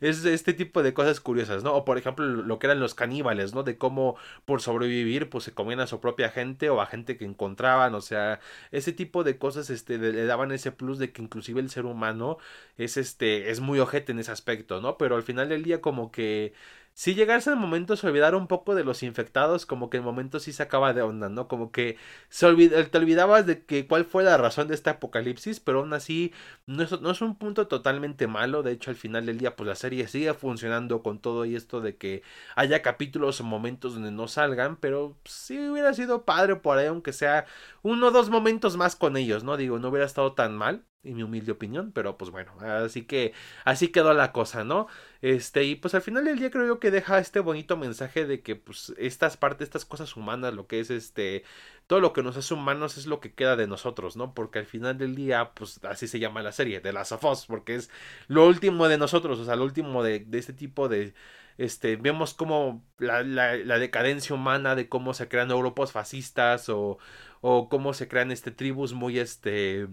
es 0.02 0.26
este 0.26 0.54
tipo 0.54 0.84
de 0.84 0.94
cosas 0.94 1.20
curiosas, 1.20 1.64
¿no? 1.64 1.74
O 1.76 1.86
por 1.86 1.98
ejemplo 1.98 2.26
lo 2.26 2.60
que 2.60 2.68
eran 2.68 2.80
los 2.80 2.96
caníbales, 2.96 3.54
¿no? 3.54 3.64
De 3.64 3.78
cómo 3.78 4.16
por 4.46 4.62
sobrevivir 4.62 5.30
pues 5.30 5.44
se 5.44 5.54
comían 5.54 5.80
a 5.80 5.88
su 5.88 6.00
propia 6.00 6.30
gente 6.30 6.70
o 6.70 6.82
a 6.82 6.86
gente 6.86 7.18
que 7.18 7.26
encontraban, 7.26 7.96
o 7.96 8.02
sea, 8.02 8.40
ese 8.72 8.94
tipo 8.94 9.24
de 9.24 9.38
cosas 9.38 9.70
este 9.70 9.98
le 9.98 10.26
daban 10.26 10.52
ese 10.52 10.72
plus 10.72 11.00
de 11.00 11.12
que 11.12 11.22
inclusive 11.22 11.62
el 11.62 11.70
ser 11.70 11.86
humano 11.86 12.38
es 12.78 12.98
este 12.98 13.50
es 13.52 13.60
muy 13.60 13.80
ojete 13.80 14.12
en 14.12 14.20
ese 14.20 14.32
aspecto, 14.32 14.82
¿no? 14.82 14.98
Pero 14.98 15.16
al 15.16 15.24
final 15.24 15.50
del 15.50 15.64
día 15.64 15.82
como 15.82 16.12
que 16.12 16.54
si 17.00 17.16
llegarse 17.16 17.50
al 17.50 17.56
momento 17.56 17.96
se 17.96 18.06
olvidar 18.08 18.36
un 18.36 18.48
poco 18.48 18.76
de 18.76 18.84
los 18.84 19.04
infectados, 19.04 19.66
como 19.66 19.90
que 19.90 19.96
el 19.96 20.04
momento 20.04 20.38
sí 20.42 20.52
se 20.52 20.64
acaba 20.64 20.94
de 20.94 21.02
onda, 21.02 21.30
¿no? 21.30 21.48
Como 21.48 21.72
que 21.72 21.96
se 22.28 22.54
te 22.58 22.98
olvidabas 22.98 23.46
de 23.46 23.64
que 23.64 23.88
cuál 23.88 24.04
fue 24.04 24.22
la 24.26 24.36
razón 24.36 24.68
de 24.68 24.76
este 24.76 24.90
apocalipsis, 24.90 25.62
pero 25.62 25.80
aún 25.80 25.94
así 25.94 26.34
no 26.66 26.84
es, 26.84 27.00
no 27.00 27.12
es 27.12 27.22
un 27.22 27.38
punto 27.38 27.70
totalmente 27.70 28.28
malo. 28.28 28.64
De 28.64 28.74
hecho, 28.74 28.90
al 28.92 28.98
final 28.98 29.26
del 29.26 29.38
día, 29.38 29.56
pues 29.56 29.66
la 29.70 29.76
serie 29.76 30.10
sigue 30.10 30.34
funcionando 30.34 31.02
con 31.02 31.20
todo 31.20 31.46
y 31.46 31.56
esto 31.56 31.80
de 31.80 31.96
que 31.96 32.22
haya 32.58 32.82
capítulos 32.82 33.40
o 33.40 33.46
momentos 33.46 33.94
donde 33.94 34.12
no 34.12 34.28
salgan, 34.28 34.76
pero 34.76 35.18
sí 35.24 35.58
hubiera 35.70 35.94
sido 35.94 36.26
padre 36.26 36.58
por 36.58 36.78
ahí, 36.80 36.88
aunque 36.88 37.14
sea 37.14 37.46
uno 37.82 38.08
o 38.08 38.12
dos 38.12 38.30
momentos 38.30 38.76
más 38.76 38.98
con 38.98 39.16
ellos, 39.16 39.46
¿no? 39.46 39.56
Digo, 39.56 39.80
no 39.80 39.88
hubiera 39.88 40.06
estado 40.06 40.34
tan 40.34 40.58
mal 40.58 40.89
en 41.04 41.16
mi 41.16 41.24
humilde 41.24 41.52
opinión, 41.54 41.92
pero 41.94 42.18
pues 42.18 42.30
bueno, 42.30 42.54
así 42.60 43.04
que 43.06 43.34
así 43.64 43.88
quedó 43.90 44.14
la 44.14 44.32
cosa, 44.34 44.64
¿no? 44.66 44.88
Este, 45.22 45.64
y 45.64 45.76
pues 45.76 45.96
al 45.96 46.02
final 46.02 46.26
del 46.26 46.40
día 46.40 46.52
creo 46.52 46.68
yo 46.68 46.80
que 46.80 46.92
deja 46.92 47.20
este 47.20 47.40
bonito 47.40 47.78
mensaje 47.78 48.26
de 48.26 48.42
que 48.42 48.56
pues 48.58 48.94
estas 48.98 49.38
partes, 49.38 49.68
estas 49.68 49.86
cosas 49.86 50.16
humanas, 50.18 50.54
lo 50.54 50.68
que 50.68 50.80
es 50.82 50.90
este, 50.92 51.44
todo 51.88 52.02
lo 52.02 52.12
que 52.14 52.22
nos 52.24 52.36
hace 52.38 52.54
humanos 52.54 52.98
es 52.98 53.08
lo 53.08 53.22
que 53.22 53.34
queda 53.34 53.56
de 53.56 53.68
nosotros, 53.68 54.18
¿no? 54.18 54.34
Porque 54.34 54.60
al 54.60 54.66
final 54.66 54.98
del 54.98 55.16
día, 55.16 55.52
pues 55.54 55.84
así 55.86 56.08
se 56.08 56.20
llama 56.20 56.42
la 56.42 56.52
serie, 56.52 56.82
de 56.82 56.94
las 56.94 57.12
of 57.12 57.24
porque 57.48 57.76
es 57.76 57.90
lo 58.28 58.46
último 58.48 58.88
de 58.90 58.98
nosotros, 58.98 59.40
o 59.40 59.46
sea, 59.46 59.56
lo 59.56 59.64
último 59.64 60.04
de, 60.04 60.20
de 60.20 60.38
este 60.40 60.54
tipo 60.54 60.90
de 60.90 61.14
este, 61.58 61.96
vemos 61.98 62.34
como 62.34 62.86
la, 62.98 63.24
la, 63.24 63.56
la, 63.58 63.80
decadencia 63.80 64.36
humana 64.36 64.76
de 64.76 64.88
cómo 64.90 65.14
se 65.14 65.28
crean 65.28 65.50
grupos 65.50 65.92
fascistas 65.92 66.70
o, 66.70 67.00
o 67.42 67.70
cómo 67.70 67.94
se 67.94 68.08
crean 68.08 68.32
este 68.32 68.52
tribus 68.52 68.94
muy 68.94 69.20
este 69.20 69.88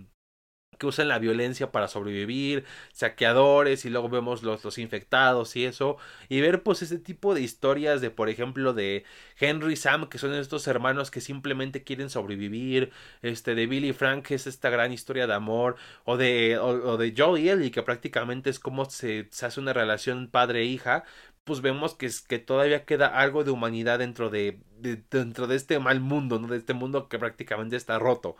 que 0.77 0.87
usan 0.87 1.09
la 1.09 1.19
violencia 1.19 1.73
para 1.73 1.89
sobrevivir, 1.89 2.65
saqueadores 2.93 3.85
y 3.85 3.91
luego 3.91 4.09
vemos 4.09 4.43
los, 4.43 4.65
los 4.65 4.79
infectados 4.79 5.57
y 5.57 5.65
eso, 5.65 5.97
y 6.29 6.41
ver 6.41 6.63
pues 6.63 6.83
ese 6.83 6.99
tipo 6.99 7.35
de 7.35 7.43
historias 7.43 8.01
de 8.01 8.11
por 8.11 8.29
ejemplo 8.29 8.73
de 8.73 9.05
Henry 9.39 9.75
y 9.75 9.77
Sam 9.77 10.09
que 10.09 10.19
son 10.19 10.35
estos 10.35 10.67
hermanos 10.67 11.11
que 11.11 11.21
simplemente 11.21 11.83
quieren 11.85 12.11
sobrevivir, 12.11 12.93
este 13.23 13.55
de 13.55 13.67
Billy 13.67 13.93
Frank 13.93 14.27
que 14.27 14.35
es 14.35 14.47
esta 14.47 14.71
gran 14.71 14.93
historia 14.93 15.27
de 15.27 15.35
amor, 15.35 15.77
o 16.05 16.17
de, 16.17 16.59
o, 16.59 16.97
de 16.97 17.15
Joe 17.17 17.41
y 17.41 17.49
Ellie 17.49 17.71
que 17.71 17.83
prácticamente 17.83 18.51
es 18.51 18.59
como 18.59 18.85
se, 18.87 19.29
se 19.31 19.47
hace 19.47 19.61
una 19.61 19.73
relación 19.73 20.29
padre-hija, 20.31 21.05
pues 21.45 21.61
vemos 21.61 21.95
que, 21.95 22.07
es, 22.07 22.23
que 22.23 22.39
todavía 22.41 22.85
queda 22.85 23.07
algo 23.07 23.45
de 23.45 23.53
humanidad 23.53 24.01
dentro 24.01 24.31
de, 24.31 24.59
de, 24.79 24.97
dentro 25.11 25.47
de 25.47 25.55
este 25.57 25.79
mal 25.79 26.01
mundo, 26.01 26.41
¿no? 26.41 26.49
De 26.49 26.57
este 26.57 26.75
mundo 26.75 27.09
que 27.09 27.19
prácticamente 27.21 27.77
está 27.77 27.99
roto. 28.01 28.37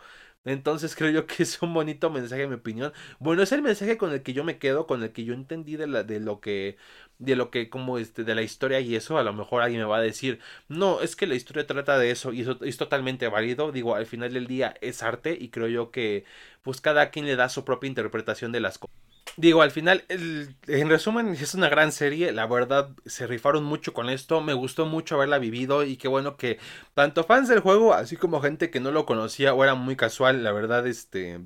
Entonces 0.47 0.95
creo 0.95 1.11
yo 1.11 1.27
que 1.27 1.43
es 1.43 1.61
un 1.61 1.73
bonito 1.73 2.09
mensaje, 2.09 2.43
en 2.43 2.49
mi 2.49 2.55
opinión. 2.55 2.93
Bueno, 3.19 3.43
es 3.43 3.51
el 3.51 3.61
mensaje 3.61 3.97
con 3.97 4.13
el 4.13 4.23
que 4.23 4.33
yo 4.33 4.43
me 4.43 4.57
quedo, 4.57 4.87
con 4.87 5.03
el 5.03 5.11
que 5.11 5.25
yo 5.25 5.33
entendí 5.33 5.75
de, 5.75 5.87
la, 5.87 6.03
de 6.03 6.19
lo 6.19 6.39
que, 6.39 6.77
de 7.19 7.35
lo 7.35 7.51
que, 7.51 7.69
como 7.69 7.97
este, 7.97 8.23
de 8.23 8.35
la 8.35 8.41
historia 8.43 8.79
y 8.79 8.95
eso. 8.95 9.17
A 9.17 9.23
lo 9.23 9.33
mejor 9.33 9.61
alguien 9.61 9.81
me 9.81 9.87
va 9.87 9.97
a 9.97 10.01
decir, 10.01 10.39
no, 10.69 11.01
es 11.01 11.15
que 11.15 11.27
la 11.27 11.35
historia 11.35 11.67
trata 11.67 11.97
de 11.99 12.11
eso 12.11 12.33
y 12.33 12.41
eso 12.41 12.57
es 12.63 12.77
totalmente 12.77 13.27
válido. 13.27 13.71
Digo, 13.71 13.95
al 13.95 14.05
final 14.05 14.33
del 14.33 14.47
día 14.47 14.75
es 14.81 15.03
arte 15.03 15.37
y 15.39 15.49
creo 15.49 15.67
yo 15.67 15.91
que, 15.91 16.25
pues 16.61 16.81
cada 16.81 17.11
quien 17.11 17.25
le 17.25 17.35
da 17.35 17.49
su 17.49 17.65
propia 17.65 17.87
interpretación 17.89 18.51
de 18.51 18.61
las 18.61 18.77
cosas. 18.79 19.06
Digo, 19.35 19.61
al 19.61 19.71
final, 19.71 20.03
en 20.09 20.89
resumen, 20.89 21.29
es 21.33 21.53
una 21.53 21.69
gran 21.69 21.91
serie. 21.91 22.31
La 22.31 22.47
verdad, 22.47 22.89
se 23.05 23.27
rifaron 23.27 23.63
mucho 23.63 23.93
con 23.93 24.09
esto. 24.09 24.41
Me 24.41 24.53
gustó 24.53 24.85
mucho 24.85 25.15
haberla 25.15 25.37
vivido. 25.37 25.83
Y 25.83 25.97
qué 25.97 26.07
bueno 26.07 26.37
que 26.37 26.59
tanto 26.93 27.23
fans 27.23 27.49
del 27.49 27.59
juego, 27.59 27.93
así 27.93 28.15
como 28.15 28.41
gente 28.41 28.71
que 28.71 28.79
no 28.79 28.91
lo 28.91 29.05
conocía 29.05 29.53
o 29.53 29.63
era 29.63 29.75
muy 29.75 29.95
casual, 29.95 30.43
la 30.43 30.51
verdad, 30.51 30.87
este 30.87 31.45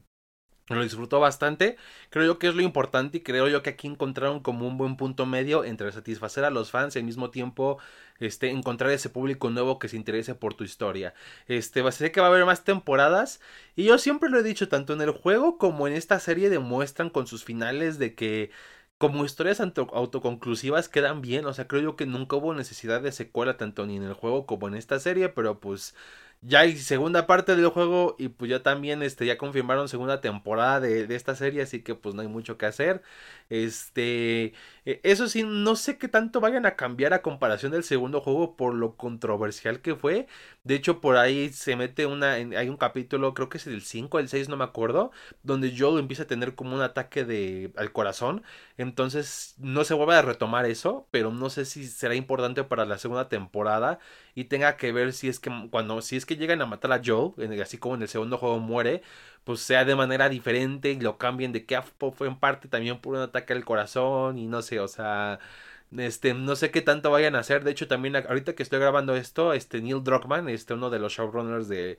lo 0.68 0.84
disfrutó 0.84 1.20
bastante. 1.20 1.78
Creo 2.10 2.26
yo 2.26 2.40
que 2.40 2.48
es 2.48 2.56
lo 2.56 2.62
importante 2.62 3.18
y 3.18 3.22
creo 3.22 3.48
yo 3.48 3.62
que 3.62 3.72
aquí 3.72 3.88
encontraron 3.88 4.40
como 4.40 4.68
un 4.68 4.78
buen 4.78 4.98
punto 4.98 5.26
medio 5.26 5.64
entre 5.64 5.92
satisfacer 5.92 6.46
a 6.46 6.50
los 6.50 6.72
fans 6.72 6.96
y 6.96 7.00
al 7.00 7.06
mismo 7.06 7.30
tiempo 7.30 7.78
este, 8.20 8.50
encontrar 8.50 8.92
ese 8.92 9.10
público 9.10 9.50
nuevo 9.50 9.80
que 9.80 9.90
se 9.90 9.98
interese 9.98 10.36
por 10.36 10.54
tu 10.54 10.64
historia. 10.64 11.14
Este, 11.48 11.90
ser 11.92 12.12
que 12.12 12.22
va 12.22 12.28
a 12.28 12.30
haber 12.30 12.46
más 12.46 12.64
temporadas 12.64 13.42
y 13.76 13.84
yo 13.86 13.98
siempre 13.98 14.30
lo 14.30 14.40
he 14.40 14.44
dicho, 14.44 14.70
tanto 14.70 14.94
en 14.94 15.02
el 15.02 15.12
juego 15.12 15.58
como 15.58 15.88
en 15.88 15.94
esta 15.94 16.20
serie 16.20 16.50
demuestran 16.50 17.10
con 17.10 17.28
sus 17.28 17.44
finales 17.44 18.00
de 18.00 18.16
que 18.16 18.52
como 18.98 19.26
historias 19.26 19.60
autoconclusivas 19.60 20.88
quedan 20.88 21.22
bien, 21.22 21.48
o 21.48 21.54
sea, 21.56 21.68
creo 21.68 21.82
yo 21.82 21.96
que 21.96 22.06
nunca 22.06 22.36
hubo 22.36 22.54
necesidad 22.54 23.02
de 23.02 23.12
secuela 23.12 23.58
tanto 23.58 23.88
ni 23.88 23.98
en 23.98 24.04
el 24.04 24.14
juego 24.14 24.46
como 24.46 24.68
en 24.68 24.76
esta 24.76 25.00
serie, 25.00 25.30
pero 25.30 25.60
pues 25.60 25.96
ya 26.44 26.62
hay 26.62 26.76
segunda 26.78 27.28
parte 27.28 27.56
del 27.56 27.68
juego 27.68 28.16
y 28.18 28.30
pues 28.30 28.50
ya 28.50 28.64
también 28.64 29.04
este 29.04 29.28
ya 29.28 29.38
confirmaron 29.38 29.88
segunda 29.88 30.22
temporada 30.22 30.80
de, 30.80 31.06
de, 31.06 31.16
esta 31.16 31.36
serie 31.36 31.62
así 31.62 31.84
que 31.84 31.94
pues 31.94 32.16
no 32.16 32.24
hay 32.24 32.28
mucho 32.28 32.58
que 32.58 32.66
hacer. 32.66 33.04
Este 33.50 34.54
e, 34.86 35.00
eso 35.04 35.28
sí 35.28 35.44
no 35.44 35.76
sé 35.76 36.00
qué 36.00 36.08
tanto 36.08 36.40
vayan 36.40 36.66
a 36.66 36.76
cambiar 36.76 37.14
a 37.14 37.22
comparación 37.22 37.72
del 37.72 37.84
segundo 37.84 38.22
juego 38.22 38.56
por 38.56 38.74
lo 38.74 38.98
controversial 38.98 39.82
que 39.82 39.96
fue. 39.96 40.28
De 40.64 40.74
hecho 40.76 41.00
por 41.00 41.18
ahí 41.18 41.50
se 41.54 41.76
mete 41.76 42.08
una 42.08 42.34
hay 42.34 42.70
un 42.70 42.78
capítulo 42.78 43.34
creo 43.36 43.50
que 43.50 43.58
es 43.60 43.68
el 43.68 43.82
5 43.84 44.18
el 44.20 44.28
6 44.30 44.50
no 44.50 44.58
me 44.58 44.64
acuerdo 44.64 45.12
donde 45.44 45.76
Joel 45.78 46.00
empieza 46.00 46.24
a 46.24 46.28
tener 46.28 46.56
como 46.56 46.76
un 46.76 46.82
ataque 46.82 47.24
de 47.24 47.72
al 47.76 47.92
corazón. 47.92 48.44
Entonces 48.78 49.54
no 49.60 49.84
se 49.84 49.94
vuelve 49.94 50.16
a 50.16 50.22
retomar 50.24 50.66
eso 50.66 51.08
pero 51.12 51.32
no 51.32 51.52
sé 51.52 51.66
si 51.66 51.86
será 51.88 52.16
importante 52.16 52.64
para 52.64 52.86
la 52.86 52.98
segunda 52.98 53.30
temporada 53.30 54.00
y 54.36 54.46
tenga 54.46 54.78
que 54.78 54.92
ver 54.92 55.14
si 55.14 55.28
es 55.30 55.40
que 55.40 55.52
cuando 55.70 56.02
si 56.02 56.16
es 56.18 56.26
que 56.26 56.38
llegan 56.38 56.62
a 56.62 56.66
matar 56.66 56.92
a 56.94 57.02
Joel, 57.04 57.62
así 57.62 57.78
como 57.78 57.96
en 57.96 58.04
el 58.04 58.08
segundo 58.08 58.38
juego 58.38 58.60
muere, 58.60 59.02
pues 59.44 59.62
sea 59.62 59.86
de 59.86 59.96
manera 59.96 60.30
diferente 60.30 60.92
y 60.92 61.00
lo 61.00 61.18
cambien 61.18 61.52
de 61.52 61.66
que 61.66 61.82
fue 61.82 62.28
en 62.28 62.38
parte 62.38 62.68
también 62.68 63.00
por 63.00 63.16
un 63.16 63.22
ataque 63.22 63.54
al 63.54 63.66
corazón 63.66 64.38
y 64.38 64.48
no 64.48 64.62
sé, 64.62 64.80
o 64.80 64.88
sea, 64.88 65.40
este, 65.98 66.34
no 66.34 66.56
sé 66.56 66.72
qué 66.72 66.82
tanto 66.82 67.12
vayan 67.12 67.36
a 67.36 67.40
hacer. 67.40 67.64
De 67.64 67.72
hecho, 67.72 67.88
también 67.88 68.16
ahorita 68.16 68.54
que 68.56 68.64
estoy 68.64 68.80
grabando 68.80 69.16
esto, 69.16 69.54
este 69.54 69.82
Neil 69.82 70.04
Druckmann, 70.04 70.48
este 70.50 70.74
uno 70.74 70.90
de 70.90 71.00
los 71.00 71.14
showrunners 71.14 71.68
de, 71.68 71.98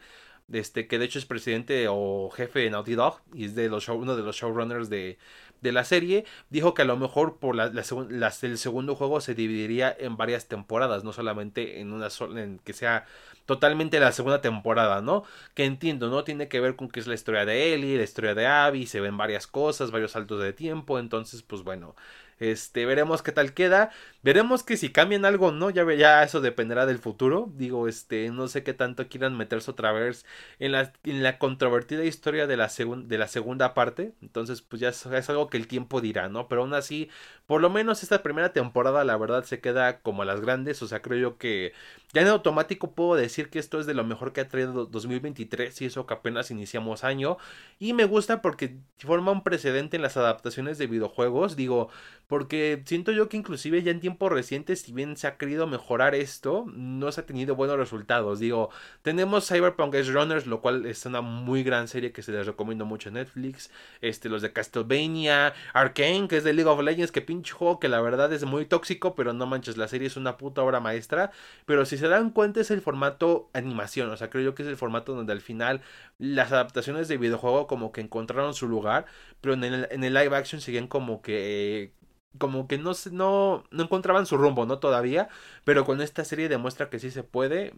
este 0.52 0.86
que 0.86 0.98
de 0.98 1.04
hecho 1.04 1.18
es 1.18 1.26
presidente 1.26 1.86
o 1.88 2.30
jefe 2.30 2.60
de 2.60 2.70
Naughty 2.70 2.94
Dog 2.94 3.20
y 3.34 3.46
es 3.46 3.54
de 3.54 3.68
los 3.68 3.88
uno 3.88 4.16
de 4.16 4.22
los 4.22 4.36
showrunners 4.36 4.88
de, 4.90 5.18
de 5.62 5.72
la 5.72 5.84
serie, 5.84 6.24
dijo 6.50 6.74
que 6.74 6.82
a 6.82 6.84
lo 6.84 6.96
mejor 6.96 7.38
por 7.38 7.54
la, 7.54 7.66
el 7.66 8.58
segundo 8.58 8.94
juego 8.96 9.20
se 9.20 9.34
dividiría 9.34 9.96
en 9.98 10.16
varias 10.16 10.48
temporadas, 10.48 11.04
no 11.04 11.12
solamente 11.12 11.80
en 11.80 11.92
una 11.92 12.10
sola, 12.10 12.42
en 12.42 12.58
que 12.58 12.72
sea 12.72 13.06
totalmente 13.46 14.00
la 14.00 14.12
segunda 14.12 14.40
temporada, 14.40 15.00
¿no? 15.02 15.24
Que 15.54 15.64
entiendo, 15.64 16.10
¿no? 16.10 16.24
Tiene 16.24 16.48
que 16.48 16.60
ver 16.60 16.76
con 16.76 16.88
que 16.88 17.00
es 17.00 17.06
la 17.06 17.14
historia 17.14 17.44
de 17.44 17.74
Ellie, 17.74 17.96
la 17.96 18.02
historia 18.02 18.34
de 18.34 18.46
Abby, 18.46 18.86
se 18.86 19.00
ven 19.00 19.16
varias 19.16 19.46
cosas, 19.46 19.90
varios 19.90 20.12
saltos 20.12 20.42
de 20.42 20.52
tiempo, 20.52 20.98
entonces, 20.98 21.42
pues 21.42 21.62
bueno, 21.62 21.94
este, 22.42 22.86
veremos 22.86 23.22
qué 23.22 23.30
tal 23.30 23.54
queda. 23.54 23.90
Veremos 24.24 24.64
que 24.64 24.76
si 24.76 24.90
cambian 24.90 25.24
algo 25.24 25.52
no, 25.52 25.70
ya, 25.70 25.84
ya 25.94 26.24
eso 26.24 26.40
dependerá 26.40 26.86
del 26.86 26.98
futuro. 26.98 27.52
Digo, 27.54 27.86
este, 27.86 28.30
no 28.30 28.48
sé 28.48 28.64
qué 28.64 28.74
tanto 28.74 29.08
quieran 29.08 29.36
meterse 29.36 29.70
otra 29.70 29.92
vez 29.92 30.26
en 30.58 30.72
la, 30.72 30.92
en 31.04 31.22
la 31.22 31.38
controvertida 31.38 32.04
historia 32.04 32.48
de 32.48 32.56
la, 32.56 32.68
de 32.68 33.18
la 33.18 33.28
segunda 33.28 33.74
parte. 33.74 34.14
Entonces, 34.22 34.60
pues 34.60 34.80
ya 34.80 34.88
es, 34.88 35.06
es, 35.06 35.30
algo 35.30 35.48
que 35.48 35.56
el 35.56 35.68
tiempo 35.68 36.00
dirá, 36.00 36.28
¿no? 36.28 36.48
Pero 36.48 36.62
aún 36.62 36.74
así, 36.74 37.08
por 37.46 37.60
lo 37.60 37.70
menos 37.70 38.02
esta 38.02 38.24
primera 38.24 38.52
temporada, 38.52 39.04
la 39.04 39.16
verdad, 39.16 39.44
se 39.44 39.60
queda 39.60 40.00
como 40.00 40.22
a 40.22 40.24
las 40.24 40.40
grandes. 40.40 40.82
O 40.82 40.88
sea, 40.88 41.00
creo 41.00 41.18
yo 41.18 41.38
que 41.38 41.72
ya 42.12 42.22
en 42.22 42.28
automático 42.28 42.92
puedo 42.92 43.14
decir 43.14 43.50
que 43.50 43.58
esto 43.58 43.80
es 43.80 43.86
de 43.86 43.94
lo 43.94 44.04
mejor 44.04 44.32
que 44.32 44.42
ha 44.42 44.48
traído 44.48 44.86
2023 44.86 45.80
y 45.80 45.86
eso 45.86 46.06
que 46.06 46.14
apenas 46.14 46.50
iniciamos 46.50 47.04
año. 47.04 47.38
Y 47.78 47.92
me 47.92 48.04
gusta 48.04 48.42
porque 48.42 48.76
forma 48.98 49.32
un 49.32 49.42
precedente 49.44 49.96
en 49.96 50.02
las 50.02 50.16
adaptaciones 50.16 50.78
de 50.78 50.86
videojuegos. 50.88 51.56
Digo, 51.56 51.88
porque 52.32 52.82
siento 52.86 53.12
yo 53.12 53.28
que 53.28 53.36
inclusive 53.36 53.82
ya 53.82 53.90
en 53.90 54.00
tiempos 54.00 54.32
recientes, 54.32 54.80
si 54.80 54.94
bien 54.94 55.18
se 55.18 55.26
ha 55.26 55.36
querido 55.36 55.66
mejorar 55.66 56.14
esto, 56.14 56.64
no 56.74 57.12
se 57.12 57.20
ha 57.20 57.26
tenido 57.26 57.56
buenos 57.56 57.76
resultados. 57.76 58.38
Digo, 58.38 58.70
tenemos 59.02 59.46
Cyberpunk 59.46 59.94
Edge 59.96 60.10
Runners, 60.12 60.46
lo 60.46 60.62
cual 60.62 60.86
es 60.86 61.04
una 61.04 61.20
muy 61.20 61.62
gran 61.62 61.88
serie 61.88 62.10
que 62.10 62.22
se 62.22 62.32
les 62.32 62.46
recomiendo 62.46 62.86
mucho 62.86 63.10
en 63.10 63.16
Netflix. 63.16 63.70
Este, 64.00 64.30
los 64.30 64.40
de 64.40 64.50
Castlevania, 64.50 65.52
Arkane, 65.74 66.26
que 66.26 66.38
es 66.38 66.44
de 66.44 66.54
League 66.54 66.70
of 66.70 66.80
Legends, 66.80 67.12
que 67.12 67.20
pinche 67.20 67.52
juego 67.52 67.78
que 67.78 67.90
la 67.90 68.00
verdad 68.00 68.32
es 68.32 68.46
muy 68.46 68.64
tóxico, 68.64 69.14
pero 69.14 69.34
no 69.34 69.44
manches, 69.44 69.76
la 69.76 69.86
serie 69.86 70.06
es 70.06 70.16
una 70.16 70.38
puta 70.38 70.62
obra 70.62 70.80
maestra. 70.80 71.32
Pero 71.66 71.84
si 71.84 71.98
se 71.98 72.08
dan 72.08 72.30
cuenta 72.30 72.62
es 72.62 72.70
el 72.70 72.80
formato 72.80 73.50
animación, 73.52 74.08
o 74.08 74.16
sea, 74.16 74.30
creo 74.30 74.42
yo 74.42 74.54
que 74.54 74.62
es 74.62 74.68
el 74.70 74.78
formato 74.78 75.14
donde 75.14 75.34
al 75.34 75.42
final 75.42 75.82
las 76.18 76.50
adaptaciones 76.50 77.08
de 77.08 77.18
videojuego 77.18 77.66
como 77.66 77.92
que 77.92 78.00
encontraron 78.00 78.54
su 78.54 78.68
lugar, 78.68 79.04
pero 79.42 79.52
en 79.52 79.64
el, 79.64 79.88
en 79.90 80.02
el 80.02 80.14
live 80.14 80.34
action 80.34 80.62
siguen 80.62 80.88
como 80.88 81.20
que 81.20 81.92
como 82.38 82.66
que 82.68 82.78
no, 82.78 82.92
no, 83.10 83.64
no 83.70 83.82
encontraban 83.82 84.26
su 84.26 84.36
rumbo, 84.36 84.66
¿no? 84.66 84.78
Todavía, 84.78 85.28
pero 85.64 85.84
con 85.84 86.00
esta 86.00 86.24
serie 86.24 86.48
demuestra 86.48 86.90
que 86.90 86.98
sí 86.98 87.10
se 87.10 87.22
puede. 87.22 87.74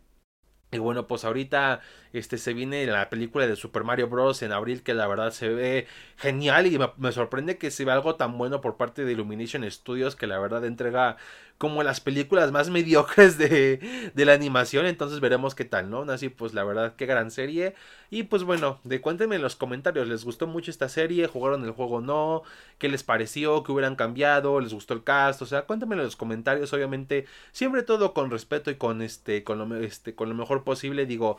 Y 0.73 0.79
bueno, 0.79 1.07
pues 1.07 1.25
ahorita 1.25 1.81
este 2.13 2.37
se 2.37 2.53
viene 2.53 2.85
la 2.87 3.09
película 3.09 3.47
de 3.47 3.55
Super 3.55 3.85
Mario 3.85 4.09
Bros. 4.09 4.43
en 4.43 4.53
abril 4.53 4.83
que 4.83 4.95
la 4.95 5.07
verdad 5.07 5.31
se 5.31 5.49
ve 5.49 5.87
genial 6.17 6.67
y 6.67 6.79
me, 6.79 6.91
me, 6.97 7.13
sorprende 7.13 7.59
que 7.59 7.71
se 7.71 7.85
vea 7.85 7.95
algo 7.95 8.17
tan 8.17 8.37
bueno 8.39 8.61
por 8.61 8.77
parte 8.77 9.05
de 9.05 9.13
Illumination 9.13 9.71
Studios 9.71 10.17
que 10.17 10.27
la 10.27 10.39
verdad 10.41 10.65
entrega 10.65 11.17
como 11.59 11.83
las 11.83 12.01
películas 12.01 12.53
más 12.53 12.71
mediocres 12.71 13.39
de, 13.39 14.11
de 14.15 14.25
la 14.25 14.33
animación. 14.33 14.87
Entonces 14.87 15.21
veremos 15.21 15.55
qué 15.55 15.65
tal, 15.65 15.91
¿no? 15.91 16.03
Así 16.03 16.29
pues 16.29 16.55
la 16.55 16.65
verdad, 16.65 16.97
qué 16.97 17.07
gran 17.07 17.31
serie. 17.31 17.75
Y 18.11 18.25
pues 18.25 18.45
bueno, 18.45 18.81
de 18.85 19.01
cuéntenme 19.01 19.37
en 19.37 19.43
los 19.43 19.57
comentarios, 19.57 20.09
¿les 20.09 20.25
gustó 20.25 20.47
mucho 20.47 20.71
esta 20.71 20.89
serie? 20.89 21.27
¿Jugaron 21.27 21.65
el 21.65 21.73
juego 21.73 21.97
o 21.97 22.01
no? 22.01 22.43
¿Qué 22.79 22.89
les 22.89 23.03
pareció? 23.03 23.63
¿Qué 23.65 23.73
hubieran 23.73 23.97
cambiado? 23.97 24.61
¿Les 24.61 24.73
gustó 24.73 24.95
el 24.95 25.03
cast? 25.05 25.43
O 25.43 25.47
sea, 25.47 25.63
cuéntenme 25.63 25.97
en 25.97 26.03
los 26.03 26.17
comentarios, 26.17 26.73
obviamente, 26.73 27.27
siempre 27.53 27.83
todo 27.83 28.15
con 28.15 28.31
respeto 28.31 28.71
y 28.71 28.77
con 28.77 29.03
este, 29.03 29.43
con 29.43 29.59
lo, 29.59 29.77
este, 29.77 30.15
con 30.15 30.29
lo 30.29 30.35
mejor 30.35 30.65
posible. 30.65 31.07
Digo, 31.07 31.39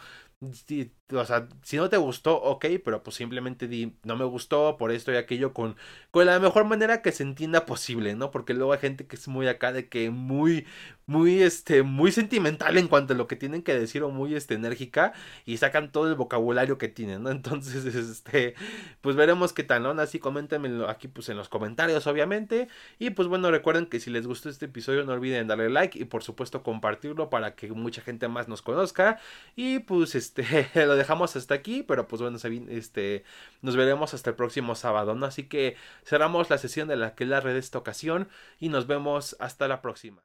o 1.12 1.26
sea, 1.26 1.48
si 1.64 1.78
no 1.78 1.90
te 1.90 1.98
gustó, 1.98 2.36
ok, 2.42 2.66
pero 2.84 3.04
pues 3.04 3.16
simplemente 3.16 3.68
di, 3.68 3.98
no 4.04 4.16
me 4.16 4.26
gustó 4.26 4.78
por 4.78 4.92
esto 4.92 5.12
y 5.12 5.16
aquello 5.18 5.54
con, 5.54 5.76
con 6.12 6.26
la 6.26 6.40
mejor 6.40 6.66
manera 6.66 7.02
que 7.02 7.12
se 7.12 7.24
entienda 7.24 7.66
posible, 7.66 8.16
¿no? 8.16 8.32
Porque 8.32 8.54
luego 8.54 8.74
hay 8.74 8.80
gente 8.80 9.08
que 9.08 9.16
es 9.16 9.28
muy 9.28 9.48
acá 9.48 9.72
de 9.72 9.88
que 9.90 10.10
muy, 10.10 10.66
muy, 11.06 11.42
este, 11.42 11.84
muy 11.84 12.12
sentimental 12.12 12.78
en 12.78 12.88
cuanto 12.88 13.14
a 13.14 13.18
lo 13.18 13.28
que 13.28 13.36
tienen 13.36 13.62
que 13.64 13.78
decir 13.78 14.04
o 14.04 14.10
muy, 14.10 14.36
este, 14.36 14.56
enérgica 14.56 15.14
y 15.46 15.58
sacan 15.58 15.92
todo 15.92 16.10
el 16.10 16.16
vocabulario 16.16 16.78
que 16.78 16.88
tienen, 16.88 17.24
¿no? 17.24 17.30
Entonces, 17.36 17.86
este, 17.86 18.56
pues 19.02 19.16
veremos 19.16 19.54
qué 19.54 19.64
tal, 19.64 19.84
¿no? 19.84 19.92
Así 20.02 20.20
coméntenmelo 20.20 20.90
aquí, 20.90 21.08
pues 21.08 21.30
en 21.30 21.38
los 21.38 21.50
comentarios, 21.50 22.08
obviamente. 22.08 22.68
Y 23.00 23.12
pues 23.12 23.28
bueno, 23.28 23.52
recuerden 23.52 23.86
que 23.88 24.00
si 24.00 24.10
les 24.10 24.28
gustó 24.28 24.50
este 24.50 24.66
episodio, 24.66 25.04
no 25.04 25.14
olviden 25.14 25.48
darle 25.48 25.70
like 25.70 25.98
y 26.00 26.06
por 26.06 26.24
supuesto 26.24 26.64
compartirlo 26.64 27.30
para 27.30 27.56
que 27.56 27.72
mucha 27.72 28.02
gente 28.02 28.28
más 28.28 28.48
nos 28.48 28.62
conozca. 28.62 29.20
Y 29.56 29.80
pues, 29.80 30.16
este, 30.16 30.70
lo 30.86 30.96
dejamos 30.96 31.36
hasta 31.36 31.54
aquí, 31.56 31.84
pero 31.84 32.08
pues 32.08 32.22
bueno, 32.22 32.38
este, 32.70 33.24
nos 33.62 33.76
veremos 33.76 34.14
hasta 34.14 34.32
el 34.32 34.36
próximo 34.36 34.76
sábado, 34.76 35.16
¿no? 35.16 35.26
Así 35.26 35.44
que 35.44 35.76
cerramos 36.04 36.50
la 36.50 36.58
sesión 36.58 36.88
de 36.88 36.96
la 36.96 37.16
que 37.16 37.26
la 37.26 37.40
red 37.42 37.56
esta 37.56 37.78
ocasión 37.78 38.28
y 38.60 38.70
nos 38.70 38.88
vemos 38.88 39.36
hasta 39.40 39.68
la 39.68 39.82
próxima. 39.82 40.22